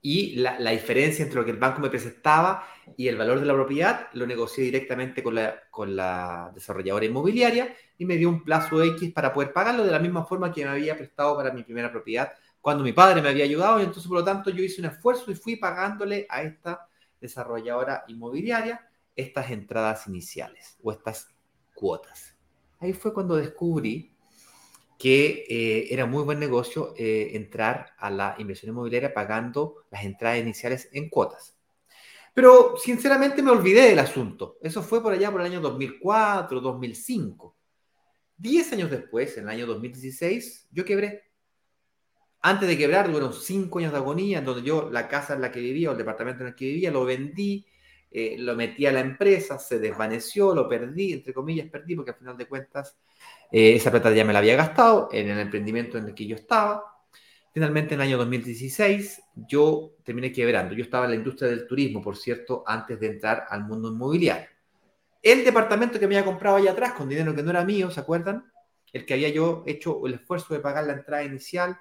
y 0.07 0.35
la, 0.35 0.59
la, 0.59 0.69
diferencia 0.69 1.23
entre 1.23 1.39
lo 1.39 1.45
que 1.45 1.49
el 1.49 1.57
banco 1.57 1.81
me 1.81 1.89
presentaba 1.89 2.63
y 2.95 3.07
el 3.07 3.17
valor 3.17 3.39
de 3.39 3.47
la 3.47 3.55
propiedad 3.55 4.07
lo 4.13 4.27
negocié 4.27 4.63
directamente 4.63 5.23
con 5.23 5.33
la, 5.33 5.63
con 5.71 5.95
la 5.95 6.51
desarrolladora 6.53 7.05
inmobiliaria 7.05 7.75
y 7.97 8.05
me 8.05 8.15
dio 8.15 8.29
un 8.29 8.43
plazo 8.43 8.83
X 8.83 9.11
para 9.13 9.33
poder 9.33 9.51
pagarlo 9.51 9.83
de 9.83 9.89
la 9.89 9.97
misma 9.97 10.23
forma 10.23 10.51
que 10.51 10.63
me 10.63 10.69
había 10.69 10.95
prestado 10.95 11.35
para 11.35 11.51
mi 11.51 11.63
primera 11.63 11.91
propiedad 11.91 12.33
cuando 12.61 12.83
mi 12.83 12.93
padre 12.93 13.19
me 13.19 13.29
había 13.29 13.45
ayudado 13.45 13.79
y 13.79 13.83
entonces 13.85 14.07
por 14.07 14.19
lo 14.19 14.23
tanto 14.23 14.51
yo 14.51 14.63
hice 14.63 14.79
un 14.79 14.89
esfuerzo 14.89 15.31
y 15.31 15.33
fui 15.33 15.55
pagándole 15.55 16.27
a 16.29 16.43
esta 16.43 16.87
desarrolladora 17.19 18.03
inmobiliaria 18.07 18.87
estas 19.15 19.49
entradas 19.49 20.05
iniciales 20.05 20.77
o 20.83 20.91
estas 20.91 21.35
cuotas. 21.73 22.37
Ahí 22.77 22.93
fue 22.93 23.11
cuando 23.11 23.37
descubrí 23.37 24.14
que 24.97 25.45
eh, 25.49 25.87
era 25.93 26.05
muy 26.05 26.23
buen 26.23 26.39
negocio 26.39 26.93
eh, 26.97 27.31
entrar 27.33 27.93
a 27.97 28.09
la 28.09 28.35
inversión 28.37 28.71
inmobiliaria 28.71 29.13
pagando 29.13 29.85
las 29.91 30.03
entradas 30.03 30.39
iniciales 30.39 30.89
en 30.93 31.09
cuotas. 31.09 31.55
Pero 32.33 32.75
sinceramente 32.77 33.41
me 33.41 33.51
olvidé 33.51 33.89
del 33.89 33.99
asunto. 33.99 34.57
Eso 34.61 34.83
fue 34.83 35.01
por 35.01 35.13
allá 35.13 35.31
por 35.31 35.41
el 35.41 35.47
año 35.47 35.61
2004, 35.61 36.59
2005. 36.59 37.55
Diez 38.37 38.73
años 38.73 38.91
después, 38.91 39.37
en 39.37 39.43
el 39.45 39.49
año 39.49 39.67
2016, 39.67 40.67
yo 40.71 40.83
quebré. 40.83 41.23
Antes 42.41 42.67
de 42.67 42.77
quebrar, 42.77 43.09
fueron 43.09 43.33
cinco 43.33 43.79
años 43.79 43.93
de 43.93 43.97
agonía, 43.97 44.39
en 44.39 44.45
donde 44.45 44.63
yo 44.63 44.89
la 44.91 45.07
casa 45.07 45.33
en 45.33 45.41
la 45.41 45.51
que 45.51 45.61
vivía 45.61 45.89
o 45.89 45.91
el 45.93 45.97
departamento 45.97 46.43
en 46.43 46.49
el 46.49 46.55
que 46.55 46.65
vivía 46.65 46.91
lo 46.91 47.05
vendí, 47.05 47.65
eh, 48.11 48.35
lo 48.39 48.55
metí 48.55 48.85
a 48.85 48.91
la 48.91 49.01
empresa, 49.01 49.59
se 49.59 49.79
desvaneció, 49.79 50.55
lo 50.55 50.69
perdí, 50.69 51.13
entre 51.13 51.33
comillas, 51.33 51.69
perdí, 51.69 51.95
porque 51.95 52.11
al 52.11 52.17
final 52.17 52.37
de 52.37 52.47
cuentas 52.47 52.97
eh, 53.51 53.75
esa 53.75 53.91
plata 53.91 54.11
ya 54.11 54.23
me 54.23 54.33
la 54.33 54.39
había 54.39 54.55
gastado 54.55 55.09
en 55.11 55.29
el 55.29 55.39
emprendimiento 55.39 55.97
en 55.97 56.05
el 56.05 56.15
que 56.15 56.25
yo 56.25 56.35
estaba. 56.35 56.83
Finalmente, 57.53 57.93
en 57.93 58.01
el 58.01 58.07
año 58.07 58.17
2016, 58.17 59.21
yo 59.47 59.95
terminé 60.03 60.31
quebrando. 60.31 60.75
Yo 60.75 60.83
estaba 60.83 61.05
en 61.05 61.11
la 61.11 61.17
industria 61.17 61.49
del 61.49 61.67
turismo, 61.67 62.01
por 62.01 62.17
cierto, 62.17 62.63
antes 62.65 62.99
de 62.99 63.07
entrar 63.07 63.45
al 63.49 63.65
mundo 63.65 63.89
inmobiliario. 63.89 64.49
El 65.21 65.43
departamento 65.43 65.99
que 65.99 66.07
me 66.07 66.15
había 66.15 66.25
comprado 66.25 66.57
allá 66.57 66.71
atrás, 66.71 66.93
con 66.93 67.09
dinero 67.09 67.33
que 67.35 67.43
no 67.43 67.49
era 67.49 67.65
mío, 67.65 67.91
¿se 67.91 67.99
acuerdan? 67.99 68.51
El 68.93 69.05
que 69.05 69.13
había 69.13 69.29
yo 69.29 69.63
hecho 69.65 70.05
el 70.05 70.13
esfuerzo 70.13 70.53
de 70.53 70.59
pagar 70.59 70.85
la 70.85 70.93
entrada 70.93 71.23
inicial, 71.23 71.77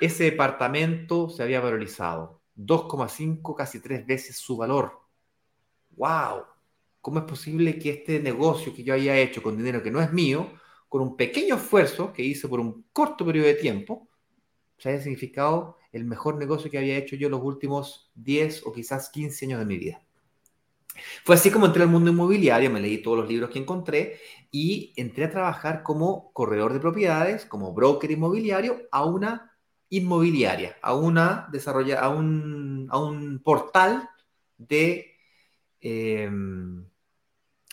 ese 0.00 0.24
departamento 0.24 1.28
se 1.28 1.42
había 1.42 1.60
valorizado 1.60 2.43
2,5, 2.56 3.54
casi 3.54 3.80
tres 3.80 4.06
veces 4.06 4.36
su 4.36 4.56
valor. 4.56 5.00
¡Wow! 5.90 6.44
¿Cómo 7.00 7.18
es 7.18 7.24
posible 7.24 7.78
que 7.78 7.90
este 7.90 8.20
negocio 8.20 8.74
que 8.74 8.82
yo 8.82 8.94
haya 8.94 9.16
hecho 9.16 9.42
con 9.42 9.56
dinero 9.56 9.82
que 9.82 9.90
no 9.90 10.00
es 10.00 10.12
mío, 10.12 10.50
con 10.88 11.02
un 11.02 11.16
pequeño 11.16 11.56
esfuerzo 11.56 12.12
que 12.12 12.22
hice 12.22 12.48
por 12.48 12.60
un 12.60 12.86
corto 12.92 13.26
periodo 13.26 13.46
de 13.48 13.54
tiempo, 13.54 14.08
se 14.78 14.88
haya 14.88 15.00
significado 15.00 15.78
el 15.92 16.04
mejor 16.04 16.36
negocio 16.36 16.70
que 16.70 16.78
había 16.78 16.96
hecho 16.96 17.16
yo 17.16 17.28
los 17.28 17.42
últimos 17.42 18.10
10 18.14 18.66
o 18.66 18.72
quizás 18.72 19.10
15 19.10 19.46
años 19.46 19.60
de 19.60 19.66
mi 19.66 19.78
vida? 19.78 20.02
Fue 21.24 21.34
así 21.34 21.50
como 21.50 21.66
entré 21.66 21.82
al 21.82 21.88
mundo 21.88 22.10
inmobiliario, 22.10 22.70
me 22.70 22.80
leí 22.80 23.02
todos 23.02 23.18
los 23.18 23.28
libros 23.28 23.50
que 23.50 23.58
encontré 23.58 24.18
y 24.50 24.92
entré 24.96 25.24
a 25.24 25.30
trabajar 25.30 25.82
como 25.82 26.32
corredor 26.32 26.72
de 26.72 26.80
propiedades, 26.80 27.44
como 27.44 27.72
broker 27.72 28.10
inmobiliario 28.10 28.82
a 28.92 29.04
una 29.04 29.53
inmobiliaria, 29.96 30.76
a 30.82 30.94
una 30.94 31.48
desarrolla, 31.50 32.00
a 32.00 32.08
un, 32.08 32.86
a 32.90 32.98
un 32.98 33.40
portal 33.42 34.08
de 34.58 35.16
em, 35.80 36.84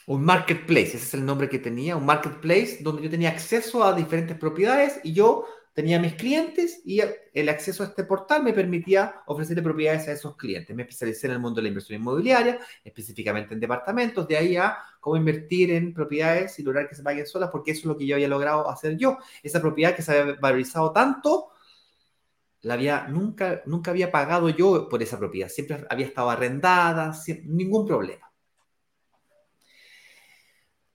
un 0.08 0.26
marketplace, 0.26 0.98
ese 0.98 0.98
es 0.98 1.14
el 1.14 1.26
nombre 1.26 1.50
que 1.50 1.60
tenía, 1.60 1.96
un 1.96 2.06
marketplace 2.06 2.80
donde 2.82 3.04
yo 3.04 3.10
tenía 3.10 3.30
acceso 3.30 3.84
a 3.84 3.94
diferentes 3.94 4.38
propiedades 4.38 5.00
y 5.04 5.14
yo 5.14 5.46
tenía 5.74 6.00
mis 6.00 6.16
clientes 6.16 6.82
y 6.86 7.02
el 7.34 7.50
acceso 7.50 7.84
a 7.84 7.88
este 7.88 8.04
portal 8.04 8.44
me 8.44 8.54
permitía 8.54 9.22
ofrecerle 9.26 9.64
propiedades 9.64 10.08
a 10.08 10.12
esos 10.12 10.36
clientes. 10.36 10.76
Me 10.76 10.84
especialicé 10.84 11.28
en 11.28 11.34
el 11.34 11.40
mundo 11.40 11.58
de 11.58 11.64
la 11.64 11.68
inversión 11.70 12.02
inmobiliaria, 12.02 12.60
específicamente 12.84 13.54
en 13.54 13.60
departamentos, 13.60 14.28
de 14.28 14.38
ahí 14.38 14.58
a 14.58 14.78
cómo 15.00 15.16
invertir 15.16 15.72
en 15.72 15.94
propiedades 15.94 16.60
y 16.60 16.64
lograr 16.64 16.90
que 16.90 16.96
se 16.96 17.04
paguen 17.04 17.26
solas, 17.26 17.50
porque 17.52 17.72
eso 17.72 17.82
es 17.82 17.86
lo 17.86 17.98
que 17.98 18.06
yo 18.06 18.16
había 18.16 18.28
logrado 18.28 18.70
hacer 18.70 18.98
yo. 18.98 19.18
Esa 19.42 19.62
propiedad 19.62 19.96
que 19.96 20.02
se 20.02 20.12
había 20.12 20.36
valorizado 20.36 20.92
tanto, 20.92 21.52
nunca, 22.64 23.62
nunca 23.66 23.92
había 23.92 24.12
pagado 24.12 24.50
yo 24.50 24.88
por 24.88 25.02
esa 25.02 25.18
propiedad, 25.18 25.50
siempre 25.50 25.86
había 25.90 26.06
estado 26.06 26.30
arrendada, 26.30 27.14
ningún 27.46 27.86
problema. 27.88 28.32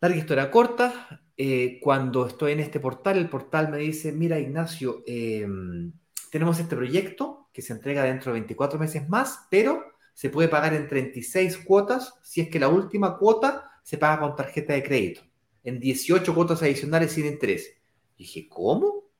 Larga 0.01 0.17
historia 0.17 0.51
corta, 0.51 1.23
eh, 1.37 1.79
cuando 1.81 2.27
estoy 2.27 2.53
en 2.53 2.61
este 2.61 2.81
portal, 2.81 3.19
el 3.19 3.29
portal 3.29 3.71
me 3.71 3.79
dice, 3.79 4.12
mira 4.12 4.39
Ignacio, 4.39 5.03
em, 5.07 5.93
tenemos 6.31 6.59
este 6.61 6.77
proyecto 6.77 7.49
que 7.53 7.62
se 7.62 7.73
entrega 7.73 8.05
dentro 8.05 8.33
de 8.33 8.41
24 8.41 8.79
meses 8.79 9.09
más, 9.09 9.47
pero 9.51 9.85
se 10.14 10.31
puede 10.31 10.49
pagar 10.49 10.75
en 10.75 10.89
36 10.89 11.59
cuotas 11.59 12.14
si 12.23 12.41
es 12.41 12.49
que 12.49 12.61
la 12.61 12.69
última 12.69 13.19
cuota 13.19 13.71
se 13.83 13.99
paga 13.99 14.21
con 14.21 14.37
tarjeta 14.37 14.75
de 14.75 14.83
crédito, 14.83 15.23
en 15.64 15.81
18 15.81 16.35
cuotas 16.35 16.62
adicionales 16.62 17.12
sin 17.12 17.27
interés. 17.27 17.75
Y 18.17 18.25
dije, 18.25 18.49
¿cómo? 18.49 19.11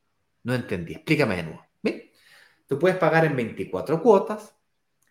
No 0.43 0.55
entendí, 0.55 0.95
explícame 0.95 1.37
de 1.37 1.43
nuevo. 1.45 1.66
Tú 2.67 2.79
puedes 2.79 2.99
pagar 2.99 3.25
en 3.25 3.37
24 3.37 4.03
cuotas, 4.03 4.55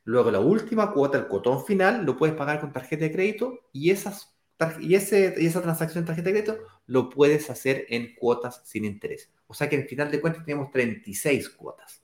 luego 0.04 0.32
la 0.32 0.40
última 0.40 0.92
cuota, 0.92 1.18
el 1.18 1.28
cotón 1.28 1.66
final, 1.66 2.06
lo 2.06 2.18
puedes 2.18 2.36
pagar 2.36 2.60
con 2.60 2.74
tarjeta 2.74 3.06
de 3.06 3.12
crédito 3.12 3.60
y 3.72 3.92
esas 3.92 4.36
y, 4.80 4.96
ese, 4.96 5.36
y 5.38 5.46
esa 5.46 5.62
transacción 5.62 6.02
en 6.02 6.06
tarjeta 6.06 6.30
de 6.30 6.42
crédito 6.42 6.64
lo 6.88 7.10
puedes 7.10 7.50
hacer 7.50 7.86
en 7.90 8.16
cuotas 8.16 8.62
sin 8.66 8.86
interés. 8.86 9.30
O 9.48 9.54
sea 9.54 9.70
que 9.70 9.76
al 9.76 9.86
final 9.86 10.10
de 10.12 10.22
cuentas 10.22 10.46
tenemos 10.46 10.72
36 10.72 11.50
cuotas. 11.50 12.02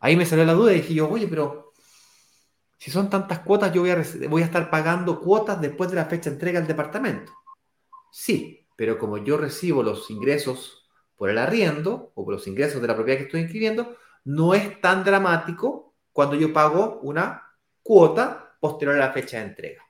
Ahí 0.00 0.16
me 0.16 0.26
salió 0.26 0.44
la 0.44 0.54
duda 0.54 0.72
y 0.72 0.76
dije 0.76 0.94
yo, 0.94 1.08
oye, 1.08 1.26
pero 1.28 1.72
si 2.78 2.90
son 2.90 3.08
tantas 3.08 3.40
cuotas, 3.40 3.72
yo 3.72 3.82
voy 3.82 3.90
a, 3.90 4.04
voy 4.28 4.42
a 4.42 4.46
estar 4.46 4.70
pagando 4.70 5.20
cuotas 5.20 5.60
después 5.60 5.90
de 5.90 5.96
la 5.96 6.06
fecha 6.06 6.30
de 6.30 6.36
entrega 6.36 6.60
al 6.60 6.66
departamento. 6.66 7.32
Sí, 8.10 8.66
pero 8.76 8.98
como 8.98 9.18
yo 9.18 9.36
recibo 9.36 9.82
los 9.82 10.10
ingresos 10.10 10.83
por 11.16 11.30
el 11.30 11.38
arriendo 11.38 12.12
o 12.14 12.24
por 12.24 12.34
los 12.34 12.46
ingresos 12.46 12.80
de 12.80 12.88
la 12.88 12.94
propiedad 12.94 13.18
que 13.18 13.24
estoy 13.24 13.40
inscribiendo, 13.42 13.96
no 14.24 14.54
es 14.54 14.80
tan 14.80 15.04
dramático 15.04 15.94
cuando 16.12 16.36
yo 16.36 16.52
pago 16.52 17.00
una 17.02 17.42
cuota 17.82 18.56
posterior 18.60 18.96
a 18.96 19.06
la 19.06 19.12
fecha 19.12 19.38
de 19.38 19.44
entrega. 19.44 19.82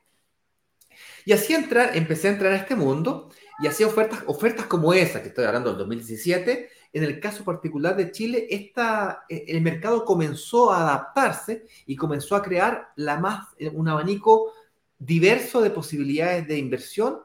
Y 1.25 1.33
así 1.33 1.55
entrar, 1.55 1.97
empecé 1.97 2.29
a 2.29 2.33
entrar 2.33 2.53
a 2.53 2.57
este 2.57 2.75
mundo 2.75 3.31
y 3.61 3.67
hacía 3.67 3.87
ofertas, 3.87 4.23
ofertas 4.27 4.67
como 4.67 4.93
esa, 4.93 5.23
que 5.23 5.29
estoy 5.29 5.45
hablando 5.45 5.71
del 5.71 5.79
2017. 5.79 6.69
En 6.93 7.05
el 7.05 7.21
caso 7.21 7.45
particular 7.45 7.97
de 7.97 8.11
Chile, 8.11 8.47
esta, 8.51 9.25
e, 9.29 9.45
el 9.49 9.61
mercado 9.61 10.05
comenzó 10.05 10.73
a 10.73 10.83
adaptarse 10.83 11.67
y 11.87 11.97
comenzó 11.97 12.37
a 12.37 12.43
crear 12.43 12.89
la 12.97 13.19
más, 13.19 13.49
eh, 13.59 13.69
un 13.69 13.89
abanico 13.89 14.53
diverso 14.99 15.61
de 15.61 15.71
posibilidades 15.71 16.47
de 16.47 16.59
inversión, 16.59 17.21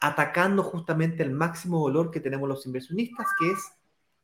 atacando 0.00 0.62
justamente 0.62 1.22
el 1.22 1.30
máximo 1.30 1.82
valor 1.84 2.10
que 2.10 2.20
tenemos 2.20 2.48
los 2.48 2.66
inversionistas, 2.66 3.26
que 3.38 3.50
es 3.50 3.58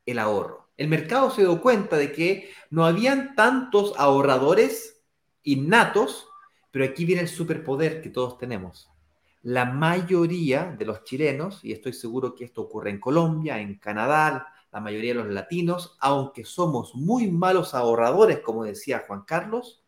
el 0.06 0.18
ahorro. 0.18 0.68
El 0.76 0.88
mercado 0.88 1.30
se 1.30 1.42
dio 1.42 1.60
cuenta 1.60 1.96
de 1.96 2.12
que 2.12 2.50
no 2.70 2.84
habían 2.84 3.34
tantos 3.34 3.94
ahorradores 3.96 5.02
innatos, 5.42 6.28
pero 6.70 6.84
aquí 6.84 7.04
viene 7.04 7.22
el 7.22 7.28
superpoder 7.28 8.02
que 8.02 8.10
todos 8.10 8.38
tenemos 8.38 8.90
la 9.44 9.66
mayoría 9.66 10.74
de 10.78 10.86
los 10.86 11.04
chilenos, 11.04 11.62
y 11.62 11.72
estoy 11.72 11.92
seguro 11.92 12.34
que 12.34 12.44
esto 12.44 12.62
ocurre 12.62 12.88
en 12.88 12.98
Colombia, 12.98 13.60
en 13.60 13.78
Canadá, 13.78 14.48
la 14.72 14.80
mayoría 14.80 15.12
de 15.12 15.22
los 15.22 15.32
latinos, 15.32 15.98
aunque 16.00 16.46
somos 16.46 16.94
muy 16.94 17.30
malos 17.30 17.74
ahorradores, 17.74 18.40
como 18.40 18.64
decía 18.64 19.04
Juan 19.06 19.22
Carlos, 19.26 19.84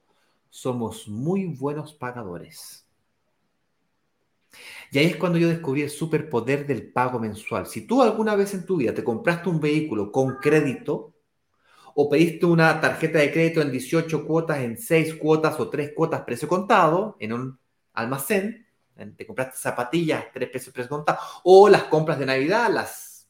somos 0.50 1.08
muy 1.08 1.46
buenos 1.46 1.94
pagadores. 1.94 2.85
Y 4.90 4.98
ahí 4.98 5.06
es 5.06 5.16
cuando 5.16 5.38
yo 5.38 5.48
descubrí 5.48 5.82
el 5.82 5.90
superpoder 5.90 6.66
del 6.66 6.92
pago 6.92 7.18
mensual. 7.18 7.66
Si 7.66 7.86
tú 7.86 8.02
alguna 8.02 8.34
vez 8.34 8.54
en 8.54 8.64
tu 8.64 8.76
vida 8.76 8.94
te 8.94 9.04
compraste 9.04 9.48
un 9.48 9.60
vehículo 9.60 10.12
con 10.12 10.36
crédito 10.36 11.14
o 11.94 12.08
pediste 12.08 12.46
una 12.46 12.80
tarjeta 12.80 13.18
de 13.18 13.32
crédito 13.32 13.62
en 13.62 13.72
18 13.72 14.26
cuotas, 14.26 14.58
en 14.58 14.76
6 14.78 15.14
cuotas 15.14 15.58
o 15.58 15.68
3 15.68 15.92
cuotas 15.94 16.22
precio 16.22 16.46
contado 16.46 17.16
en 17.20 17.32
un 17.32 17.58
almacén, 17.94 18.66
te 19.16 19.26
compraste 19.26 19.58
zapatillas, 19.58 20.26
tres 20.32 20.48
pesos 20.48 20.72
prescontados, 20.72 21.20
o 21.44 21.68
las 21.68 21.84
compras 21.84 22.18
de 22.18 22.26
Navidad, 22.26 22.70
las 22.70 23.28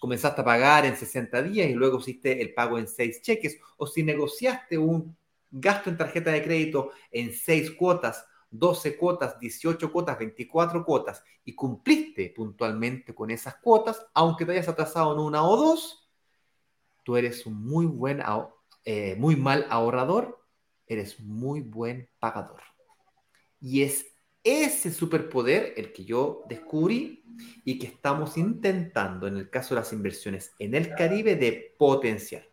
comenzaste 0.00 0.40
a 0.40 0.44
pagar 0.44 0.86
en 0.86 0.96
60 0.96 1.42
días 1.42 1.68
y 1.68 1.74
luego 1.74 1.98
hiciste 1.98 2.40
el 2.40 2.54
pago 2.54 2.78
en 2.78 2.88
6 2.88 3.22
cheques, 3.22 3.58
o 3.76 3.86
si 3.86 4.02
negociaste 4.02 4.78
un 4.78 5.16
gasto 5.50 5.90
en 5.90 5.96
tarjeta 5.96 6.30
de 6.32 6.42
crédito 6.42 6.90
en 7.10 7.32
6 7.32 7.72
cuotas, 7.72 8.26
12 8.52 8.96
cuotas, 8.96 9.38
18 9.40 9.90
cuotas, 9.90 10.18
24 10.18 10.84
cuotas, 10.84 11.24
y 11.44 11.54
cumpliste 11.54 12.32
puntualmente 12.36 13.14
con 13.14 13.30
esas 13.30 13.56
cuotas, 13.56 14.06
aunque 14.14 14.44
te 14.44 14.52
hayas 14.52 14.68
atrasado 14.68 15.14
en 15.14 15.20
una 15.20 15.42
o 15.44 15.56
dos, 15.56 16.10
tú 17.02 17.16
eres 17.16 17.46
un 17.46 17.64
muy 17.64 17.86
buen, 17.86 18.22
eh, 18.84 19.16
muy 19.18 19.36
mal 19.36 19.66
ahorrador, 19.70 20.44
eres 20.86 21.18
muy 21.18 21.62
buen 21.62 22.08
pagador. 22.18 22.60
Y 23.60 23.82
es 23.82 24.06
ese 24.44 24.92
superpoder, 24.92 25.74
el 25.76 25.92
que 25.92 26.04
yo 26.04 26.44
descubrí 26.48 27.24
y 27.64 27.78
que 27.78 27.86
estamos 27.86 28.36
intentando 28.36 29.26
en 29.26 29.36
el 29.36 29.48
caso 29.50 29.74
de 29.74 29.80
las 29.80 29.92
inversiones 29.92 30.52
en 30.58 30.74
el 30.74 30.94
Caribe 30.94 31.36
de 31.36 31.74
potenciar. 31.78 32.44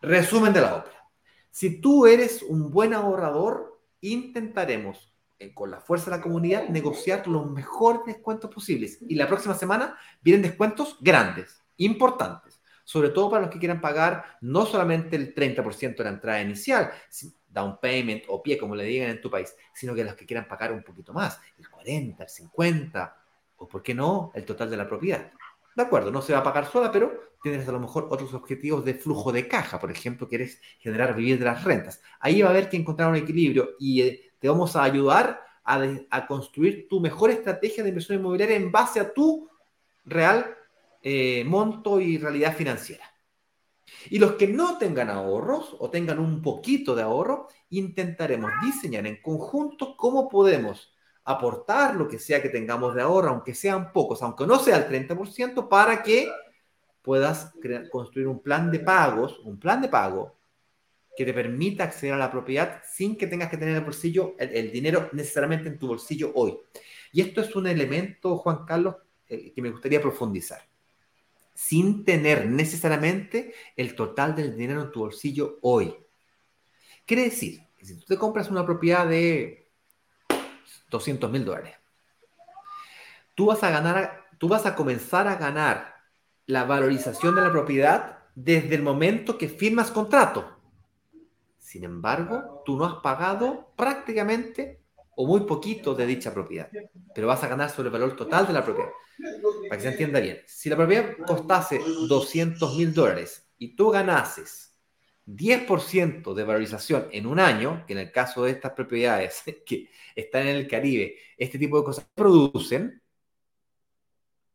Resumen 0.00 0.52
de 0.52 0.60
la 0.60 0.76
ópera. 0.76 0.96
Si 1.50 1.80
tú 1.80 2.06
eres 2.06 2.42
un 2.42 2.70
buen 2.70 2.92
ahorrador, 2.92 3.80
intentaremos 4.02 5.15
eh, 5.38 5.52
con 5.52 5.70
la 5.70 5.80
fuerza 5.80 6.10
de 6.10 6.16
la 6.16 6.22
comunidad 6.22 6.68
negociar 6.68 7.26
los 7.28 7.50
mejores 7.50 8.02
descuentos 8.06 8.50
posibles. 8.52 8.98
Y 9.08 9.14
la 9.16 9.26
próxima 9.26 9.54
semana 9.54 9.98
vienen 10.22 10.42
descuentos 10.42 10.96
grandes, 11.00 11.62
importantes, 11.76 12.62
sobre 12.84 13.10
todo 13.10 13.30
para 13.30 13.42
los 13.42 13.50
que 13.50 13.58
quieran 13.58 13.80
pagar 13.80 14.38
no 14.40 14.64
solamente 14.64 15.16
el 15.16 15.34
30% 15.34 15.96
de 15.96 16.04
la 16.04 16.10
entrada 16.10 16.40
inicial, 16.40 16.90
down 17.48 17.78
payment 17.80 18.24
o 18.28 18.42
pie, 18.42 18.56
como 18.56 18.74
le 18.74 18.84
digan 18.84 19.10
en 19.10 19.20
tu 19.20 19.30
país, 19.30 19.54
sino 19.74 19.94
que 19.94 20.04
los 20.04 20.14
que 20.14 20.26
quieran 20.26 20.46
pagar 20.48 20.72
un 20.72 20.82
poquito 20.82 21.12
más, 21.12 21.40
el 21.58 21.68
40, 21.68 22.22
el 22.22 22.28
50, 22.28 23.16
o 23.56 23.68
por 23.68 23.82
qué 23.82 23.94
no, 23.94 24.30
el 24.34 24.44
total 24.44 24.70
de 24.70 24.76
la 24.76 24.88
propiedad. 24.88 25.32
De 25.74 25.82
acuerdo, 25.82 26.10
no 26.10 26.22
se 26.22 26.32
va 26.32 26.38
a 26.38 26.42
pagar 26.42 26.70
sola, 26.70 26.90
pero 26.90 27.36
tienes 27.42 27.68
a 27.68 27.72
lo 27.72 27.80
mejor 27.80 28.08
otros 28.10 28.32
objetivos 28.34 28.84
de 28.84 28.94
flujo 28.94 29.30
de 29.30 29.46
caja. 29.46 29.78
Por 29.78 29.90
ejemplo, 29.90 30.28
quieres 30.28 30.60
generar 30.78 31.14
vivir 31.14 31.38
de 31.38 31.44
las 31.44 31.64
rentas. 31.64 32.00
Ahí 32.18 32.40
va 32.42 32.48
a 32.48 32.50
haber 32.50 32.68
que 32.68 32.76
encontrar 32.76 33.10
un 33.10 33.16
equilibrio 33.16 33.70
y 33.78 34.02
eh, 34.02 34.25
te 34.38 34.48
vamos 34.48 34.76
a 34.76 34.82
ayudar 34.82 35.40
a, 35.64 35.82
a, 36.10 36.26
construir 36.26 36.88
tu 36.88 37.00
mejor 37.00 37.30
estrategia 37.30 37.82
de 37.82 37.88
inversión 37.88 38.18
inmobiliaria 38.18 38.56
en 38.56 38.70
base 38.70 39.00
a 39.00 39.12
tu 39.12 39.48
real 40.04 40.56
eh, 41.02 41.44
monto 41.44 42.00
y 42.00 42.18
realidad 42.18 42.56
financiera. 42.56 43.04
Y 44.10 44.18
los 44.18 44.32
que 44.32 44.48
no 44.48 44.78
tengan 44.78 45.10
ahorros 45.10 45.76
o 45.78 45.90
tengan 45.90 46.18
un 46.18 46.42
poquito 46.42 46.94
de 46.94 47.02
ahorro, 47.02 47.48
intentaremos 47.70 48.50
diseñar 48.62 49.06
en 49.06 49.22
conjunto 49.22 49.96
cómo 49.96 50.28
podemos 50.28 50.92
aportar 51.24 51.94
lo 51.96 52.08
que 52.08 52.18
sea 52.18 52.42
que 52.42 52.48
tengamos 52.48 52.94
de 52.94 53.02
ahorro, 53.02 53.30
aunque 53.30 53.54
sean 53.54 53.92
pocos, 53.92 54.22
aunque 54.22 54.46
no 54.46 54.58
sea 54.58 54.76
el 54.76 54.88
30%, 54.88 55.68
para 55.68 56.02
que 56.02 56.28
puedas 57.02 57.52
construir 57.90 58.26
un 58.26 58.40
plan 58.40 58.70
de 58.70 58.80
pagos, 58.80 59.38
un 59.44 59.58
plan 59.60 59.80
de 59.80 59.88
pago 59.88 60.36
que 61.16 61.24
te 61.24 61.32
permita 61.32 61.84
acceder 61.84 62.14
a 62.14 62.18
la 62.18 62.30
propiedad 62.30 62.82
sin 62.88 63.16
que 63.16 63.26
tengas 63.26 63.48
que 63.48 63.56
tener 63.56 63.76
el 63.76 63.84
bolsillo, 63.84 64.34
el, 64.38 64.70
dinero 64.70 65.08
necesariamente 65.12 65.68
en 65.68 65.78
tu 65.78 65.88
bolsillo 65.88 66.32
hoy. 66.34 66.56
Y 67.12 67.20
esto 67.22 67.40
es 67.40 67.54
un 67.56 67.66
elemento, 67.66 68.36
Juan 68.36 68.64
Carlos, 68.66 68.96
eh, 69.28 69.52
que 69.52 69.62
me 69.62 69.70
gustaría 69.70 70.00
profundizar 70.00 70.60
sin 71.56 72.04
tener 72.04 72.46
necesariamente 72.46 73.54
el 73.76 73.94
total 73.94 74.36
del 74.36 74.54
dinero 74.56 74.82
en 74.82 74.92
tu 74.92 75.00
bolsillo 75.00 75.58
hoy. 75.62 75.96
Quiere 77.06 77.24
decir 77.24 77.62
que 77.78 77.86
si 77.86 77.98
tú 77.98 78.04
te 78.04 78.18
compras 78.18 78.50
una 78.50 78.66
propiedad 78.66 79.08
de 79.08 79.70
200 80.90 81.30
mil 81.30 81.46
dólares, 81.46 81.74
tú 83.34 83.46
vas 83.46 83.62
a 83.62 83.70
ganar, 83.70 84.26
tú 84.36 84.48
vas 84.48 84.66
a 84.66 84.74
comenzar 84.74 85.26
a 85.28 85.36
ganar 85.36 85.94
la 86.44 86.64
valorización 86.64 87.34
de 87.34 87.40
la 87.40 87.50
propiedad 87.50 88.18
desde 88.34 88.74
el 88.74 88.82
momento 88.82 89.38
que 89.38 89.48
firmas 89.48 89.90
contrato. 89.90 90.55
Sin 91.76 91.84
embargo, 91.84 92.62
tú 92.64 92.74
no 92.74 92.86
has 92.86 92.94
pagado 93.02 93.74
prácticamente 93.76 94.80
o 95.14 95.26
muy 95.26 95.40
poquito 95.40 95.94
de 95.94 96.06
dicha 96.06 96.32
propiedad, 96.32 96.70
pero 97.14 97.26
vas 97.26 97.44
a 97.44 97.48
ganar 97.48 97.68
sobre 97.68 97.88
el 97.88 97.92
valor 97.92 98.16
total 98.16 98.46
de 98.46 98.54
la 98.54 98.64
propiedad. 98.64 98.92
Para 99.68 99.76
que 99.76 99.82
se 99.82 99.88
entienda 99.90 100.20
bien, 100.20 100.40
si 100.46 100.70
la 100.70 100.76
propiedad 100.76 101.14
costase 101.26 101.78
200 102.08 102.78
mil 102.78 102.94
dólares 102.94 103.46
y 103.58 103.76
tú 103.76 103.90
ganases 103.90 104.74
10% 105.26 106.32
de 106.32 106.44
valorización 106.44 107.08
en 107.12 107.26
un 107.26 107.40
año, 107.40 107.84
que 107.86 107.92
en 107.92 107.98
el 107.98 108.10
caso 108.10 108.44
de 108.44 108.52
estas 108.52 108.72
propiedades 108.72 109.42
que 109.66 109.90
están 110.14 110.46
en 110.46 110.56
el 110.56 110.66
Caribe, 110.66 111.18
este 111.36 111.58
tipo 111.58 111.76
de 111.76 111.84
cosas 111.84 112.08
producen, 112.14 113.02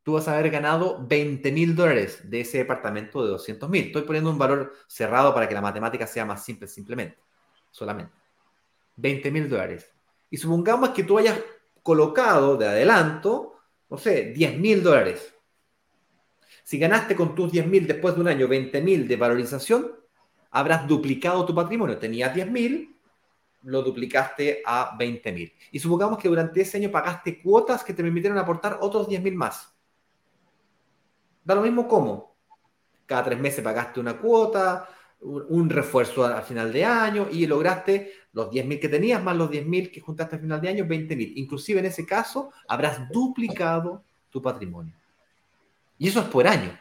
tú 0.03 0.13
vas 0.13 0.27
a 0.27 0.33
haber 0.33 0.49
ganado 0.49 1.05
20 1.07 1.51
mil 1.51 1.75
dólares 1.75 2.29
de 2.29 2.41
ese 2.41 2.59
departamento 2.59 3.23
de 3.23 3.29
200 3.29 3.69
mil. 3.69 3.87
Estoy 3.87 4.03
poniendo 4.03 4.29
un 4.29 4.37
valor 4.37 4.73
cerrado 4.87 5.33
para 5.33 5.47
que 5.47 5.53
la 5.53 5.61
matemática 5.61 6.07
sea 6.07 6.25
más 6.25 6.43
simple, 6.43 6.67
simplemente, 6.67 7.17
solamente. 7.69 8.13
20 8.95 9.31
mil 9.31 9.49
dólares. 9.49 9.89
Y 10.29 10.37
supongamos 10.37 10.89
que 10.89 11.03
tú 11.03 11.17
hayas 11.17 11.39
colocado 11.83 12.57
de 12.57 12.67
adelanto, 12.67 13.55
no 13.89 13.97
sé, 13.97 14.31
10 14.31 14.57
mil 14.57 14.83
dólares. 14.83 15.33
Si 16.63 16.77
ganaste 16.77 17.15
con 17.15 17.35
tus 17.35 17.51
10 17.51 17.67
mil 17.67 17.87
después 17.87 18.15
de 18.15 18.21
un 18.21 18.27
año 18.27 18.47
20 18.47 18.81
mil 18.81 19.07
de 19.07 19.15
valorización, 19.17 19.91
habrás 20.51 20.87
duplicado 20.87 21.45
tu 21.45 21.53
patrimonio. 21.53 21.97
Tenías 21.97 22.33
10 22.33 22.49
mil, 22.49 22.95
lo 23.63 23.81
duplicaste 23.81 24.61
a 24.65 24.95
20 24.97 25.31
mil. 25.31 25.53
Y 25.71 25.79
supongamos 25.79 26.17
que 26.17 26.29
durante 26.29 26.61
ese 26.61 26.77
año 26.77 26.91
pagaste 26.91 27.41
cuotas 27.41 27.83
que 27.83 27.93
te 27.93 28.03
permitieron 28.03 28.37
aportar 28.37 28.77
otros 28.81 29.07
10 29.07 29.21
mil 29.21 29.35
más. 29.35 29.73
Da 31.43 31.55
lo 31.55 31.61
mismo 31.61 31.87
cómo. 31.87 32.35
Cada 33.05 33.23
tres 33.25 33.39
meses 33.39 33.63
pagaste 33.63 33.99
una 33.99 34.17
cuota, 34.17 34.87
un 35.21 35.69
refuerzo 35.69 36.25
al 36.25 36.43
final 36.43 36.73
de 36.73 36.83
año 36.83 37.27
y 37.31 37.45
lograste 37.45 38.13
los 38.33 38.49
10.000 38.49 38.79
que 38.79 38.89
tenías 38.89 39.23
más 39.23 39.35
los 39.35 39.51
10.000 39.51 39.91
que 39.91 40.01
juntaste 40.01 40.35
al 40.35 40.41
final 40.41 40.61
de 40.61 40.69
año, 40.69 40.85
20.000. 40.85 41.33
Inclusive 41.35 41.79
en 41.79 41.85
ese 41.85 42.05
caso 42.05 42.51
habrás 42.67 43.09
duplicado 43.09 44.03
tu 44.29 44.41
patrimonio. 44.41 44.95
Y 45.97 46.07
eso 46.07 46.21
es 46.21 46.25
por 46.27 46.47
año. 46.47 46.77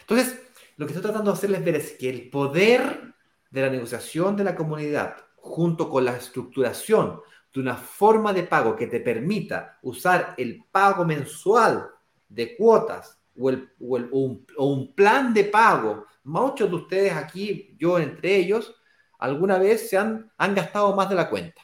Entonces, 0.00 0.40
lo 0.76 0.86
que 0.86 0.92
estoy 0.92 1.02
tratando 1.02 1.32
de 1.32 1.36
hacerles 1.36 1.64
ver 1.64 1.76
es 1.76 1.92
que 1.92 2.10
el 2.10 2.30
poder 2.30 3.14
de 3.50 3.60
la 3.60 3.70
negociación 3.70 4.36
de 4.36 4.44
la 4.44 4.54
comunidad 4.54 5.16
junto 5.36 5.88
con 5.88 6.04
la 6.04 6.16
estructuración 6.16 7.20
de 7.52 7.60
una 7.60 7.76
forma 7.76 8.32
de 8.32 8.42
pago 8.42 8.76
que 8.76 8.86
te 8.86 9.00
permita 9.00 9.78
usar 9.82 10.34
el 10.36 10.64
pago 10.70 11.04
mensual 11.04 11.88
de 12.28 12.56
cuotas 12.56 13.18
o, 13.38 14.66
un, 14.66 14.94
plan 14.94 15.34
de 15.34 15.44
pago. 15.44 16.06
Muchos 16.24 16.68
de 16.70 16.76
ustedes 16.76 17.12
aquí, 17.12 17.76
yo 17.78 17.98
entre 17.98 18.36
ellos, 18.36 18.74
alguna 19.18 19.58
vez 19.58 19.88
se 19.88 19.96
han, 19.96 20.32
han 20.38 20.54
gastado 20.54 20.94
más 20.94 21.08
de 21.08 21.14
la 21.14 21.28
cuenta. 21.28 21.62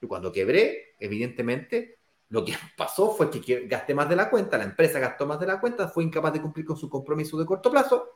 Y 0.00 0.06
cuando 0.06 0.32
quebré, 0.32 0.96
evidentemente, 0.98 1.98
lo 2.28 2.44
que 2.44 2.54
pasó 2.76 3.14
fue 3.14 3.30
que 3.30 3.66
gasté 3.66 3.94
más 3.94 4.08
de 4.08 4.16
la 4.16 4.30
cuenta, 4.30 4.58
la 4.58 4.64
empresa 4.64 4.98
gastó 4.98 5.26
más 5.26 5.38
de 5.40 5.46
la 5.46 5.60
cuenta, 5.60 5.88
fue 5.88 6.04
incapaz 6.04 6.32
de 6.32 6.42
cumplir 6.42 6.66
con 6.66 6.76
su 6.76 6.88
compromiso 6.88 7.38
de 7.38 7.46
corto 7.46 7.70
plazo, 7.70 8.14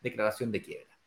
declaración 0.00 0.52
de 0.52 0.62
quiebra. 0.62 0.98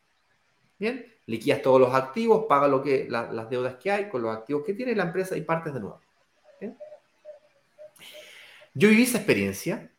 Bien, 0.78 1.06
liquidas 1.24 1.62
todos 1.62 1.80
los 1.80 1.94
activos, 1.94 2.44
paga 2.46 2.68
lo 2.68 2.82
que, 2.82 3.06
las 3.08 3.48
deudas 3.48 3.76
que 3.76 3.90
hay 3.90 4.08
con 4.10 4.20
los 4.20 4.36
activos 4.36 4.62
que 4.64 4.74
tiene 4.74 4.94
la 4.94 5.04
empresa 5.04 5.34
y 5.36 5.40
partes 5.40 5.72
de 5.72 5.80
nuevo. 5.80 6.00
Yo 8.78 8.90
viví 8.90 9.04
esa 9.04 9.16
experiencia 9.16 9.90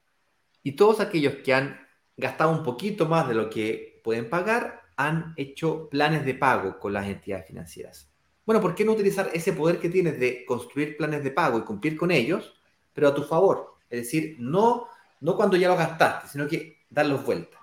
y 0.67 0.73
todos 0.73 0.99
aquellos 0.99 1.35
que 1.45 1.53
han 1.53 1.79
gastado 2.17 2.51
un 2.51 2.61
poquito 2.61 3.05
más 3.05 3.25
de 3.29 3.35
lo 3.35 3.49
que 3.49 4.01
pueden 4.03 4.29
pagar 4.29 4.81
han 4.97 5.33
hecho 5.37 5.87
planes 5.87 6.25
de 6.25 6.33
pago 6.33 6.77
con 6.77 6.91
las 6.91 7.07
entidades 7.07 7.47
financieras. 7.47 8.11
Bueno, 8.45 8.59
¿por 8.59 8.75
qué 8.75 8.83
no 8.83 8.91
utilizar 8.91 9.29
ese 9.33 9.53
poder 9.53 9.79
que 9.79 9.87
tienes 9.87 10.19
de 10.19 10.43
construir 10.43 10.97
planes 10.97 11.23
de 11.23 11.31
pago 11.31 11.57
y 11.57 11.61
cumplir 11.61 11.95
con 11.95 12.11
ellos, 12.11 12.53
pero 12.91 13.07
a 13.07 13.15
tu 13.15 13.23
favor? 13.23 13.77
Es 13.89 14.01
decir, 14.01 14.35
no, 14.39 14.89
no 15.21 15.37
cuando 15.37 15.55
ya 15.55 15.69
lo 15.69 15.77
gastaste, 15.77 16.27
sino 16.27 16.49
que 16.49 16.79
darlos 16.89 17.25
vuelta. 17.25 17.57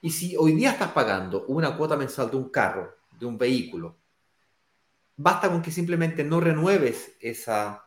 Y 0.00 0.10
si 0.10 0.34
hoy 0.34 0.54
día 0.54 0.70
estás 0.70 0.92
pagando 0.92 1.44
una 1.46 1.76
cuota 1.76 1.94
mensual 1.94 2.30
de 2.30 2.38
un 2.38 2.48
carro, 2.48 2.96
de 3.18 3.26
un 3.26 3.36
vehículo, 3.36 3.98
basta 5.14 5.50
con 5.50 5.60
que 5.60 5.70
simplemente 5.70 6.24
no 6.24 6.40
renueves 6.40 7.18
esa, 7.20 7.84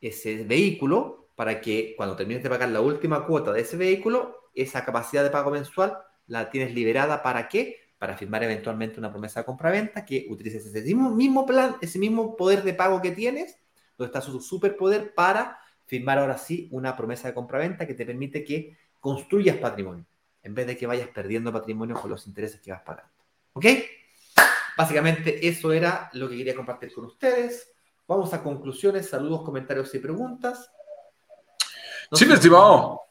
ese 0.00 0.44
vehículo 0.44 1.19
para 1.40 1.62
que 1.62 1.94
cuando 1.96 2.16
termines 2.16 2.42
de 2.42 2.50
pagar 2.50 2.68
la 2.68 2.82
última 2.82 3.24
cuota 3.24 3.50
de 3.50 3.62
ese 3.62 3.78
vehículo, 3.78 4.50
esa 4.54 4.84
capacidad 4.84 5.24
de 5.24 5.30
pago 5.30 5.50
mensual 5.50 5.96
la 6.26 6.50
tienes 6.50 6.74
liberada 6.74 7.22
para 7.22 7.48
qué? 7.48 7.94
Para 7.96 8.14
firmar 8.14 8.44
eventualmente 8.44 8.98
una 8.98 9.10
promesa 9.10 9.40
de 9.40 9.46
compra-venta 9.46 10.04
que 10.04 10.26
utilices 10.28 10.66
ese 10.66 10.94
mismo, 10.94 11.46
plan, 11.46 11.76
ese 11.80 11.98
mismo 11.98 12.36
poder 12.36 12.62
de 12.62 12.74
pago 12.74 13.00
que 13.00 13.12
tienes, 13.12 13.56
donde 13.96 14.08
está 14.08 14.20
su 14.20 14.38
superpoder 14.38 15.14
para 15.14 15.58
firmar 15.86 16.18
ahora 16.18 16.36
sí 16.36 16.68
una 16.72 16.94
promesa 16.94 17.28
de 17.28 17.32
compra-venta 17.32 17.86
que 17.86 17.94
te 17.94 18.04
permite 18.04 18.44
que 18.44 18.76
construyas 19.00 19.56
patrimonio, 19.56 20.04
en 20.42 20.54
vez 20.54 20.66
de 20.66 20.76
que 20.76 20.86
vayas 20.86 21.08
perdiendo 21.08 21.50
patrimonio 21.50 21.98
con 21.98 22.10
los 22.10 22.26
intereses 22.26 22.60
que 22.60 22.70
vas 22.70 22.82
pagando. 22.82 23.14
¿Ok? 23.54 23.64
Básicamente 24.76 25.48
eso 25.48 25.72
era 25.72 26.10
lo 26.12 26.28
que 26.28 26.36
quería 26.36 26.54
compartir 26.54 26.92
con 26.92 27.06
ustedes. 27.06 27.72
Vamos 28.06 28.34
a 28.34 28.42
conclusiones, 28.42 29.08
saludos, 29.08 29.40
comentarios 29.42 29.94
y 29.94 30.00
preguntas. 30.00 30.70
Sí, 32.12 32.26
mi 32.26 32.34
estimado. 32.34 33.02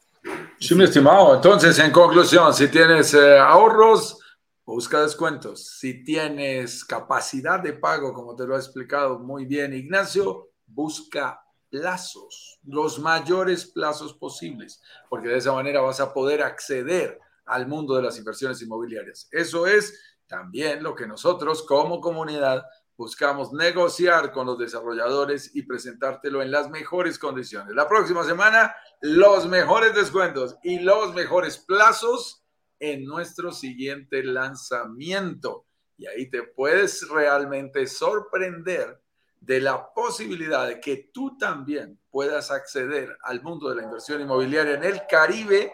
Sí, 0.58 0.74
mi 0.74 0.84
estimado. 0.84 1.34
Entonces, 1.34 1.78
en 1.78 1.90
conclusión, 1.90 2.52
si 2.52 2.68
tienes 2.68 3.14
eh, 3.14 3.38
ahorros, 3.38 4.18
busca 4.66 5.00
descuentos. 5.00 5.78
Si 5.78 6.04
tienes 6.04 6.84
capacidad 6.84 7.60
de 7.60 7.72
pago, 7.72 8.12
como 8.12 8.36
te 8.36 8.46
lo 8.46 8.54
ha 8.54 8.58
explicado 8.58 9.18
muy 9.18 9.46
bien 9.46 9.72
Ignacio, 9.72 10.50
busca 10.66 11.42
plazos, 11.70 12.60
los 12.64 12.98
mayores 12.98 13.66
plazos 13.66 14.12
posibles, 14.12 14.82
porque 15.08 15.28
de 15.28 15.38
esa 15.38 15.52
manera 15.52 15.80
vas 15.80 16.00
a 16.00 16.12
poder 16.12 16.42
acceder 16.42 17.18
al 17.46 17.66
mundo 17.66 17.94
de 17.94 18.02
las 18.02 18.18
inversiones 18.18 18.60
inmobiliarias. 18.60 19.28
Eso 19.32 19.66
es 19.66 19.98
también 20.26 20.82
lo 20.82 20.94
que 20.94 21.06
nosotros 21.06 21.62
como 21.62 22.00
comunidad 22.00 22.64
buscamos 23.00 23.50
negociar 23.54 24.30
con 24.30 24.46
los 24.46 24.58
desarrolladores 24.58 25.56
y 25.56 25.62
presentártelo 25.62 26.42
en 26.42 26.50
las 26.50 26.68
mejores 26.68 27.18
condiciones. 27.18 27.74
La 27.74 27.88
próxima 27.88 28.24
semana, 28.24 28.76
los 29.00 29.46
mejores 29.46 29.94
descuentos 29.94 30.58
y 30.62 30.80
los 30.80 31.14
mejores 31.14 31.56
plazos 31.56 32.44
en 32.78 33.06
nuestro 33.06 33.52
siguiente 33.52 34.22
lanzamiento. 34.22 35.64
Y 35.96 36.08
ahí 36.08 36.28
te 36.28 36.42
puedes 36.42 37.08
realmente 37.08 37.86
sorprender 37.86 39.00
de 39.40 39.62
la 39.62 39.94
posibilidad 39.94 40.68
de 40.68 40.78
que 40.78 41.10
tú 41.10 41.38
también 41.38 41.98
puedas 42.10 42.50
acceder 42.50 43.16
al 43.22 43.40
mundo 43.40 43.70
de 43.70 43.76
la 43.76 43.82
inversión 43.84 44.20
inmobiliaria 44.20 44.74
en 44.74 44.84
el 44.84 45.00
Caribe 45.08 45.72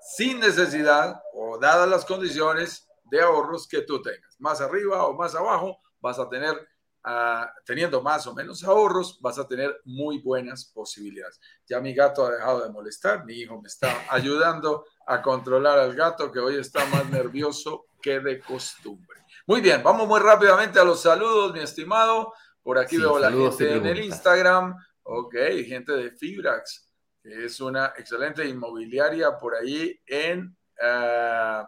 sin 0.00 0.40
necesidad 0.40 1.22
o 1.34 1.56
dadas 1.56 1.88
las 1.88 2.04
condiciones 2.04 2.88
de 3.04 3.20
ahorros 3.20 3.68
que 3.68 3.82
tú 3.82 4.02
tengas. 4.02 4.34
Más 4.40 4.60
arriba 4.60 5.06
o 5.06 5.14
más 5.14 5.36
abajo, 5.36 5.78
vas 6.04 6.18
a 6.18 6.28
tener, 6.28 6.54
uh, 7.06 7.46
teniendo 7.64 8.02
más 8.02 8.26
o 8.26 8.34
menos 8.34 8.62
ahorros, 8.62 9.18
vas 9.22 9.38
a 9.38 9.48
tener 9.48 9.80
muy 9.84 10.18
buenas 10.18 10.66
posibilidades. 10.66 11.40
Ya 11.66 11.80
mi 11.80 11.94
gato 11.94 12.26
ha 12.26 12.32
dejado 12.32 12.62
de 12.62 12.70
molestar, 12.70 13.24
mi 13.24 13.32
hijo 13.36 13.58
me 13.58 13.68
está 13.68 13.88
ayudando 14.10 14.84
a 15.06 15.22
controlar 15.22 15.78
al 15.78 15.94
gato 15.94 16.30
que 16.30 16.40
hoy 16.40 16.56
está 16.56 16.84
más 16.86 17.08
nervioso 17.08 17.86
que 18.02 18.20
de 18.20 18.38
costumbre. 18.38 19.18
Muy 19.46 19.62
bien, 19.62 19.82
vamos 19.82 20.06
muy 20.06 20.20
rápidamente 20.20 20.78
a 20.78 20.84
los 20.84 21.00
saludos, 21.00 21.54
mi 21.54 21.60
estimado. 21.60 22.34
Por 22.62 22.78
aquí 22.78 22.98
veo 22.98 23.18
la 23.18 23.30
gente 23.30 23.76
en 23.76 23.86
el 23.86 24.04
Instagram. 24.04 24.76
Ok, 25.04 25.34
gente 25.66 25.92
de 25.92 26.10
Fibrax, 26.10 26.90
que 27.22 27.46
es 27.46 27.60
una 27.60 27.94
excelente 27.96 28.46
inmobiliaria 28.46 29.38
por 29.38 29.54
ahí 29.54 29.98
en, 30.06 30.54
uh, 30.82 31.66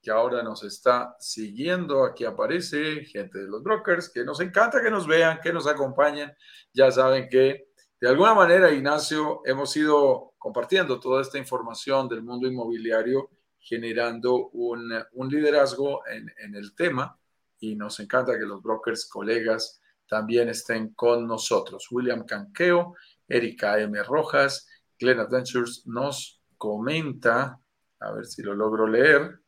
que 0.00 0.12
ahora 0.12 0.42
nos 0.42 0.62
está 0.62 1.16
siguiendo. 1.18 2.04
Aquí 2.04 2.24
aparece 2.24 3.04
gente 3.06 3.40
de 3.40 3.48
los 3.48 3.62
brokers, 3.62 4.08
que 4.08 4.24
nos 4.24 4.38
encanta 4.40 4.80
que 4.80 4.90
nos 4.90 5.06
vean, 5.06 5.40
que 5.42 5.52
nos 5.52 5.66
acompañen. 5.66 6.32
Ya 6.72 6.90
saben 6.92 7.28
que 7.28 7.66
De 7.98 8.08
alguna 8.08 8.34
manera, 8.34 8.70
Ignacio, 8.70 9.40
hemos 9.46 9.74
ido 9.74 10.34
compartiendo 10.36 11.00
toda 11.00 11.22
esta 11.22 11.38
información 11.38 12.08
del 12.08 12.22
mundo 12.22 12.46
inmobiliario, 12.46 13.30
generando 13.58 14.50
un, 14.50 14.92
liderazgo 15.30 16.06
en, 16.06 16.30
en 16.38 16.54
el 16.54 16.74
tema 16.74 17.18
y 17.58 17.74
nos 17.74 17.98
encanta 17.98 18.38
que 18.38 18.44
los 18.44 18.62
brokers 18.62 19.06
colegas 19.06 19.80
también 20.06 20.50
estén 20.50 20.92
con 20.92 21.26
nosotros. 21.26 21.88
William 21.90 22.26
Canqueo, 22.26 22.94
Erika 23.26 23.80
M. 23.80 24.02
Rojas, 24.02 24.68
Glen 24.98 25.20
Adventures 25.20 25.86
nos 25.86 26.42
comenta, 26.58 27.58
a 28.00 28.12
ver 28.12 28.26
si 28.26 28.42
lo 28.42 28.54
logro 28.54 28.86
leer, 28.86 29.40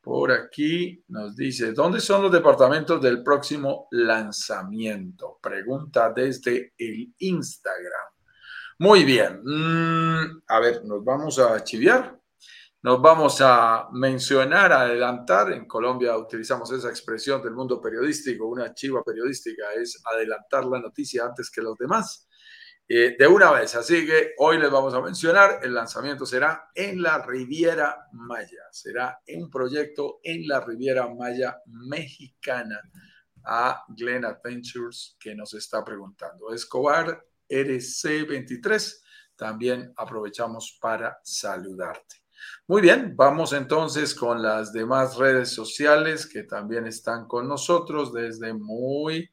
por 0.00 0.30
aquí 0.30 1.04
nos 1.08 1.34
dice, 1.34 1.72
¿dónde 1.72 2.00
son 2.00 2.22
los 2.22 2.30
departamentos 2.30 3.02
del 3.02 3.24
próximo 3.24 3.88
lanzamiento? 3.90 5.38
Pregunta 5.42 6.12
desde 6.14 6.74
el 6.78 7.12
Instagram. 7.18 8.06
Muy 8.78 9.04
bien. 9.04 9.40
Mm, 9.42 10.42
a 10.46 10.60
ver, 10.60 10.84
nos 10.84 11.04
vamos 11.04 11.38
a 11.38 11.64
chiviar. 11.64 12.16
Nos 12.82 13.02
vamos 13.02 13.40
a 13.40 13.88
mencionar, 13.90 14.72
adelantar. 14.72 15.52
En 15.52 15.66
Colombia 15.66 16.16
utilizamos 16.16 16.70
esa 16.70 16.88
expresión 16.88 17.42
del 17.42 17.54
mundo 17.54 17.80
periodístico. 17.80 18.46
Una 18.46 18.72
chiva 18.74 19.02
periodística 19.02 19.72
es 19.74 20.00
adelantar 20.04 20.66
la 20.66 20.78
noticia 20.78 21.24
antes 21.24 21.50
que 21.50 21.62
los 21.62 21.76
demás. 21.76 22.28
Eh, 22.88 23.16
de 23.18 23.26
una 23.26 23.50
vez. 23.50 23.74
Así 23.74 24.06
que 24.06 24.34
hoy 24.38 24.58
les 24.58 24.70
vamos 24.70 24.94
a 24.94 25.00
mencionar, 25.00 25.58
el 25.62 25.74
lanzamiento 25.74 26.24
será 26.24 26.70
en 26.72 27.02
la 27.02 27.18
Riviera 27.18 28.06
Maya, 28.12 28.62
será 28.70 29.20
un 29.26 29.50
proyecto 29.50 30.20
en 30.22 30.46
la 30.46 30.60
Riviera 30.60 31.08
Maya 31.12 31.60
mexicana 31.66 32.80
a 33.44 33.82
Glen 33.88 34.24
Adventures 34.24 35.16
que 35.18 35.34
nos 35.34 35.54
está 35.54 35.84
preguntando. 35.84 36.52
Escobar 36.52 37.24
RC23, 37.48 39.00
también 39.34 39.92
aprovechamos 39.96 40.78
para 40.80 41.18
saludarte. 41.24 42.16
Muy 42.68 42.82
bien, 42.82 43.14
vamos 43.16 43.52
entonces 43.52 44.14
con 44.14 44.42
las 44.42 44.72
demás 44.72 45.16
redes 45.16 45.50
sociales 45.50 46.26
que 46.26 46.44
también 46.44 46.86
están 46.86 47.26
con 47.26 47.48
nosotros 47.48 48.12
desde 48.12 48.54
muy 48.54 49.28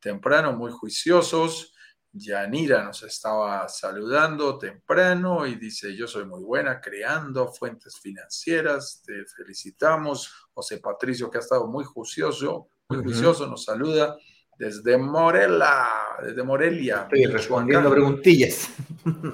temprano, 0.00 0.52
muy 0.52 0.72
juiciosos. 0.72 1.74
Yanira 2.12 2.82
nos 2.82 3.02
estaba 3.02 3.68
saludando 3.68 4.58
temprano 4.58 5.46
y 5.46 5.56
dice, 5.56 5.94
yo 5.94 6.06
soy 6.06 6.24
muy 6.24 6.42
buena 6.42 6.80
creando 6.80 7.52
fuentes 7.52 7.98
financieras, 7.98 9.02
te 9.04 9.24
felicitamos. 9.36 10.32
José 10.52 10.78
Patricio, 10.78 11.30
que 11.30 11.38
ha 11.38 11.40
estado 11.40 11.66
muy 11.66 11.84
juicioso, 11.84 12.68
muy 12.88 13.04
juicioso, 13.04 13.46
nos 13.46 13.64
saluda 13.64 14.16
desde 14.58 14.98
Morela, 14.98 15.88
desde 16.22 16.42
Morelia. 16.42 17.02
Estoy 17.02 17.26
respondiendo 17.26 17.90
preguntillas. 17.90 18.70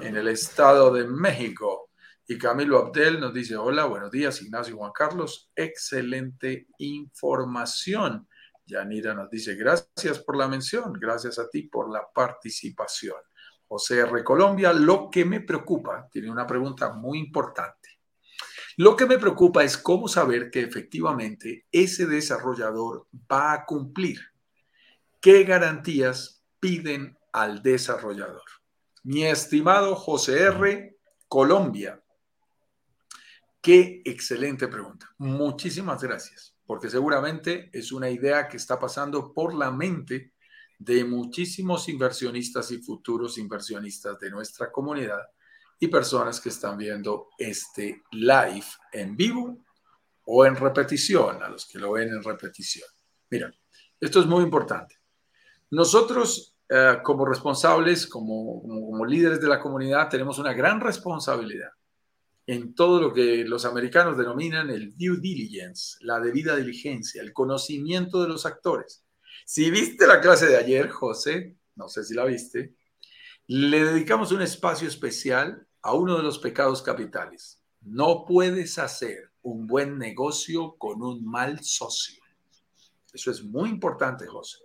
En 0.01 0.15
el 0.15 0.27
Estado 0.27 0.93
de 0.93 1.07
México. 1.07 1.89
Y 2.27 2.37
Camilo 2.37 2.79
Abdel 2.79 3.19
nos 3.19 3.33
dice, 3.33 3.55
hola, 3.55 3.85
buenos 3.85 4.09
días, 4.11 4.41
Ignacio 4.41 4.75
Juan 4.77 4.91
Carlos, 4.93 5.51
excelente 5.55 6.67
información. 6.79 8.27
Yanira 8.65 9.13
nos 9.13 9.29
dice, 9.29 9.55
gracias 9.55 10.19
por 10.19 10.37
la 10.37 10.47
mención, 10.47 10.93
gracias 10.93 11.37
a 11.39 11.49
ti 11.49 11.63
por 11.63 11.91
la 11.91 12.07
participación. 12.13 13.17
José 13.67 13.99
R. 13.99 14.23
Colombia, 14.23 14.73
lo 14.73 15.09
que 15.09 15.25
me 15.25 15.41
preocupa, 15.41 16.07
tiene 16.11 16.29
una 16.29 16.45
pregunta 16.45 16.93
muy 16.93 17.19
importante. 17.19 17.89
Lo 18.77 18.95
que 18.95 19.05
me 19.05 19.17
preocupa 19.17 19.63
es 19.63 19.77
cómo 19.77 20.07
saber 20.07 20.51
que 20.51 20.61
efectivamente 20.61 21.65
ese 21.71 22.05
desarrollador 22.05 23.07
va 23.31 23.53
a 23.53 23.65
cumplir. 23.65 24.19
¿Qué 25.21 25.43
garantías 25.43 26.43
piden 26.59 27.17
al 27.31 27.63
desarrollador? 27.63 28.43
Mi 29.03 29.25
estimado 29.25 29.95
José 29.95 30.43
R. 30.43 30.97
Colombia, 31.27 32.03
qué 33.65 34.03
excelente 34.05 34.67
pregunta. 34.67 35.11
Muchísimas 35.17 36.03
gracias 36.03 36.55
porque 36.67 36.87
seguramente 36.87 37.71
es 37.73 37.91
una 37.91 38.11
idea 38.11 38.47
que 38.47 38.57
está 38.57 38.77
pasando 38.77 39.33
por 39.33 39.55
la 39.55 39.71
mente 39.71 40.33
de 40.77 41.03
muchísimos 41.03 41.89
inversionistas 41.89 42.69
y 42.69 42.77
futuros 42.77 43.39
inversionistas 43.39 44.19
de 44.19 44.29
nuestra 44.29 44.71
comunidad 44.71 45.19
y 45.79 45.87
personas 45.87 46.39
que 46.39 46.49
están 46.49 46.77
viendo 46.77 47.29
este 47.39 48.03
live 48.11 48.67
en 48.91 49.17
vivo 49.17 49.57
o 50.25 50.45
en 50.45 50.55
repetición, 50.55 51.41
a 51.41 51.49
los 51.49 51.65
que 51.65 51.79
lo 51.79 51.93
ven 51.93 52.09
en 52.09 52.21
repetición. 52.21 52.87
Mira, 53.31 53.51
esto 53.99 54.19
es 54.19 54.27
muy 54.27 54.43
importante. 54.43 54.99
Nosotros, 55.71 56.55
eh, 56.69 56.99
como 57.03 57.25
responsables, 57.25 58.05
como, 58.05 58.61
como 58.61 59.05
líderes 59.07 59.41
de 59.41 59.47
la 59.47 59.59
comunidad, 59.59 60.07
tenemos 60.07 60.37
una 60.37 60.53
gran 60.53 60.79
responsabilidad 60.79 61.71
en 62.47 62.75
todo 62.75 63.01
lo 63.01 63.13
que 63.13 63.43
los 63.43 63.65
americanos 63.65 64.17
denominan 64.17 64.69
el 64.69 64.95
due 64.95 65.17
diligence, 65.19 65.97
la 66.01 66.19
debida 66.19 66.55
diligencia, 66.55 67.21
el 67.21 67.33
conocimiento 67.33 68.21
de 68.21 68.27
los 68.27 68.45
actores. 68.45 69.03
Si 69.45 69.69
viste 69.71 70.05
la 70.07 70.21
clase 70.21 70.47
de 70.47 70.57
ayer, 70.57 70.89
José, 70.89 71.55
no 71.75 71.87
sé 71.87 72.03
si 72.03 72.13
la 72.13 72.25
viste, 72.25 72.75
le 73.47 73.83
dedicamos 73.83 74.31
un 74.31 74.41
espacio 74.41 74.87
especial 74.87 75.67
a 75.81 75.93
uno 75.93 76.17
de 76.17 76.23
los 76.23 76.39
pecados 76.39 76.81
capitales. 76.81 77.61
No 77.81 78.25
puedes 78.27 78.79
hacer 78.79 79.31
un 79.41 79.67
buen 79.67 79.99
negocio 79.99 80.75
con 80.77 81.03
un 81.03 81.23
mal 81.23 81.63
socio. 81.63 82.23
Eso 83.13 83.29
es 83.31 83.43
muy 83.43 83.69
importante, 83.69 84.25
José. 84.25 84.64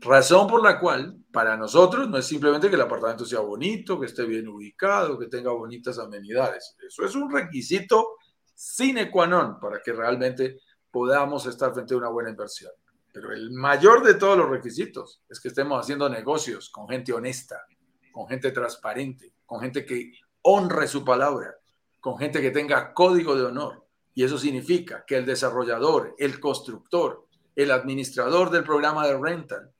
Razón 0.00 0.46
por 0.46 0.62
la 0.62 0.78
cual 0.78 1.16
para 1.32 1.56
nosotros 1.56 2.08
no 2.08 2.18
es 2.18 2.26
simplemente 2.26 2.68
que 2.68 2.76
el 2.76 2.80
apartamento 2.80 3.24
sea 3.24 3.40
bonito, 3.40 3.98
que 3.98 4.06
esté 4.06 4.24
bien 4.24 4.48
ubicado, 4.48 5.18
que 5.18 5.26
tenga 5.26 5.52
bonitas 5.52 5.98
amenidades. 5.98 6.76
Eso 6.86 7.04
es 7.04 7.14
un 7.14 7.30
requisito 7.30 8.16
sine 8.54 9.08
qua 9.08 9.26
non 9.26 9.60
para 9.60 9.80
que 9.80 9.92
realmente 9.92 10.58
podamos 10.90 11.46
estar 11.46 11.72
frente 11.72 11.94
a 11.94 11.98
una 11.98 12.08
buena 12.08 12.30
inversión. 12.30 12.72
Pero 13.12 13.32
el 13.32 13.52
mayor 13.52 14.02
de 14.02 14.14
todos 14.14 14.36
los 14.36 14.50
requisitos 14.50 15.22
es 15.28 15.40
que 15.40 15.48
estemos 15.48 15.80
haciendo 15.80 16.08
negocios 16.08 16.68
con 16.70 16.88
gente 16.88 17.12
honesta, 17.12 17.64
con 18.10 18.26
gente 18.26 18.50
transparente, 18.50 19.32
con 19.46 19.60
gente 19.60 19.84
que 19.84 20.12
honre 20.42 20.88
su 20.88 21.04
palabra, 21.04 21.56
con 22.00 22.18
gente 22.18 22.40
que 22.40 22.50
tenga 22.50 22.92
código 22.92 23.36
de 23.36 23.44
honor. 23.44 23.86
Y 24.14 24.24
eso 24.24 24.38
significa 24.38 25.04
que 25.06 25.16
el 25.16 25.24
desarrollador, 25.24 26.16
el 26.18 26.40
constructor, 26.40 27.27
el 27.58 27.72
administrador 27.72 28.50
del 28.50 28.62
programa 28.62 29.04
de 29.04 29.18
rental, 29.18 29.72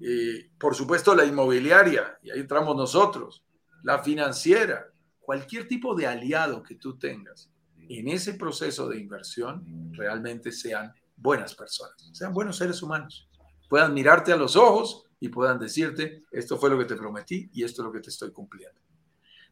y 0.00 0.44
por 0.58 0.74
supuesto 0.74 1.14
la 1.14 1.26
inmobiliaria, 1.26 2.18
y 2.22 2.30
ahí 2.30 2.40
entramos 2.40 2.74
nosotros, 2.74 3.44
la 3.82 4.02
financiera, 4.02 4.86
cualquier 5.20 5.68
tipo 5.68 5.94
de 5.94 6.06
aliado 6.06 6.62
que 6.62 6.76
tú 6.76 6.98
tengas 6.98 7.50
en 7.76 8.08
ese 8.08 8.34
proceso 8.34 8.88
de 8.88 8.98
inversión, 8.98 9.92
realmente 9.92 10.50
sean 10.50 10.94
buenas 11.14 11.54
personas, 11.54 12.08
sean 12.12 12.32
buenos 12.32 12.56
seres 12.56 12.82
humanos, 12.82 13.28
puedan 13.68 13.92
mirarte 13.92 14.32
a 14.32 14.36
los 14.36 14.56
ojos 14.56 15.04
y 15.20 15.28
puedan 15.28 15.58
decirte, 15.58 16.22
esto 16.30 16.56
fue 16.56 16.70
lo 16.70 16.78
que 16.78 16.86
te 16.86 16.96
prometí 16.96 17.50
y 17.52 17.64
esto 17.64 17.82
es 17.82 17.86
lo 17.86 17.92
que 17.92 18.00
te 18.00 18.08
estoy 18.08 18.32
cumpliendo. 18.32 18.80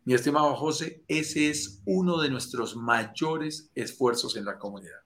Mi 0.06 0.14
estimado 0.14 0.56
José, 0.56 1.04
ese 1.06 1.50
es 1.50 1.82
uno 1.84 2.18
de 2.18 2.30
nuestros 2.30 2.76
mayores 2.76 3.70
esfuerzos 3.74 4.36
en 4.36 4.46
la 4.46 4.58
comunidad. 4.58 5.00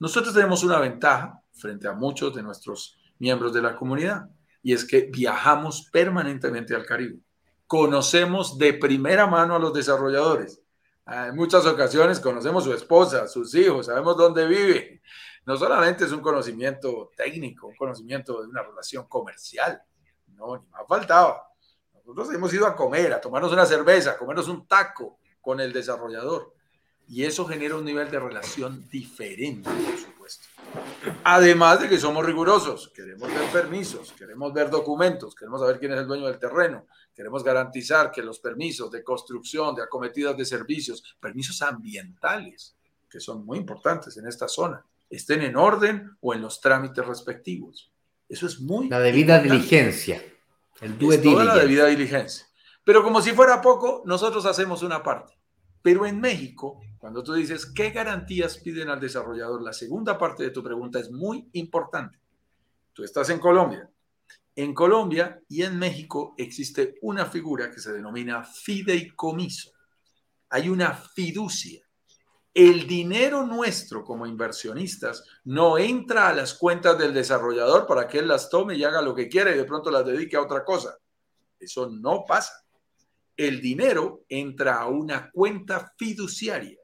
Nosotros 0.00 0.34
tenemos 0.34 0.64
una 0.64 0.80
ventaja 0.80 1.40
frente 1.54 1.88
a 1.88 1.92
muchos 1.92 2.34
de 2.34 2.42
nuestros 2.42 2.98
miembros 3.18 3.52
de 3.52 3.62
la 3.62 3.76
comunidad 3.76 4.28
y 4.62 4.72
es 4.72 4.84
que 4.84 5.02
viajamos 5.02 5.88
permanentemente 5.92 6.74
al 6.74 6.86
Caribe. 6.86 7.20
Conocemos 7.66 8.58
de 8.58 8.74
primera 8.74 9.26
mano 9.26 9.54
a 9.54 9.58
los 9.58 9.72
desarrolladores. 9.72 10.60
En 11.06 11.36
muchas 11.36 11.66
ocasiones 11.66 12.18
conocemos 12.18 12.64
su 12.64 12.72
esposa, 12.72 13.28
sus 13.28 13.54
hijos, 13.54 13.86
sabemos 13.86 14.16
dónde 14.16 14.46
vive. 14.46 15.02
No 15.44 15.56
solamente 15.56 16.04
es 16.04 16.12
un 16.12 16.20
conocimiento 16.20 17.10
técnico, 17.14 17.66
un 17.66 17.76
conocimiento 17.76 18.40
de 18.40 18.48
una 18.48 18.62
relación 18.62 19.06
comercial. 19.06 19.82
No, 20.28 20.56
ni 20.56 20.66
más 20.68 20.82
faltaba. 20.88 21.42
Nosotros 21.92 22.34
hemos 22.34 22.52
ido 22.54 22.66
a 22.66 22.74
comer, 22.74 23.12
a 23.12 23.20
tomarnos 23.20 23.52
una 23.52 23.66
cerveza, 23.66 24.12
a 24.12 24.18
comernos 24.18 24.48
un 24.48 24.66
taco 24.66 25.18
con 25.40 25.60
el 25.60 25.72
desarrollador. 25.72 26.54
Y 27.06 27.24
eso 27.24 27.46
genera 27.46 27.76
un 27.76 27.84
nivel 27.84 28.10
de 28.10 28.18
relación 28.18 28.88
diferente, 28.88 29.68
por 29.68 29.98
supuesto. 29.98 30.46
Además 31.24 31.80
de 31.80 31.88
que 31.88 31.98
somos 31.98 32.24
rigurosos, 32.24 32.90
queremos 32.94 33.28
ver 33.28 33.50
permisos, 33.52 34.12
queremos 34.12 34.52
ver 34.52 34.70
documentos, 34.70 35.34
queremos 35.34 35.60
saber 35.60 35.78
quién 35.78 35.92
es 35.92 35.98
el 35.98 36.06
dueño 36.06 36.26
del 36.26 36.38
terreno, 36.38 36.86
queremos 37.14 37.42
garantizar 37.44 38.10
que 38.10 38.22
los 38.22 38.38
permisos 38.38 38.90
de 38.90 39.02
construcción, 39.02 39.74
de 39.74 39.82
acometidas 39.82 40.36
de 40.36 40.44
servicios, 40.44 41.16
permisos 41.20 41.60
ambientales, 41.62 42.74
que 43.08 43.20
son 43.20 43.44
muy 43.44 43.58
importantes 43.58 44.16
en 44.16 44.26
esta 44.26 44.48
zona, 44.48 44.84
estén 45.08 45.42
en 45.42 45.56
orden 45.56 46.16
o 46.20 46.34
en 46.34 46.42
los 46.42 46.60
trámites 46.60 47.06
respectivos. 47.06 47.90
Eso 48.28 48.46
es 48.46 48.60
muy 48.60 48.88
La 48.88 49.00
debida 49.00 49.38
diligencia. 49.38 50.22
El 50.80 50.98
due 50.98 51.16
es 51.16 51.22
toda 51.22 51.44
la 51.44 51.56
debida 51.56 51.86
diligencia. 51.86 52.46
Pero 52.84 53.02
como 53.02 53.22
si 53.22 53.32
fuera 53.32 53.60
poco, 53.60 54.02
nosotros 54.04 54.44
hacemos 54.46 54.82
una 54.82 55.02
parte. 55.02 55.34
Pero 55.82 56.06
en 56.06 56.20
México, 56.20 56.80
cuando 57.04 57.22
tú 57.22 57.34
dices, 57.34 57.66
¿qué 57.66 57.90
garantías 57.90 58.56
piden 58.56 58.88
al 58.88 58.98
desarrollador? 58.98 59.60
La 59.60 59.74
segunda 59.74 60.16
parte 60.16 60.42
de 60.42 60.48
tu 60.48 60.62
pregunta 60.62 60.98
es 60.98 61.10
muy 61.10 61.46
importante. 61.52 62.18
Tú 62.94 63.04
estás 63.04 63.28
en 63.28 63.38
Colombia 63.38 63.90
En 64.56 64.72
Colombia 64.72 65.38
y 65.46 65.64
en 65.64 65.78
México 65.78 66.34
existe 66.38 66.94
una 67.02 67.26
figura 67.26 67.70
que 67.70 67.78
se 67.78 67.92
denomina 67.92 68.42
fideicomiso. 68.42 69.72
Hay 70.48 70.70
una 70.70 70.94
fiducia. 70.94 71.86
El 72.54 72.86
dinero 72.86 73.44
nuestro 73.44 74.02
como 74.02 74.24
inversionistas 74.24 75.24
no 75.44 75.76
entra 75.76 76.30
a 76.30 76.34
las 76.34 76.54
cuentas 76.54 76.96
del 76.96 77.12
desarrollador 77.12 77.86
para 77.86 78.08
que 78.08 78.20
él 78.20 78.28
las 78.28 78.48
tome 78.48 78.76
y 78.76 78.84
haga 78.84 79.02
lo 79.02 79.14
que 79.14 79.28
quiera 79.28 79.54
y 79.54 79.58
de 79.58 79.64
pronto 79.64 79.90
las 79.90 80.06
dedique 80.06 80.36
a 80.36 80.42
otra 80.42 80.64
cosa. 80.64 80.96
Eso 81.60 81.90
no 81.90 82.24
pasa. 82.26 82.64
El 83.36 83.60
dinero 83.60 84.24
entra 84.26 84.80
a 84.80 84.86
una 84.86 85.30
cuenta 85.30 85.92
fiduciaria 85.98 86.78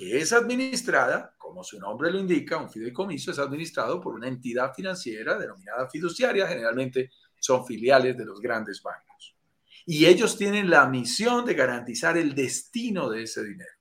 que 0.00 0.16
es 0.16 0.32
administrada, 0.32 1.34
como 1.36 1.62
su 1.62 1.78
nombre 1.78 2.10
lo 2.10 2.18
indica, 2.18 2.56
un 2.56 2.70
fideicomiso 2.70 3.32
es 3.32 3.38
administrado 3.38 4.00
por 4.00 4.14
una 4.14 4.28
entidad 4.28 4.72
financiera 4.72 5.36
denominada 5.36 5.90
fiduciaria, 5.90 6.46
generalmente 6.46 7.10
son 7.38 7.66
filiales 7.66 8.16
de 8.16 8.24
los 8.24 8.40
grandes 8.40 8.82
bancos. 8.82 9.36
Y 9.84 10.06
ellos 10.06 10.38
tienen 10.38 10.70
la 10.70 10.86
misión 10.86 11.44
de 11.44 11.52
garantizar 11.52 12.16
el 12.16 12.34
destino 12.34 13.10
de 13.10 13.24
ese 13.24 13.44
dinero. 13.44 13.74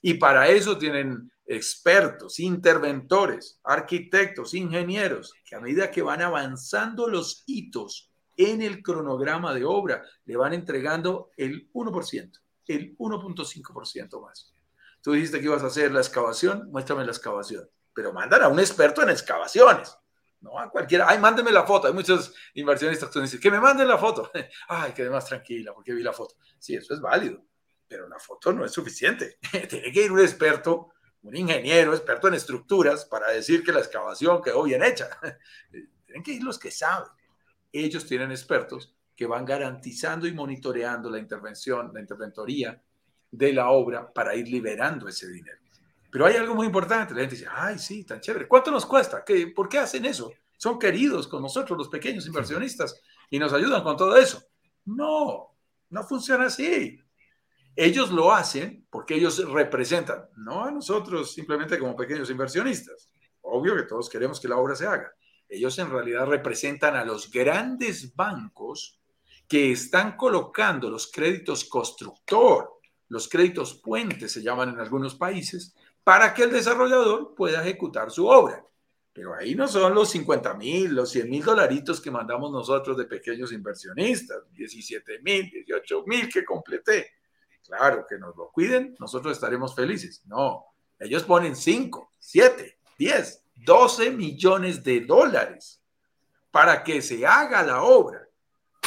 Y 0.00 0.14
para 0.14 0.48
eso 0.48 0.78
tienen 0.78 1.30
expertos, 1.44 2.40
interventores, 2.40 3.60
arquitectos, 3.62 4.54
ingenieros, 4.54 5.34
que 5.44 5.56
a 5.56 5.60
medida 5.60 5.90
que 5.90 6.00
van 6.00 6.22
avanzando 6.22 7.06
los 7.06 7.44
hitos 7.46 8.10
en 8.34 8.62
el 8.62 8.82
cronograma 8.82 9.52
de 9.52 9.66
obra, 9.66 10.06
le 10.24 10.38
van 10.38 10.54
entregando 10.54 11.32
el 11.36 11.70
1%, 11.74 12.40
el 12.66 12.96
1.5% 12.96 14.22
más. 14.22 14.54
Tú 15.02 15.12
dijiste 15.12 15.38
que 15.38 15.46
ibas 15.46 15.62
a 15.62 15.68
hacer 15.68 15.92
la 15.92 16.00
excavación, 16.00 16.70
muéstrame 16.70 17.04
la 17.04 17.12
excavación. 17.12 17.68
Pero 17.94 18.12
mandan 18.12 18.42
a 18.42 18.48
un 18.48 18.60
experto 18.60 19.02
en 19.02 19.10
excavaciones. 19.10 19.96
No 20.40 20.58
a 20.58 20.70
cualquiera. 20.70 21.06
Ay, 21.08 21.18
mándeme 21.18 21.52
la 21.52 21.64
foto. 21.64 21.86
Hay 21.86 21.92
muchos 21.92 22.34
inversionistas 22.54 23.10
que 23.10 23.20
dicen 23.20 23.40
que 23.40 23.50
me 23.50 23.60
manden 23.60 23.88
la 23.88 23.98
foto. 23.98 24.30
Ay, 24.68 24.92
quedé 24.92 25.10
más 25.10 25.26
tranquila 25.26 25.72
porque 25.74 25.92
vi 25.92 26.02
la 26.02 26.12
foto. 26.12 26.36
Sí, 26.58 26.74
eso 26.74 26.94
es 26.94 27.00
válido. 27.00 27.44
Pero 27.86 28.08
la 28.08 28.18
foto 28.18 28.52
no 28.52 28.64
es 28.64 28.72
suficiente. 28.72 29.38
Tiene 29.68 29.92
que 29.92 30.04
ir 30.04 30.12
un 30.12 30.20
experto, 30.20 30.92
un 31.22 31.36
ingeniero, 31.36 31.94
experto 31.94 32.28
en 32.28 32.34
estructuras, 32.34 33.04
para 33.04 33.30
decir 33.32 33.62
que 33.62 33.72
la 33.72 33.80
excavación 33.80 34.40
quedó 34.42 34.62
bien 34.62 34.82
hecha. 34.82 35.10
Tienen 36.06 36.22
que 36.22 36.32
ir 36.32 36.42
los 36.42 36.58
que 36.58 36.70
saben. 36.70 37.08
Ellos 37.72 38.04
tienen 38.06 38.32
expertos 38.32 38.96
que 39.14 39.26
van 39.26 39.44
garantizando 39.44 40.26
y 40.26 40.32
monitoreando 40.32 41.08
la 41.08 41.18
intervención, 41.18 41.92
la 41.94 42.00
interventoría 42.00 42.82
de 43.30 43.52
la 43.52 43.70
obra 43.70 44.12
para 44.12 44.34
ir 44.34 44.48
liberando 44.48 45.08
ese 45.08 45.28
dinero. 45.28 45.58
Pero 46.10 46.26
hay 46.26 46.36
algo 46.36 46.54
muy 46.54 46.66
importante. 46.66 47.14
La 47.14 47.20
gente 47.20 47.36
dice, 47.36 47.48
ay, 47.50 47.78
sí, 47.78 48.04
tan 48.04 48.20
chévere. 48.20 48.48
¿Cuánto 48.48 48.70
nos 48.70 48.84
cuesta? 48.84 49.24
¿Qué, 49.24 49.48
¿Por 49.48 49.68
qué 49.68 49.78
hacen 49.78 50.04
eso? 50.04 50.32
Son 50.56 50.78
queridos 50.78 51.28
con 51.28 51.42
nosotros, 51.42 51.78
los 51.78 51.88
pequeños 51.88 52.26
inversionistas, 52.26 53.00
y 53.30 53.38
nos 53.38 53.52
ayudan 53.52 53.82
con 53.82 53.96
todo 53.96 54.16
eso. 54.16 54.42
No, 54.84 55.56
no 55.88 56.02
funciona 56.04 56.46
así. 56.46 57.00
Ellos 57.76 58.10
lo 58.10 58.32
hacen 58.32 58.86
porque 58.90 59.14
ellos 59.14 59.38
representan, 59.50 60.28
no 60.36 60.64
a 60.64 60.70
nosotros 60.70 61.32
simplemente 61.32 61.78
como 61.78 61.96
pequeños 61.96 62.28
inversionistas. 62.28 63.10
Obvio 63.42 63.76
que 63.76 63.84
todos 63.84 64.10
queremos 64.10 64.40
que 64.40 64.48
la 64.48 64.56
obra 64.56 64.74
se 64.74 64.86
haga. 64.86 65.12
Ellos 65.48 65.78
en 65.78 65.90
realidad 65.90 66.26
representan 66.26 66.96
a 66.96 67.04
los 67.04 67.30
grandes 67.30 68.14
bancos 68.14 69.00
que 69.48 69.72
están 69.72 70.16
colocando 70.16 70.90
los 70.90 71.10
créditos 71.10 71.64
constructor 71.64 72.79
los 73.10 73.28
créditos 73.28 73.74
puentes 73.74 74.32
se 74.32 74.40
llaman 74.40 74.70
en 74.70 74.80
algunos 74.80 75.16
países, 75.16 75.74
para 76.02 76.32
que 76.32 76.44
el 76.44 76.50
desarrollador 76.50 77.34
pueda 77.34 77.60
ejecutar 77.60 78.10
su 78.10 78.26
obra. 78.26 78.64
Pero 79.12 79.34
ahí 79.34 79.56
no 79.56 79.66
son 79.66 79.94
los 79.94 80.10
50 80.10 80.54
mil, 80.54 80.94
los 80.94 81.10
100 81.10 81.28
mil 81.28 81.44
dolaritos 81.44 82.00
que 82.00 82.10
mandamos 82.10 82.52
nosotros 82.52 82.96
de 82.96 83.04
pequeños 83.06 83.52
inversionistas, 83.52 84.48
17 84.52 85.18
mil, 85.22 85.50
18 85.50 86.04
mil 86.06 86.28
que 86.28 86.44
completé. 86.44 87.10
Claro, 87.66 88.06
que 88.08 88.16
nos 88.16 88.36
lo 88.36 88.50
cuiden, 88.50 88.94
nosotros 89.00 89.32
estaremos 89.32 89.74
felices. 89.74 90.22
No, 90.26 90.66
ellos 90.98 91.24
ponen 91.24 91.56
5, 91.56 92.12
7, 92.16 92.78
10, 92.96 93.44
12 93.56 94.10
millones 94.12 94.84
de 94.84 95.00
dólares 95.00 95.82
para 96.52 96.84
que 96.84 97.02
se 97.02 97.26
haga 97.26 97.64
la 97.64 97.82
obra. 97.82 98.19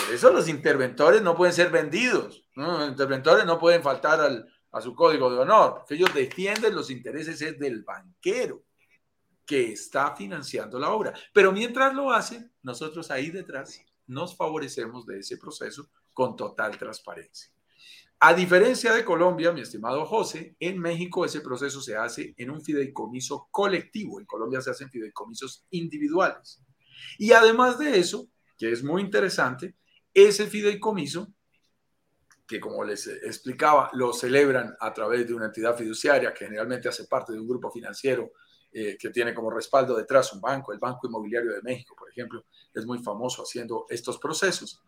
Por 0.05 0.13
eso 0.13 0.31
los 0.31 0.47
interventores 0.47 1.21
no 1.21 1.35
pueden 1.35 1.53
ser 1.53 1.69
vendidos. 1.69 2.45
Los 2.55 2.89
interventores 2.89 3.45
no 3.45 3.57
pueden 3.57 3.81
faltar 3.81 4.45
a 4.71 4.81
su 4.81 4.95
código 4.95 5.31
de 5.31 5.39
honor, 5.39 5.75
porque 5.75 5.95
ellos 5.95 6.13
defienden 6.13 6.75
los 6.75 6.89
intereses 6.89 7.39
del 7.57 7.83
banquero 7.83 8.63
que 9.45 9.71
está 9.71 10.15
financiando 10.15 10.79
la 10.79 10.91
obra. 10.91 11.13
Pero 11.33 11.51
mientras 11.51 11.93
lo 11.93 12.11
hacen, 12.11 12.51
nosotros 12.61 13.11
ahí 13.11 13.29
detrás 13.29 13.81
nos 14.07 14.35
favorecemos 14.35 15.05
de 15.05 15.19
ese 15.19 15.37
proceso 15.37 15.89
con 16.13 16.35
total 16.35 16.77
transparencia. 16.77 17.51
A 18.19 18.33
diferencia 18.33 18.93
de 18.93 19.03
Colombia, 19.03 19.51
mi 19.51 19.61
estimado 19.61 20.05
José, 20.05 20.55
en 20.59 20.79
México 20.79 21.25
ese 21.25 21.41
proceso 21.41 21.81
se 21.81 21.97
hace 21.97 22.33
en 22.37 22.51
un 22.51 22.63
fideicomiso 22.63 23.47
colectivo. 23.51 24.19
En 24.19 24.25
Colombia 24.25 24.61
se 24.61 24.71
hacen 24.71 24.89
fideicomisos 24.89 25.65
individuales. 25.71 26.61
Y 27.17 27.33
además 27.33 27.77
de 27.77 27.99
eso, 27.99 28.29
que 28.57 28.71
es 28.71 28.81
muy 28.81 29.01
interesante, 29.01 29.75
ese 30.13 30.47
fideicomiso, 30.47 31.33
que 32.47 32.59
como 32.59 32.83
les 32.83 33.07
explicaba, 33.07 33.89
lo 33.93 34.13
celebran 34.13 34.75
a 34.79 34.93
través 34.93 35.27
de 35.27 35.33
una 35.33 35.45
entidad 35.45 35.75
fiduciaria 35.75 36.33
que 36.33 36.45
generalmente 36.45 36.89
hace 36.89 37.05
parte 37.05 37.33
de 37.33 37.39
un 37.39 37.47
grupo 37.47 37.71
financiero 37.71 38.33
eh, 38.71 38.97
que 38.99 39.09
tiene 39.09 39.33
como 39.33 39.51
respaldo 39.51 39.95
detrás 39.95 40.33
un 40.33 40.41
banco, 40.41 40.73
el 40.73 40.79
Banco 40.79 41.07
Inmobiliario 41.07 41.53
de 41.53 41.61
México, 41.61 41.95
por 41.95 42.09
ejemplo, 42.09 42.43
es 42.73 42.85
muy 42.85 42.97
famoso 42.99 43.43
haciendo 43.43 43.85
estos 43.87 44.17
procesos. 44.17 44.81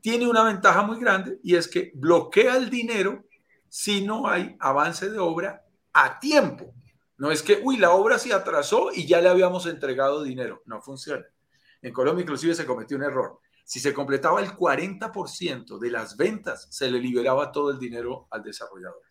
Tiene 0.00 0.28
una 0.28 0.44
ventaja 0.44 0.82
muy 0.82 0.98
grande 1.00 1.38
y 1.42 1.56
es 1.56 1.66
que 1.66 1.90
bloquea 1.94 2.56
el 2.56 2.70
dinero 2.70 3.24
si 3.68 4.04
no 4.04 4.28
hay 4.28 4.56
avance 4.60 5.10
de 5.10 5.18
obra 5.18 5.64
a 5.92 6.20
tiempo. 6.20 6.72
No 7.18 7.30
es 7.30 7.42
que, 7.42 7.60
uy, 7.62 7.78
la 7.78 7.92
obra 7.92 8.18
se 8.18 8.32
atrasó 8.32 8.90
y 8.92 9.06
ya 9.06 9.20
le 9.20 9.28
habíamos 9.28 9.66
entregado 9.66 10.22
dinero. 10.22 10.62
No 10.66 10.80
funciona. 10.80 11.24
En 11.80 11.92
Colombia 11.92 12.22
inclusive 12.22 12.54
se 12.54 12.66
cometió 12.66 12.96
un 12.96 13.04
error. 13.04 13.40
Si 13.64 13.80
se 13.80 13.94
completaba 13.94 14.40
el 14.40 14.50
40% 14.50 15.78
de 15.78 15.90
las 15.90 16.16
ventas, 16.16 16.68
se 16.70 16.90
le 16.90 16.98
liberaba 16.98 17.52
todo 17.52 17.70
el 17.70 17.78
dinero 17.78 18.26
al 18.30 18.42
desarrollador. 18.42 19.02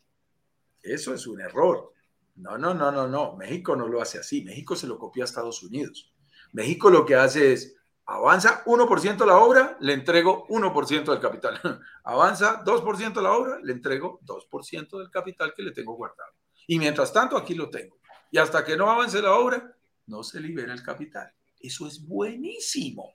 Eso 0.81 1.13
es 1.13 1.25
un 1.27 1.41
error. 1.41 1.93
No, 2.35 2.57
no, 2.57 2.73
no, 2.73 2.91
no, 2.91 3.07
no. 3.07 3.35
México 3.35 3.75
no 3.75 3.87
lo 3.87 4.01
hace 4.01 4.19
así. 4.19 4.43
México 4.43 4.75
se 4.75 4.87
lo 4.87 4.97
copia 4.97 5.23
a 5.23 5.25
Estados 5.25 5.63
Unidos. 5.63 6.13
México 6.53 6.89
lo 6.89 7.05
que 7.05 7.15
hace 7.15 7.53
es, 7.53 7.75
avanza 8.05 8.63
1% 8.65 9.25
la 9.25 9.37
obra, 9.37 9.77
le 9.79 9.93
entrego 9.93 10.47
1% 10.47 11.05
del 11.05 11.19
capital. 11.19 11.59
avanza 12.03 12.63
2% 12.63 13.21
la 13.21 13.31
obra, 13.31 13.59
le 13.63 13.73
entrego 13.73 14.19
2% 14.25 14.99
del 14.99 15.09
capital 15.09 15.53
que 15.55 15.63
le 15.63 15.71
tengo 15.71 15.95
guardado. 15.95 16.31
Y 16.67 16.77
mientras 16.77 17.13
tanto, 17.13 17.37
aquí 17.37 17.53
lo 17.53 17.69
tengo. 17.69 17.97
Y 18.31 18.37
hasta 18.37 18.63
que 18.63 18.77
no 18.77 18.89
avance 18.89 19.21
la 19.21 19.33
obra, 19.33 19.75
no 20.07 20.23
se 20.23 20.39
libera 20.39 20.73
el 20.73 20.83
capital. 20.83 21.31
Eso 21.59 21.87
es 21.87 22.05
buenísimo 22.05 23.13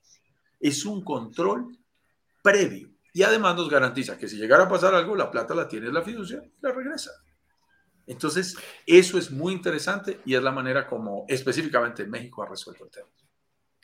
es 0.61 0.85
un 0.85 1.03
control 1.03 1.77
previo. 2.43 2.91
Y 3.13 3.23
además 3.23 3.57
nos 3.57 3.71
garantiza 3.71 4.19
que 4.19 4.29
si 4.29 4.37
llegara 4.37 4.65
a 4.65 4.69
pasar 4.69 4.95
algo, 4.95 5.17
la 5.17 5.31
plata 5.31 5.55
la 5.55 5.67
tiene 5.67 5.91
la 5.91 6.03
fiducia 6.03 6.43
y 6.45 6.53
la 6.61 6.73
regresa. 6.73 7.13
Entonces, 8.07 8.57
eso 8.87 9.19
es 9.19 9.31
muy 9.31 9.53
interesante 9.53 10.21
y 10.25 10.35
es 10.35 10.43
la 10.43 10.53
manera 10.53 10.87
como 10.87 11.25
específicamente 11.29 12.07
México 12.07 12.43
ha 12.43 12.49
resuelto 12.49 12.85
el 12.85 12.91
tema. 12.91 13.09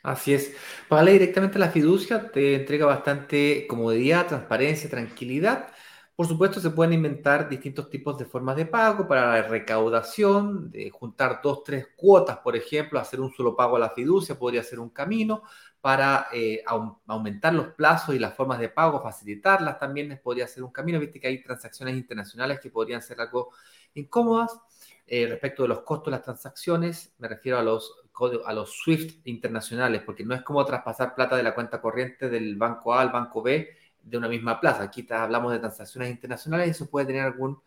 Así 0.03 0.33
es. 0.33 0.53
Pagarle 0.87 1.13
directamente 1.13 1.57
la 1.57 1.71
fiducia 1.71 2.29
te 2.29 2.55
entrega 2.55 2.85
bastante 2.85 3.65
comodidad, 3.67 4.27
transparencia, 4.27 4.89
tranquilidad. 4.89 5.69
Por 6.15 6.27
supuesto, 6.27 6.59
se 6.59 6.69
pueden 6.69 6.93
inventar 6.93 7.49
distintos 7.49 7.89
tipos 7.89 8.17
de 8.17 8.25
formas 8.25 8.55
de 8.55 8.65
pago 8.65 9.07
para 9.07 9.33
la 9.33 9.47
recaudación, 9.47 10.69
de 10.69 10.89
juntar 10.91 11.39
dos, 11.41 11.63
tres 11.63 11.87
cuotas, 11.95 12.37
por 12.37 12.55
ejemplo, 12.55 12.99
hacer 12.99 13.19
un 13.19 13.33
solo 13.33 13.55
pago 13.55 13.77
a 13.77 13.79
la 13.79 13.89
fiducia 13.89 14.37
podría 14.37 14.61
ser 14.61 14.79
un 14.79 14.89
camino, 14.89 15.43
para 15.83 16.27
eh, 16.31 16.63
aumentar 17.07 17.53
los 17.53 17.73
plazos 17.73 18.15
y 18.15 18.19
las 18.19 18.33
formas 18.33 18.57
de 18.57 18.69
pago, 18.69 19.01
facilitarlas 19.01 19.77
también 19.77 20.17
podría 20.23 20.47
ser 20.47 20.63
un 20.63 20.71
camino. 20.71 20.97
Viste 20.97 21.19
que 21.19 21.27
hay 21.27 21.43
transacciones 21.43 21.97
internacionales 21.97 22.61
que 22.61 22.69
podrían 22.69 23.01
ser 23.01 23.19
algo 23.19 23.51
incómodas. 23.93 24.57
Eh, 25.05 25.27
respecto 25.27 25.63
de 25.63 25.67
los 25.67 25.81
costos 25.81 26.05
de 26.05 26.11
las 26.11 26.21
transacciones, 26.21 27.13
me 27.17 27.27
refiero 27.27 27.59
a 27.59 27.63
los, 27.63 27.95
a 28.45 28.53
los 28.53 28.77
SWIFT 28.81 29.27
internacionales, 29.27 30.03
porque 30.05 30.23
no 30.23 30.33
es 30.33 30.41
como 30.41 30.63
traspasar 30.63 31.15
plata 31.15 31.35
de 31.35 31.43
la 31.43 31.53
cuenta 31.53 31.81
corriente 31.81 32.29
del 32.29 32.55
banco 32.55 32.93
A 32.93 33.01
al 33.01 33.09
banco 33.09 33.41
B 33.41 33.75
de 34.01 34.17
una 34.17 34.29
misma 34.29 34.61
plaza. 34.61 34.83
Aquí 34.83 35.05
hablamos 35.09 35.51
de 35.51 35.59
transacciones 35.59 36.09
internacionales 36.09 36.67
y 36.69 36.71
eso 36.71 36.89
puede 36.89 37.07
tener 37.07 37.23
algún, 37.23 37.61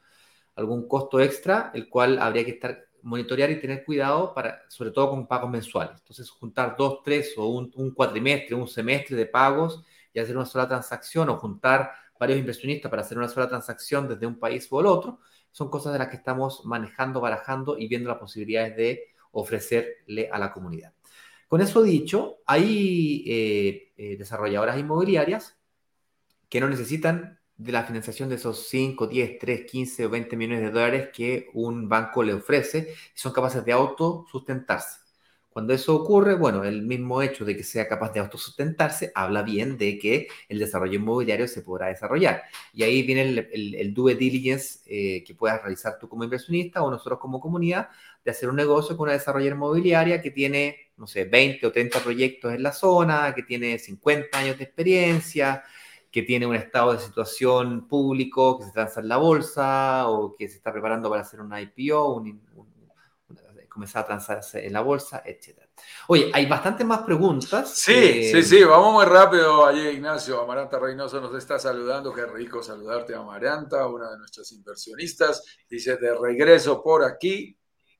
algún 0.55 0.89
costo 0.89 1.21
extra, 1.21 1.71
el 1.75 1.91
cual 1.91 2.19
habría 2.19 2.47
que 2.47 2.53
estar 2.53 2.86
monitorear 3.07 3.51
y 3.51 3.61
tener 3.61 3.85
cuidado, 3.85 4.35
para, 4.35 4.63
sobre 4.69 4.91
todo 4.91 5.11
con 5.11 5.27
pagos 5.27 5.51
mensuales. 5.51 5.97
Entonces, 6.01 6.29
juntar 6.29 6.75
dos, 6.77 7.01
tres 7.05 7.35
o 7.37 7.47
un, 7.47 7.73
un 7.77 7.93
cuatrimestre, 7.93 8.55
un 8.55 8.67
semestre 8.67 9.17
de 9.17 9.27
pagos 9.27 9.85
y 10.13 10.19
hacer 10.19 10.37
una 10.37 10.45
sola 10.45 10.67
transacción 10.67 11.29
o 11.29 11.37
juntar 11.39 11.93
varios 12.19 12.39
inversionistas 12.39 12.91
para 12.91 13.03
hacer 13.03 13.17
una 13.17 13.29
sola 13.29 13.49
transacción 13.49 14.09
desde 14.09 14.27
un 14.27 14.39
país 14.39 14.67
o 14.71 14.81
el 14.81 14.87
otro, 14.87 15.21
son 15.53 15.71
cosas 15.71 15.93
de 15.93 16.01
las 16.01 16.09
que 16.09 16.17
estamos 16.17 16.65
manejando, 16.65 17.21
barajando 17.21 17.79
y 17.79 17.87
viendo 17.87 18.09
las 18.09 18.19
posibilidades 18.19 18.77
de 18.77 19.05
ofrecerle 19.31 20.29
a 20.31 20.39
la 20.39 20.53
comunidad. 20.53 20.93
Con 21.47 21.61
eso 21.61 21.83
dicho, 21.83 22.39
hay 22.45 23.25
eh, 23.27 23.93
eh, 23.97 24.17
desarrolladoras 24.17 24.79
inmobiliarias 24.79 25.57
que 26.49 26.61
no 26.61 26.69
necesitan 26.69 27.39
de 27.57 27.73
la 27.73 27.85
financiación 27.85 28.29
de 28.29 28.37
esos 28.37 28.69
5, 28.69 29.07
10, 29.07 29.39
3, 29.39 29.65
15 29.65 30.07
o 30.07 30.11
20 30.11 30.37
millones 30.37 30.61
de 30.61 30.71
dólares 30.71 31.09
que 31.13 31.49
un 31.55 31.89
banco 31.89 32.23
le 32.23 32.35
ofrece 32.35 32.95
y 33.15 33.19
son 33.19 33.33
capaces 33.33 33.65
de 33.65 33.73
autosustentarse. 33.73 35.07
Cuando 35.57 35.73
eso 35.73 35.97
ocurre, 35.97 36.35
bueno, 36.35 36.65
el 36.65 36.83
mismo 36.83 37.23
hecho 37.23 37.47
de 37.47 37.57
que 37.57 37.63
sea 37.63 37.89
capaz 37.89 38.13
de 38.13 38.21
autosustentarse 38.21 39.11
habla 39.15 39.41
bien 39.43 39.79
de 39.79 39.99
que 39.99 40.29
el 40.51 40.59
desarrollo 40.59 40.97
inmobiliario 40.97 41.49
se 41.49 41.63
podrá 41.63 41.87
desarrollar. 41.87 42.43
Y 42.75 42.83
ahí 42.83 43.03
viene 43.03 43.49
el, 43.51 43.95
due 43.95 44.17
diligence 44.17 44.81
eh, 44.85 45.25
que 45.25 45.35
puedas 45.35 45.63
realizar 45.63 45.99
tú 45.99 46.11
como 46.11 46.25
inversionista 46.25 46.83
o 46.83 46.91
nosotros 46.91 47.19
como 47.19 47.41
comunidad 47.41 47.89
de 48.23 48.33
hacer 48.33 48.51
un 48.51 48.57
negocio 48.57 48.99
con 48.99 49.05
una 49.05 49.15
desarrolladora 49.15 49.57
inmobiliaria 49.57 50.21
que 50.21 50.31
tiene, 50.31 50.91
no 50.99 51.07
sé, 51.07 51.25
20 51.25 51.67
o 51.67 51.73
30 51.73 52.01
proyectos 52.01 52.53
en 52.53 52.63
la 52.63 52.73
zona, 52.73 53.33
que 53.35 53.43
tiene 53.43 53.79
50 53.79 54.39
años 54.39 54.59
de 54.59 54.65
experiencia, 54.65 55.65
que 56.11 56.23
tiene 56.23 56.47
un 56.47 56.55
estado 56.55 56.93
de 56.93 56.99
situación 56.99 57.87
público, 57.89 58.59
que 58.59 58.65
se 58.65 58.73
transa 58.73 59.01
en 59.01 59.09
la 59.09 59.17
bolsa 59.17 60.09
o 60.09 60.35
que 60.35 60.49
se 60.49 60.57
está 60.57 60.73
preparando 60.73 61.11
para 61.11 61.23
hacer 61.23 61.41
una 61.41 61.61
IPO, 61.61 62.15
un, 62.15 62.41
comenzar 63.77 64.05
a 64.05 64.07
transarse 64.07 64.67
en 64.67 64.73
la 64.73 64.81
bolsa, 64.81 65.23
etc. 65.27 65.61
Oye, 66.09 66.31
hay 66.33 66.47
bastantes 66.47 66.87
más 66.87 67.01
preguntas. 67.01 67.75
Sí, 67.75 68.33
sí, 68.33 68.43
sí, 68.43 68.65
vamos 68.65 68.95
muy 68.95 69.05
rápido 69.05 69.67
allí, 69.67 69.87
Ignacio. 69.89 70.41
Amaranta 70.41 70.79
Reynoso 70.79 71.21
nos 71.21 71.35
está 71.35 71.59
saludando. 71.59 72.11
Qué 72.11 72.25
rico 72.25 72.63
saludarte, 72.63 73.15
Amaranta, 73.15 73.87
una 73.87 74.11
de 74.13 74.17
nuestras 74.17 74.51
inversionistas. 74.53 75.45
Dice, 75.69 75.99
de 75.99 76.15
regreso 76.15 76.83
por 76.83 77.05
aquí. 77.05 77.55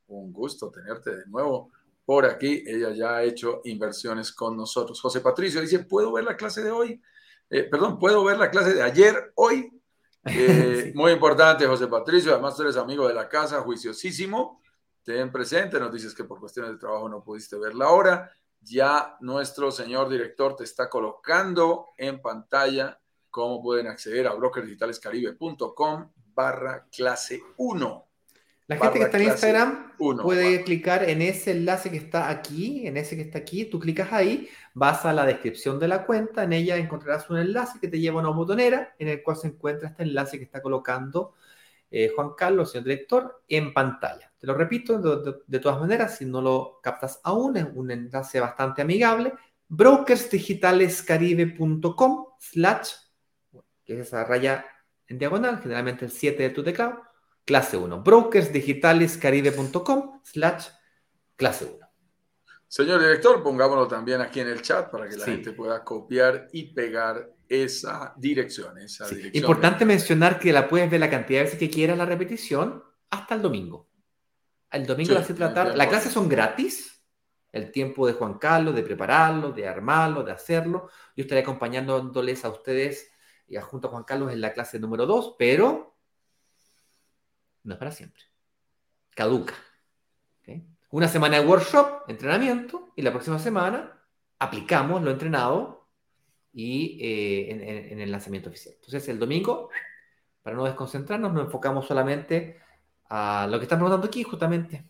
Un 0.07 0.33
gusto 0.33 0.71
tenerte 0.71 1.15
de 1.15 1.27
nuevo 1.27 1.71
por 2.07 2.25
aquí. 2.25 2.65
Ella 2.67 2.93
ya 2.93 3.17
ha 3.17 3.23
hecho 3.23 3.61
inversiones 3.65 4.33
con 4.33 4.57
nosotros. 4.57 4.99
José 4.99 5.21
Patricio 5.21 5.61
dice, 5.61 5.81
¿puedo 5.81 6.11
ver 6.11 6.25
la 6.25 6.39
clase 6.39 6.63
de 6.63 6.71
hoy? 6.71 7.03
Eh, 7.51 7.65
perdón, 7.65 7.99
¿puedo 7.99 8.25
ver 8.25 8.39
la 8.39 8.51
clase 8.51 8.75
de 8.75 8.83
ayer, 8.83 9.33
hoy? 9.35 9.73
Eh, 10.29 10.91
muy 10.97 11.13
importante, 11.13 11.69
José 11.69 11.87
Patricio. 11.87 12.33
Además, 12.33 12.57
tú 12.57 12.63
eres 12.63 12.77
amigo 12.77 13.07
de 13.07 13.15
la 13.15 13.29
casa, 13.29 13.61
juiciosísimo. 13.61 14.61
Ten 15.05 15.31
presente, 15.31 15.79
nos 15.79 15.93
dices 15.93 16.17
que 16.17 16.25
por 16.25 16.41
cuestiones 16.41 16.73
de 16.73 16.79
trabajo 16.79 17.09
no 17.09 17.23
pudiste 17.23 17.57
ver 17.57 17.77
la 17.77 17.91
hora. 17.91 18.33
Ya 18.61 19.17
nuestro 19.21 19.71
señor 19.71 20.09
director 20.09 20.57
te 20.57 20.65
está 20.65 20.91
colocando 20.91 21.91
en 21.97 22.21
pantalla 22.21 23.01
cómo 23.31 23.63
pueden 23.63 23.87
acceder 23.87 24.27
a 24.27 24.35
brokerdigitalescaribe.com 24.35 26.11
barra 26.35 26.89
clase 26.91 27.41
1. 27.59 28.06
La 28.69 28.79
gente 28.79 28.99
que 28.99 29.05
está 29.05 29.19
en 29.19 29.25
Instagram 29.25 29.93
puede 29.97 30.65
clicar 30.65 31.09
en 31.09 31.23
ese 31.23 31.53
enlace 31.53 31.89
que 31.89 31.99
está 31.99 32.29
aquí, 32.29 32.85
en 32.87 32.97
ese 32.97 33.15
que 33.15 33.23
está 33.23 33.39
aquí, 33.39 33.67
tú 33.67 33.79
clicas 33.79 34.13
ahí, 34.13 34.49
vas 34.75 35.07
a 35.07 35.13
la 35.13 35.25
descripción 35.25 35.79
de 35.79 35.87
la 35.87 36.05
cuenta, 36.05 36.43
en 36.43 36.53
ella 36.53 36.77
encontrarás 36.77 37.31
un 37.31 37.39
enlace 37.39 37.79
que 37.79 37.87
te 37.87 38.01
lleva 38.01 38.19
a 38.19 38.25
una 38.25 38.37
botonera 38.37 38.97
en 38.99 39.07
el 39.07 39.23
cual 39.23 39.37
se 39.37 39.47
encuentra 39.47 39.91
este 39.91 40.03
enlace 40.03 40.39
que 40.39 40.45
está 40.45 40.61
colocando 40.61 41.35
eh, 41.91 42.13
Juan 42.15 42.35
Carlos, 42.37 42.71
señor 42.73 42.85
director, 42.85 43.43
en 43.49 43.73
pantalla. 43.73 44.31
Te 44.39 44.47
lo 44.49 44.55
repito, 44.55 44.99
de, 45.47 45.61
todas 45.61 45.81
maneras, 45.81 46.19
si 46.19 46.25
no 46.25 46.43
lo 46.43 46.81
captas 46.83 47.21
aún, 47.23 47.57
es 47.57 47.67
un 47.73 47.89
enlace 47.91 48.41
bastante 48.41 48.83
amigable, 48.83 49.33
brokersdigitalescaribe.com 49.69 52.27
slash, 52.39 52.91
que 53.85 53.95
es 53.95 54.01
esa 54.09 54.25
raya 54.25 54.67
en 55.07 55.19
diagonal, 55.19 55.61
generalmente 55.61 56.05
el 56.07 56.11
7 56.11 56.43
de 56.43 56.51
tu 56.51 56.65
teclado, 56.65 57.03
clase 57.47 57.79
1. 57.79 58.03
brokersdigitalescaribe.com 58.03 60.21
slash 60.23 60.69
clase 61.37 61.65
1. 61.65 61.79
Señor 62.69 63.01
director, 63.01 63.43
pongámoslo 63.43 63.89
también 63.89 64.21
aquí 64.21 64.41
en 64.41 64.49
el 64.49 64.61
chat 64.61 64.91
para 64.91 65.09
que 65.09 65.17
la 65.17 65.25
gente 65.25 65.53
pueda 65.53 65.83
copiar 65.85 66.49
y 66.53 66.75
pegar 66.75 67.31
esa 67.49 68.13
dirección. 68.17 68.77
Esa 68.79 69.07
Importante 69.33 69.85
mencionar 69.85 70.37
que 70.39 70.53
la 70.53 70.69
puedes 70.69 70.91
ver 70.91 71.01
la 71.01 71.09
cantidad 71.09 71.39
de 71.39 71.45
veces 71.45 71.59
que 71.59 71.71
quieras 71.71 71.97
la 71.97 72.05
repetición 72.05 72.83
hasta 73.09 73.37
el 73.37 73.43
domingo. 73.43 73.89
El 74.71 74.85
domingo 74.85 75.13
a 75.13 75.19
las 75.19 75.27
7 75.27 75.41
de 75.41 75.49
la 75.49 75.55
tarde. 75.55 75.77
Las 75.77 75.87
clases 75.87 76.13
son 76.13 76.29
gratis. 76.29 76.93
El 77.53 77.71
tiempo 77.71 78.07
de 78.07 78.15
Juan 78.15 78.35
Carlos, 78.35 78.75
de 78.75 78.83
prepararlo, 78.83 79.53
de 79.53 79.67
armarlo, 79.67 80.25
de 80.25 80.33
hacerlo. 80.33 80.91
Yo 81.17 81.23
estaré 81.23 81.43
acompañándoles 81.43 82.45
a 82.45 82.51
ustedes 82.51 83.11
y 83.49 83.57
junto 83.57 83.89
a 83.89 83.91
Juan 83.93 84.05
Carlos 84.05 84.33
en 84.33 84.41
la 84.41 84.53
clase 84.53 84.79
número 84.79 85.07
2, 85.07 85.37
pero 85.39 85.96
no 87.67 87.75
es 87.75 87.79
para 87.79 87.93
siempre. 87.93 88.23
Caduca. 89.15 89.55
Una 90.91 91.09
semana 91.09 91.41
de 91.41 91.47
workshop, 91.47 92.09
entrenamiento, 92.09 92.93
y 92.95 93.03
la 93.03 93.11
próxima 93.11 93.39
semana 93.39 94.01
aplicamos 94.39 95.03
lo 95.03 95.11
entrenado 95.11 95.89
y 96.53 96.99
eh, 97.03 97.91
en, 97.91 98.01
el 98.01 98.11
lanzamiento 98.11 98.49
oficial. 98.49 98.77
Entonces, 98.77 99.09
el 99.09 99.19
domingo, 99.19 99.69
para 100.43 100.57
no 100.57 100.65
desconcentrarnos, 100.65 101.33
nos 101.33 101.45
enfocamos 101.47 101.87
solamente 101.87 102.61
a 103.11 103.47
lo 103.51 103.59
que 103.59 103.65
están 103.65 103.79
preguntando 103.79 104.07
aquí, 104.07 104.23
justamente. 104.23 104.89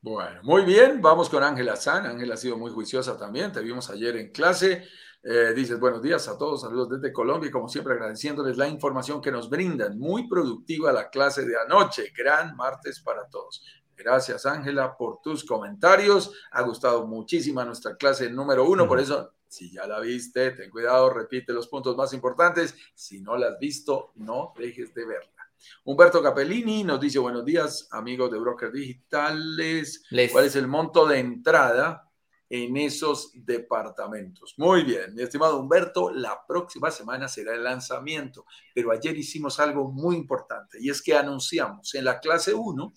Bueno, 0.00 0.40
muy 0.44 0.62
bien, 0.62 1.02
vamos 1.02 1.28
con 1.28 1.42
Ángela 1.42 1.76
San. 1.76 2.06
Ángela 2.06 2.34
ha 2.34 2.38
sido 2.38 2.56
muy 2.56 2.70
juiciosa 2.70 3.18
también, 3.18 3.52
te 3.52 3.60
vimos 3.60 3.90
ayer 3.90 4.16
en 4.16 4.30
clase. 4.30 4.86
Eh, 5.22 5.52
dices, 5.54 5.78
buenos 5.78 6.00
días 6.00 6.26
a 6.28 6.38
todos, 6.38 6.62
saludos 6.62 6.88
desde 6.88 7.12
Colombia 7.12 7.48
y 7.48 7.50
como 7.50 7.68
siempre 7.68 7.92
agradeciéndoles 7.92 8.56
la 8.56 8.66
información 8.68 9.20
que 9.20 9.30
nos 9.30 9.50
brindan. 9.50 9.98
Muy 9.98 10.26
productiva 10.26 10.92
la 10.92 11.10
clase 11.10 11.44
de 11.44 11.60
anoche, 11.60 12.10
gran 12.16 12.56
martes 12.56 13.00
para 13.00 13.28
todos. 13.28 13.62
Gracias 13.94 14.46
Ángela 14.46 14.96
por 14.96 15.20
tus 15.20 15.44
comentarios. 15.44 16.32
Ha 16.52 16.62
gustado 16.62 17.06
muchísimo 17.06 17.62
nuestra 17.62 17.96
clase 17.96 18.30
número 18.30 18.64
uno, 18.64 18.88
por 18.88 18.98
eso 18.98 19.34
si 19.46 19.70
ya 19.70 19.86
la 19.86 20.00
viste, 20.00 20.52
ten 20.52 20.70
cuidado, 20.70 21.10
repite 21.10 21.52
los 21.52 21.68
puntos 21.68 21.94
más 21.96 22.14
importantes. 22.14 22.74
Si 22.94 23.20
no 23.20 23.36
la 23.36 23.48
has 23.48 23.58
visto, 23.58 24.12
no 24.14 24.54
dejes 24.56 24.94
de 24.94 25.04
verla. 25.04 25.52
Humberto 25.84 26.22
Capellini 26.22 26.82
nos 26.82 26.98
dice, 26.98 27.18
buenos 27.18 27.44
días, 27.44 27.88
amigos 27.90 28.30
de 28.30 28.38
Broker 28.38 28.72
Digitales. 28.72 30.02
¿Cuál 30.32 30.46
es 30.46 30.56
el 30.56 30.66
monto 30.66 31.06
de 31.06 31.18
entrada 31.18 32.09
en 32.50 32.76
esos 32.76 33.30
departamentos. 33.32 34.54
Muy 34.58 34.82
bien, 34.82 35.14
mi 35.14 35.22
estimado 35.22 35.60
Humberto, 35.60 36.10
la 36.10 36.44
próxima 36.46 36.90
semana 36.90 37.28
será 37.28 37.54
el 37.54 37.62
lanzamiento, 37.62 38.44
pero 38.74 38.90
ayer 38.90 39.16
hicimos 39.16 39.60
algo 39.60 39.90
muy 39.92 40.16
importante 40.16 40.78
y 40.80 40.90
es 40.90 41.00
que 41.00 41.14
anunciamos 41.14 41.94
en 41.94 42.04
la 42.04 42.18
clase 42.18 42.52
1 42.52 42.92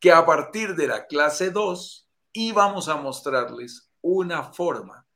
que 0.00 0.10
a 0.10 0.24
partir 0.24 0.74
de 0.74 0.88
la 0.88 1.06
clase 1.06 1.50
2 1.50 2.08
íbamos 2.32 2.88
a 2.88 2.96
mostrarles 2.96 3.90
una 4.00 4.42
forma 4.42 5.06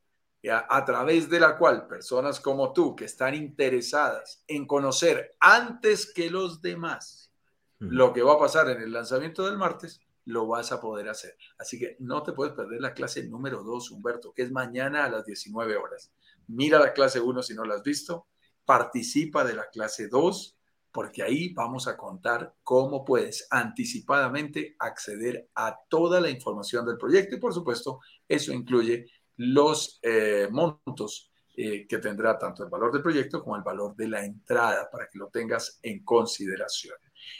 a, 0.49 0.85
través 0.85 1.28
de 1.28 1.41
la 1.41 1.57
cual 1.57 1.87
personas 1.87 2.41
como 2.41 2.72
tú 2.72 2.95
que 2.95 3.07
están 3.07 3.35
interesadas 3.35 4.43
en 4.47 4.66
conocer 4.66 5.37
antes 5.41 6.12
que 6.12 6.31
los 6.31 6.61
demás 6.61 7.31
lo 7.78 8.12
que 8.12 8.22
va 8.22 8.35
a 8.35 8.39
pasar 8.39 8.68
en 8.68 8.83
el 8.83 8.93
lanzamiento 8.93 9.47
del 9.47 9.57
martes, 9.57 10.03
lo 10.25 10.47
vas 10.47 10.73
a 10.73 10.81
poder 10.81 11.09
hacer. 11.09 11.37
Así 11.59 11.79
que 11.79 11.97
no 12.01 12.23
te 12.23 12.33
puedes 12.33 12.55
perder 12.55 12.81
la 12.81 12.95
clase 12.95 13.27
número 13.29 13.62
2, 13.62 13.91
Humberto, 13.91 14.33
que 14.33 14.43
es 14.43 14.53
mañana 14.53 15.05
a 15.05 15.11
las 15.11 15.25
19 15.25 15.77
horas. 15.77 16.12
Mira 16.49 16.79
la 16.79 16.93
clase 16.93 17.21
1 17.21 17.43
si 17.43 17.55
no 17.55 17.64
la 17.64 17.77
has 17.77 17.83
visto, 17.83 18.27
participa 18.64 19.45
de 19.45 19.55
la 19.55 19.68
clase 19.68 20.09
2, 20.09 20.59
porque 20.93 21.23
ahí 21.23 21.53
vamos 21.53 21.87
a 21.87 21.97
contar 21.97 22.55
cómo 22.62 23.05
puedes 23.05 23.47
anticipadamente 23.51 24.77
acceder 24.79 25.49
a 25.55 25.79
toda 25.89 26.21
la 26.21 26.31
información 26.31 26.85
del 26.85 26.99
proyecto 26.99 27.37
y 27.37 27.41
por 27.41 27.55
supuesto 27.55 28.01
eso 28.29 28.53
incluye 28.53 29.07
los 29.37 30.01
eh, 30.03 30.49
montos 30.51 31.31
eh, 31.57 31.87
que 31.87 31.99
tendrá 31.99 32.39
tanto 32.39 32.64
el 32.64 32.71
valor 32.71 32.93
del 32.93 33.03
proyecto 33.03 33.43
como 33.43 33.57
el 33.57 33.62
valor 33.62 33.95
de 33.95 34.09
la 34.09 34.25
entrada 34.25 34.89
para 34.91 35.09
que 35.09 35.18
lo 35.18 35.29
tengas 35.29 35.79
en 35.83 36.05
consideración. 36.05 36.97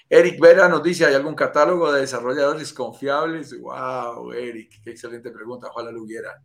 Eric 0.09 0.41
Vera 0.41 0.69
nos 0.69 0.83
dice, 0.83 1.07
¿hay 1.07 1.15
algún 1.15 1.35
catálogo 1.35 1.93
de 1.93 2.01
desarrolladores 2.01 2.73
confiables? 2.73 3.59
Wow, 3.61 4.33
Eric, 4.33 4.83
qué 4.83 4.91
excelente 4.91 5.31
pregunta. 5.31 5.69
Ojalá 5.69 5.93
lo 5.93 6.03
hubiera. 6.03 6.43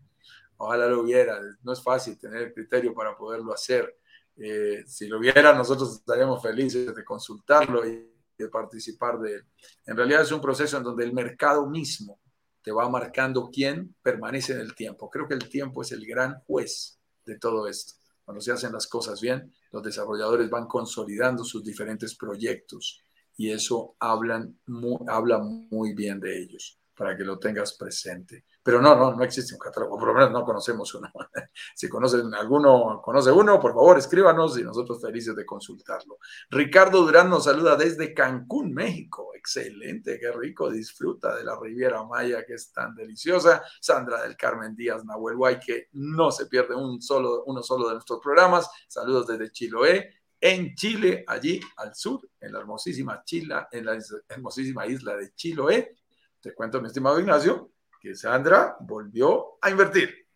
Ojalá 0.58 0.88
lo 0.88 1.02
hubiera. 1.02 1.40
No 1.64 1.74
es 1.74 1.82
fácil 1.82 2.20
tener 2.20 2.54
criterio 2.54 2.94
para 2.94 3.18
poderlo 3.18 3.54
hacer. 3.54 3.98
Eh, 4.38 4.84
si 4.86 5.08
lo 5.08 5.18
hubiera, 5.18 5.54
nosotros 5.54 5.96
estaríamos 5.96 6.42
felices 6.42 6.94
de 6.94 7.04
consultarlo 7.04 7.88
y 7.88 8.08
de 8.38 8.50
participar 8.50 9.20
de 9.20 9.36
él. 9.36 9.46
En 9.86 9.98
realidad 9.98 10.22
es 10.22 10.32
un 10.32 10.42
proceso 10.42 10.78
en 10.78 10.84
donde 10.84 11.04
el 11.04 11.14
mercado 11.14 11.66
mismo 11.68 12.20
te 12.62 12.72
va 12.72 12.90
marcando 12.90 13.50
quién 13.52 13.96
permanece 14.02 14.54
en 14.54 14.60
el 14.60 14.76
tiempo. 14.76 15.10
Creo 15.10 15.28
que 15.28 15.36
el 15.36 15.50
tiempo 15.50 15.82
es 15.82 15.92
el 15.92 16.06
gran 16.06 16.42
juez 16.46 17.00
de 17.26 17.40
todo 17.40 17.68
esto. 17.68 17.94
Cuando 18.24 18.42
se 18.42 18.52
hacen 18.52 18.74
las 18.74 18.88
cosas 18.88 19.22
bien, 19.22 19.54
los 19.72 19.84
desarrolladores 19.84 20.50
van 20.50 20.68
consolidando 20.68 21.44
sus 21.44 21.64
diferentes 21.64 22.16
proyectos 22.16 23.05
y 23.38 23.52
eso 23.52 23.96
hablan 24.00 24.58
habla 25.08 25.40
muy 25.40 25.94
bien 25.94 26.20
de 26.20 26.42
ellos, 26.42 26.80
para 26.96 27.16
que 27.18 27.24
lo 27.24 27.38
tengas 27.38 27.74
presente. 27.74 28.46
Pero 28.64 28.82
no, 28.82 28.96
no, 28.96 29.14
no 29.14 29.24
existe 29.24 29.54
un 29.54 29.60
catálogo, 29.60 29.98
por 29.98 30.08
lo 30.08 30.14
menos 30.16 30.32
no 30.32 30.44
conocemos 30.44 30.94
uno. 30.96 31.12
si 31.76 31.88
conocen 31.88 32.34
alguno, 32.34 33.00
conoce 33.04 33.32
uno, 33.32 33.60
por 33.60 33.74
favor, 33.74 33.98
escríbanos 33.98 34.58
y 34.58 34.64
nosotros 34.64 35.02
felices 35.02 35.36
de 35.36 35.46
consultarlo. 35.46 36.18
Ricardo 36.50 37.02
Durán 37.04 37.30
nos 37.30 37.44
saluda 37.44 37.76
desde 37.76 38.14
Cancún, 38.14 38.74
México. 38.74 39.32
excelente, 39.36 40.20
qué 40.20 40.32
rico, 40.32 40.72
disfruta 40.72 41.36
de 41.36 41.44
la 41.44 41.60
Riviera 41.60 42.04
Maya 42.04 42.44
que 42.44 42.56
es 42.56 42.72
tan 42.72 42.96
deliciosa. 42.96 43.62
Sandra 43.80 44.24
del 44.24 44.36
Carmen 44.36 44.76
Díaz, 44.76 45.06
Nahuel 45.06 45.36
Guay, 45.36 45.60
que 45.60 45.90
no 45.92 46.32
se 46.32 46.48
pierde 46.48 46.74
un 46.74 47.02
solo, 47.02 47.44
uno 47.46 47.62
solo 47.62 47.88
de 47.90 47.94
nuestros 47.96 48.20
programas. 48.20 48.68
Saludos 48.88 49.28
desde 49.28 49.52
Chiloé, 49.52 50.10
en 50.40 50.76
Chile, 50.76 51.24
allí 51.28 51.60
al 51.78 51.96
sur, 51.96 52.22
en 52.40 52.54
la 52.54 52.60
hermosísima 52.60 53.24
Chile, 53.24 53.56
en 53.72 53.86
la 53.86 53.98
hermosísima 54.30 54.86
isla 54.86 55.16
de 55.16 55.34
Chiloé. 55.34 55.96
Te 56.40 56.54
cuento, 56.54 56.80
mi 56.82 56.88
estimado 56.88 57.20
Ignacio, 57.20 57.72
que 58.00 58.16
Sandra 58.16 58.78
volvió 58.80 59.58
a 59.62 59.70
invertir. 59.70 60.28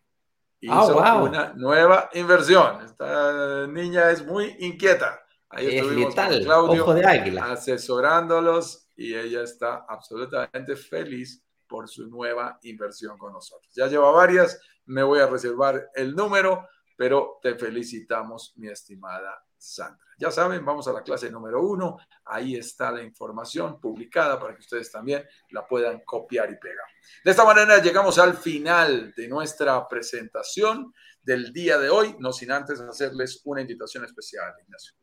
Ah, 0.68 0.84
Hizo 0.84 1.22
una 1.22 1.52
nueva 1.54 2.10
inversión. 2.14 2.84
Esta 2.84 3.66
niña 3.66 4.10
es 4.10 4.26
muy 4.26 4.56
inquieta. 4.58 5.20
Ahí 5.48 5.66
es 5.66 5.82
estuvimos 5.82 6.14
con 6.14 6.40
Claudio 6.42 7.42
asesorándolos 7.42 8.88
y 8.96 9.14
ella 9.14 9.42
está 9.42 9.84
absolutamente 9.88 10.76
feliz 10.76 11.42
por 11.66 11.88
su 11.88 12.08
nueva 12.08 12.58
inversión 12.62 13.16
con 13.16 13.32
nosotros. 13.32 13.72
Ya 13.74 13.86
lleva 13.86 14.10
varias, 14.10 14.60
me 14.86 15.02
voy 15.02 15.20
a 15.20 15.26
reservar 15.26 15.90
el 15.94 16.14
número, 16.14 16.68
pero 16.96 17.38
te 17.42 17.54
felicitamos, 17.54 18.52
mi 18.56 18.68
estimada 18.68 19.42
Sandra. 19.60 19.98
Ya 20.18 20.30
saben, 20.30 20.64
vamos 20.64 20.88
a 20.88 20.92
la 20.92 21.02
clase 21.02 21.30
número 21.30 21.62
uno. 21.62 21.98
Ahí 22.24 22.56
está 22.56 22.90
la 22.90 23.02
información 23.02 23.80
publicada 23.80 24.38
para 24.38 24.54
que 24.54 24.60
ustedes 24.60 24.90
también 24.90 25.24
la 25.50 25.66
puedan 25.66 26.00
copiar 26.00 26.50
y 26.50 26.56
pegar. 26.56 26.86
De 27.24 27.30
esta 27.30 27.44
manera 27.44 27.80
llegamos 27.80 28.18
al 28.18 28.34
final 28.34 29.12
de 29.16 29.28
nuestra 29.28 29.86
presentación 29.88 30.92
del 31.22 31.52
día 31.52 31.78
de 31.78 31.90
hoy, 31.90 32.16
no 32.18 32.32
sin 32.32 32.50
antes 32.52 32.80
hacerles 32.80 33.40
una 33.44 33.60
invitación 33.60 34.04
especial, 34.04 34.52
Ignacio. 34.62 34.94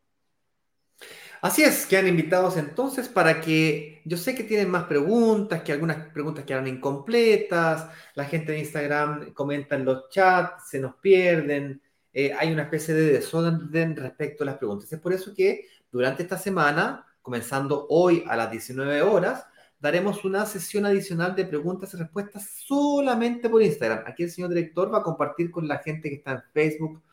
Así 1.41 1.63
es, 1.63 1.85
quedan 1.85 2.07
invitados 2.07 2.57
entonces 2.57 3.07
para 3.07 3.39
que 3.39 4.01
yo 4.05 4.17
sé 4.17 4.33
que 4.33 4.43
tienen 4.43 4.71
más 4.71 4.85
preguntas, 4.85 5.61
que 5.61 5.71
algunas 5.71 6.11
preguntas 6.11 6.45
quedan 6.45 6.67
incompletas, 6.67 7.89
la 8.15 8.25
gente 8.25 8.53
de 8.53 8.59
Instagram 8.59 9.33
comenta 9.33 9.75
en 9.75 9.85
los 9.85 10.09
chats, 10.09 10.69
se 10.69 10.79
nos 10.79 10.95
pierden, 10.95 11.81
eh, 12.19 12.33
hay 12.33 12.51
una 12.51 12.63
especie 12.63 12.95
de 12.95 13.13
desorden 13.13 13.95
respecto 13.95 14.43
a 14.43 14.47
las 14.47 14.57
preguntas. 14.57 14.91
Es 14.91 14.99
por 14.99 15.13
eso 15.13 15.35
que 15.35 15.67
durante 15.91 16.23
esta 16.23 16.35
semana, 16.35 17.05
comenzando 17.21 17.85
hoy 17.91 18.23
a 18.27 18.35
las 18.35 18.49
19 18.49 19.03
horas, 19.03 19.45
daremos 19.77 20.25
una 20.25 20.47
sesión 20.47 20.87
adicional 20.87 21.35
de 21.35 21.45
preguntas 21.45 21.93
y 21.93 21.97
respuestas 21.97 22.49
solamente 22.65 23.49
por 23.49 23.61
Instagram. 23.61 24.03
Aquí 24.07 24.23
el 24.23 24.31
señor 24.31 24.49
director 24.49 24.91
va 24.91 24.97
a 24.97 25.03
compartir 25.03 25.51
con 25.51 25.67
la 25.67 25.77
gente 25.77 26.09
que 26.09 26.15
está 26.15 26.31
en 26.31 26.41
Facebook, 26.51 27.03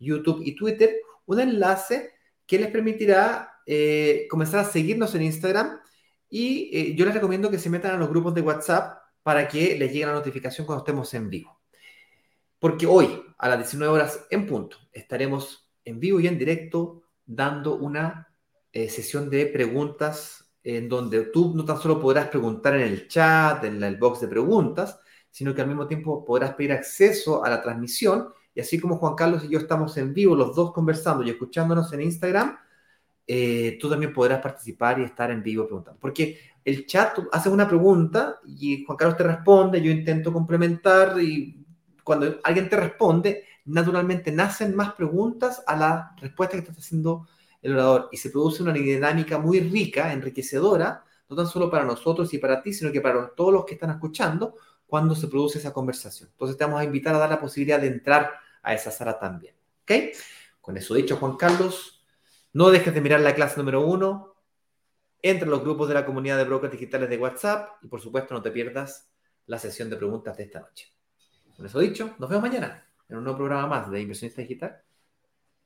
YouTube 0.00 0.42
y 0.44 0.56
Twitter 0.56 0.96
un 1.26 1.38
enlace 1.38 2.14
que 2.44 2.58
les 2.58 2.72
permitirá 2.72 3.60
eh, 3.64 4.26
comenzar 4.28 4.58
a 4.58 4.64
seguirnos 4.64 5.14
en 5.14 5.22
Instagram 5.22 5.78
y 6.28 6.76
eh, 6.76 6.94
yo 6.96 7.04
les 7.04 7.14
recomiendo 7.14 7.48
que 7.48 7.60
se 7.60 7.70
metan 7.70 7.94
a 7.94 7.98
los 7.98 8.08
grupos 8.08 8.34
de 8.34 8.40
WhatsApp 8.40 9.02
para 9.22 9.46
que 9.46 9.78
les 9.78 9.92
llegue 9.92 10.06
la 10.06 10.14
notificación 10.14 10.66
cuando 10.66 10.82
estemos 10.82 11.14
en 11.14 11.30
vivo. 11.30 11.57
Porque 12.58 12.86
hoy, 12.86 13.22
a 13.38 13.48
las 13.48 13.58
19 13.58 13.92
horas 13.92 14.26
en 14.30 14.46
punto, 14.46 14.76
estaremos 14.92 15.70
en 15.84 16.00
vivo 16.00 16.20
y 16.20 16.26
en 16.26 16.38
directo 16.38 17.02
dando 17.24 17.76
una 17.76 18.28
eh, 18.72 18.88
sesión 18.88 19.30
de 19.30 19.46
preguntas 19.46 20.50
en 20.62 20.88
donde 20.88 21.26
tú 21.26 21.52
no 21.54 21.64
tan 21.64 21.78
solo 21.78 22.00
podrás 22.00 22.28
preguntar 22.28 22.74
en 22.74 22.82
el 22.82 23.08
chat, 23.08 23.64
en 23.64 23.82
el 23.82 23.96
box 23.96 24.20
de 24.20 24.28
preguntas, 24.28 24.98
sino 25.30 25.54
que 25.54 25.62
al 25.62 25.68
mismo 25.68 25.86
tiempo 25.86 26.24
podrás 26.24 26.54
pedir 26.54 26.72
acceso 26.72 27.44
a 27.44 27.50
la 27.50 27.62
transmisión 27.62 28.28
y 28.54 28.60
así 28.60 28.80
como 28.80 28.96
Juan 28.96 29.14
Carlos 29.14 29.44
y 29.44 29.50
yo 29.50 29.60
estamos 29.60 29.96
en 29.98 30.12
vivo, 30.12 30.34
los 30.34 30.54
dos 30.56 30.72
conversando 30.72 31.22
y 31.22 31.30
escuchándonos 31.30 31.92
en 31.92 32.02
Instagram, 32.02 32.58
eh, 33.24 33.78
tú 33.80 33.88
también 33.88 34.12
podrás 34.12 34.40
participar 34.40 34.98
y 34.98 35.04
estar 35.04 35.30
en 35.30 35.44
vivo 35.44 35.64
preguntando. 35.64 36.00
Porque 36.00 36.40
el 36.64 36.84
chat, 36.84 37.14
tú 37.14 37.28
haces 37.30 37.52
una 37.52 37.68
pregunta 37.68 38.40
y 38.44 38.84
Juan 38.84 38.96
Carlos 38.96 39.16
te 39.16 39.22
responde, 39.22 39.80
yo 39.80 39.92
intento 39.92 40.32
complementar 40.32 41.20
y 41.20 41.64
cuando 42.08 42.40
alguien 42.42 42.70
te 42.70 42.76
responde, 42.76 43.44
naturalmente 43.66 44.32
nacen 44.32 44.74
más 44.74 44.94
preguntas 44.94 45.62
a 45.66 45.76
la 45.76 46.16
respuesta 46.16 46.56
que 46.56 46.60
está 46.60 46.72
haciendo 46.72 47.28
el 47.60 47.74
orador 47.74 48.08
y 48.10 48.16
se 48.16 48.30
produce 48.30 48.62
una 48.62 48.72
dinámica 48.72 49.38
muy 49.38 49.60
rica, 49.60 50.10
enriquecedora, 50.10 51.04
no 51.28 51.36
tan 51.36 51.46
solo 51.46 51.70
para 51.70 51.84
nosotros 51.84 52.32
y 52.32 52.38
para 52.38 52.62
ti, 52.62 52.72
sino 52.72 52.90
que 52.90 53.02
para 53.02 53.28
todos 53.28 53.52
los 53.52 53.66
que 53.66 53.74
están 53.74 53.90
escuchando 53.90 54.54
cuando 54.86 55.14
se 55.14 55.28
produce 55.28 55.58
esa 55.58 55.74
conversación. 55.74 56.30
Entonces 56.32 56.56
te 56.56 56.64
vamos 56.64 56.80
a 56.80 56.84
invitar 56.84 57.14
a 57.14 57.18
dar 57.18 57.28
la 57.28 57.38
posibilidad 57.38 57.78
de 57.78 57.88
entrar 57.88 58.32
a 58.62 58.72
esa 58.72 58.90
sala 58.90 59.18
también. 59.18 59.54
¿Ok? 59.82 60.16
Con 60.62 60.78
eso 60.78 60.94
dicho, 60.94 61.16
Juan 61.16 61.36
Carlos, 61.36 62.06
no 62.54 62.70
dejes 62.70 62.94
de 62.94 63.02
mirar 63.02 63.20
la 63.20 63.34
clase 63.34 63.58
número 63.58 63.86
uno, 63.86 64.34
entra 65.20 65.44
en 65.44 65.50
los 65.50 65.60
grupos 65.60 65.88
de 65.88 65.94
la 65.94 66.06
comunidad 66.06 66.38
de 66.38 66.44
brokers 66.44 66.72
digitales 66.72 67.10
de 67.10 67.18
WhatsApp 67.18 67.82
y 67.82 67.88
por 67.88 68.00
supuesto 68.00 68.32
no 68.32 68.40
te 68.40 68.50
pierdas 68.50 69.10
la 69.44 69.58
sesión 69.58 69.90
de 69.90 69.96
preguntas 69.96 70.38
de 70.38 70.44
esta 70.44 70.60
noche. 70.60 70.97
Con 71.58 71.66
eso 71.66 71.80
dicho, 71.80 72.14
nos 72.18 72.30
vemos 72.30 72.42
mañana 72.42 72.86
en 73.08 73.16
un 73.16 73.24
nuevo 73.24 73.38
programa 73.38 73.66
más 73.66 73.90
de 73.90 74.00
Inversionista 74.00 74.42
Digital 74.42 74.80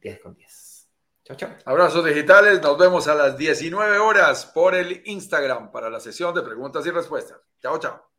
10 0.01 0.20
con 0.20 0.34
10. 0.34 0.88
Chao, 1.22 1.36
chao. 1.36 1.51
Abrazos 1.66 2.03
digitales, 2.03 2.62
nos 2.62 2.78
vemos 2.78 3.09
a 3.09 3.14
las 3.14 3.36
19 3.36 3.99
horas 3.99 4.47
por 4.47 4.74
el 4.74 5.03
Instagram 5.05 5.70
para 5.70 5.90
la 5.90 6.01
sesión 6.01 6.34
de 6.34 6.40
preguntas 6.40 6.86
y 6.86 6.90
respuestas. 6.90 7.43
Chao, 7.61 7.78
chao. 7.78 8.12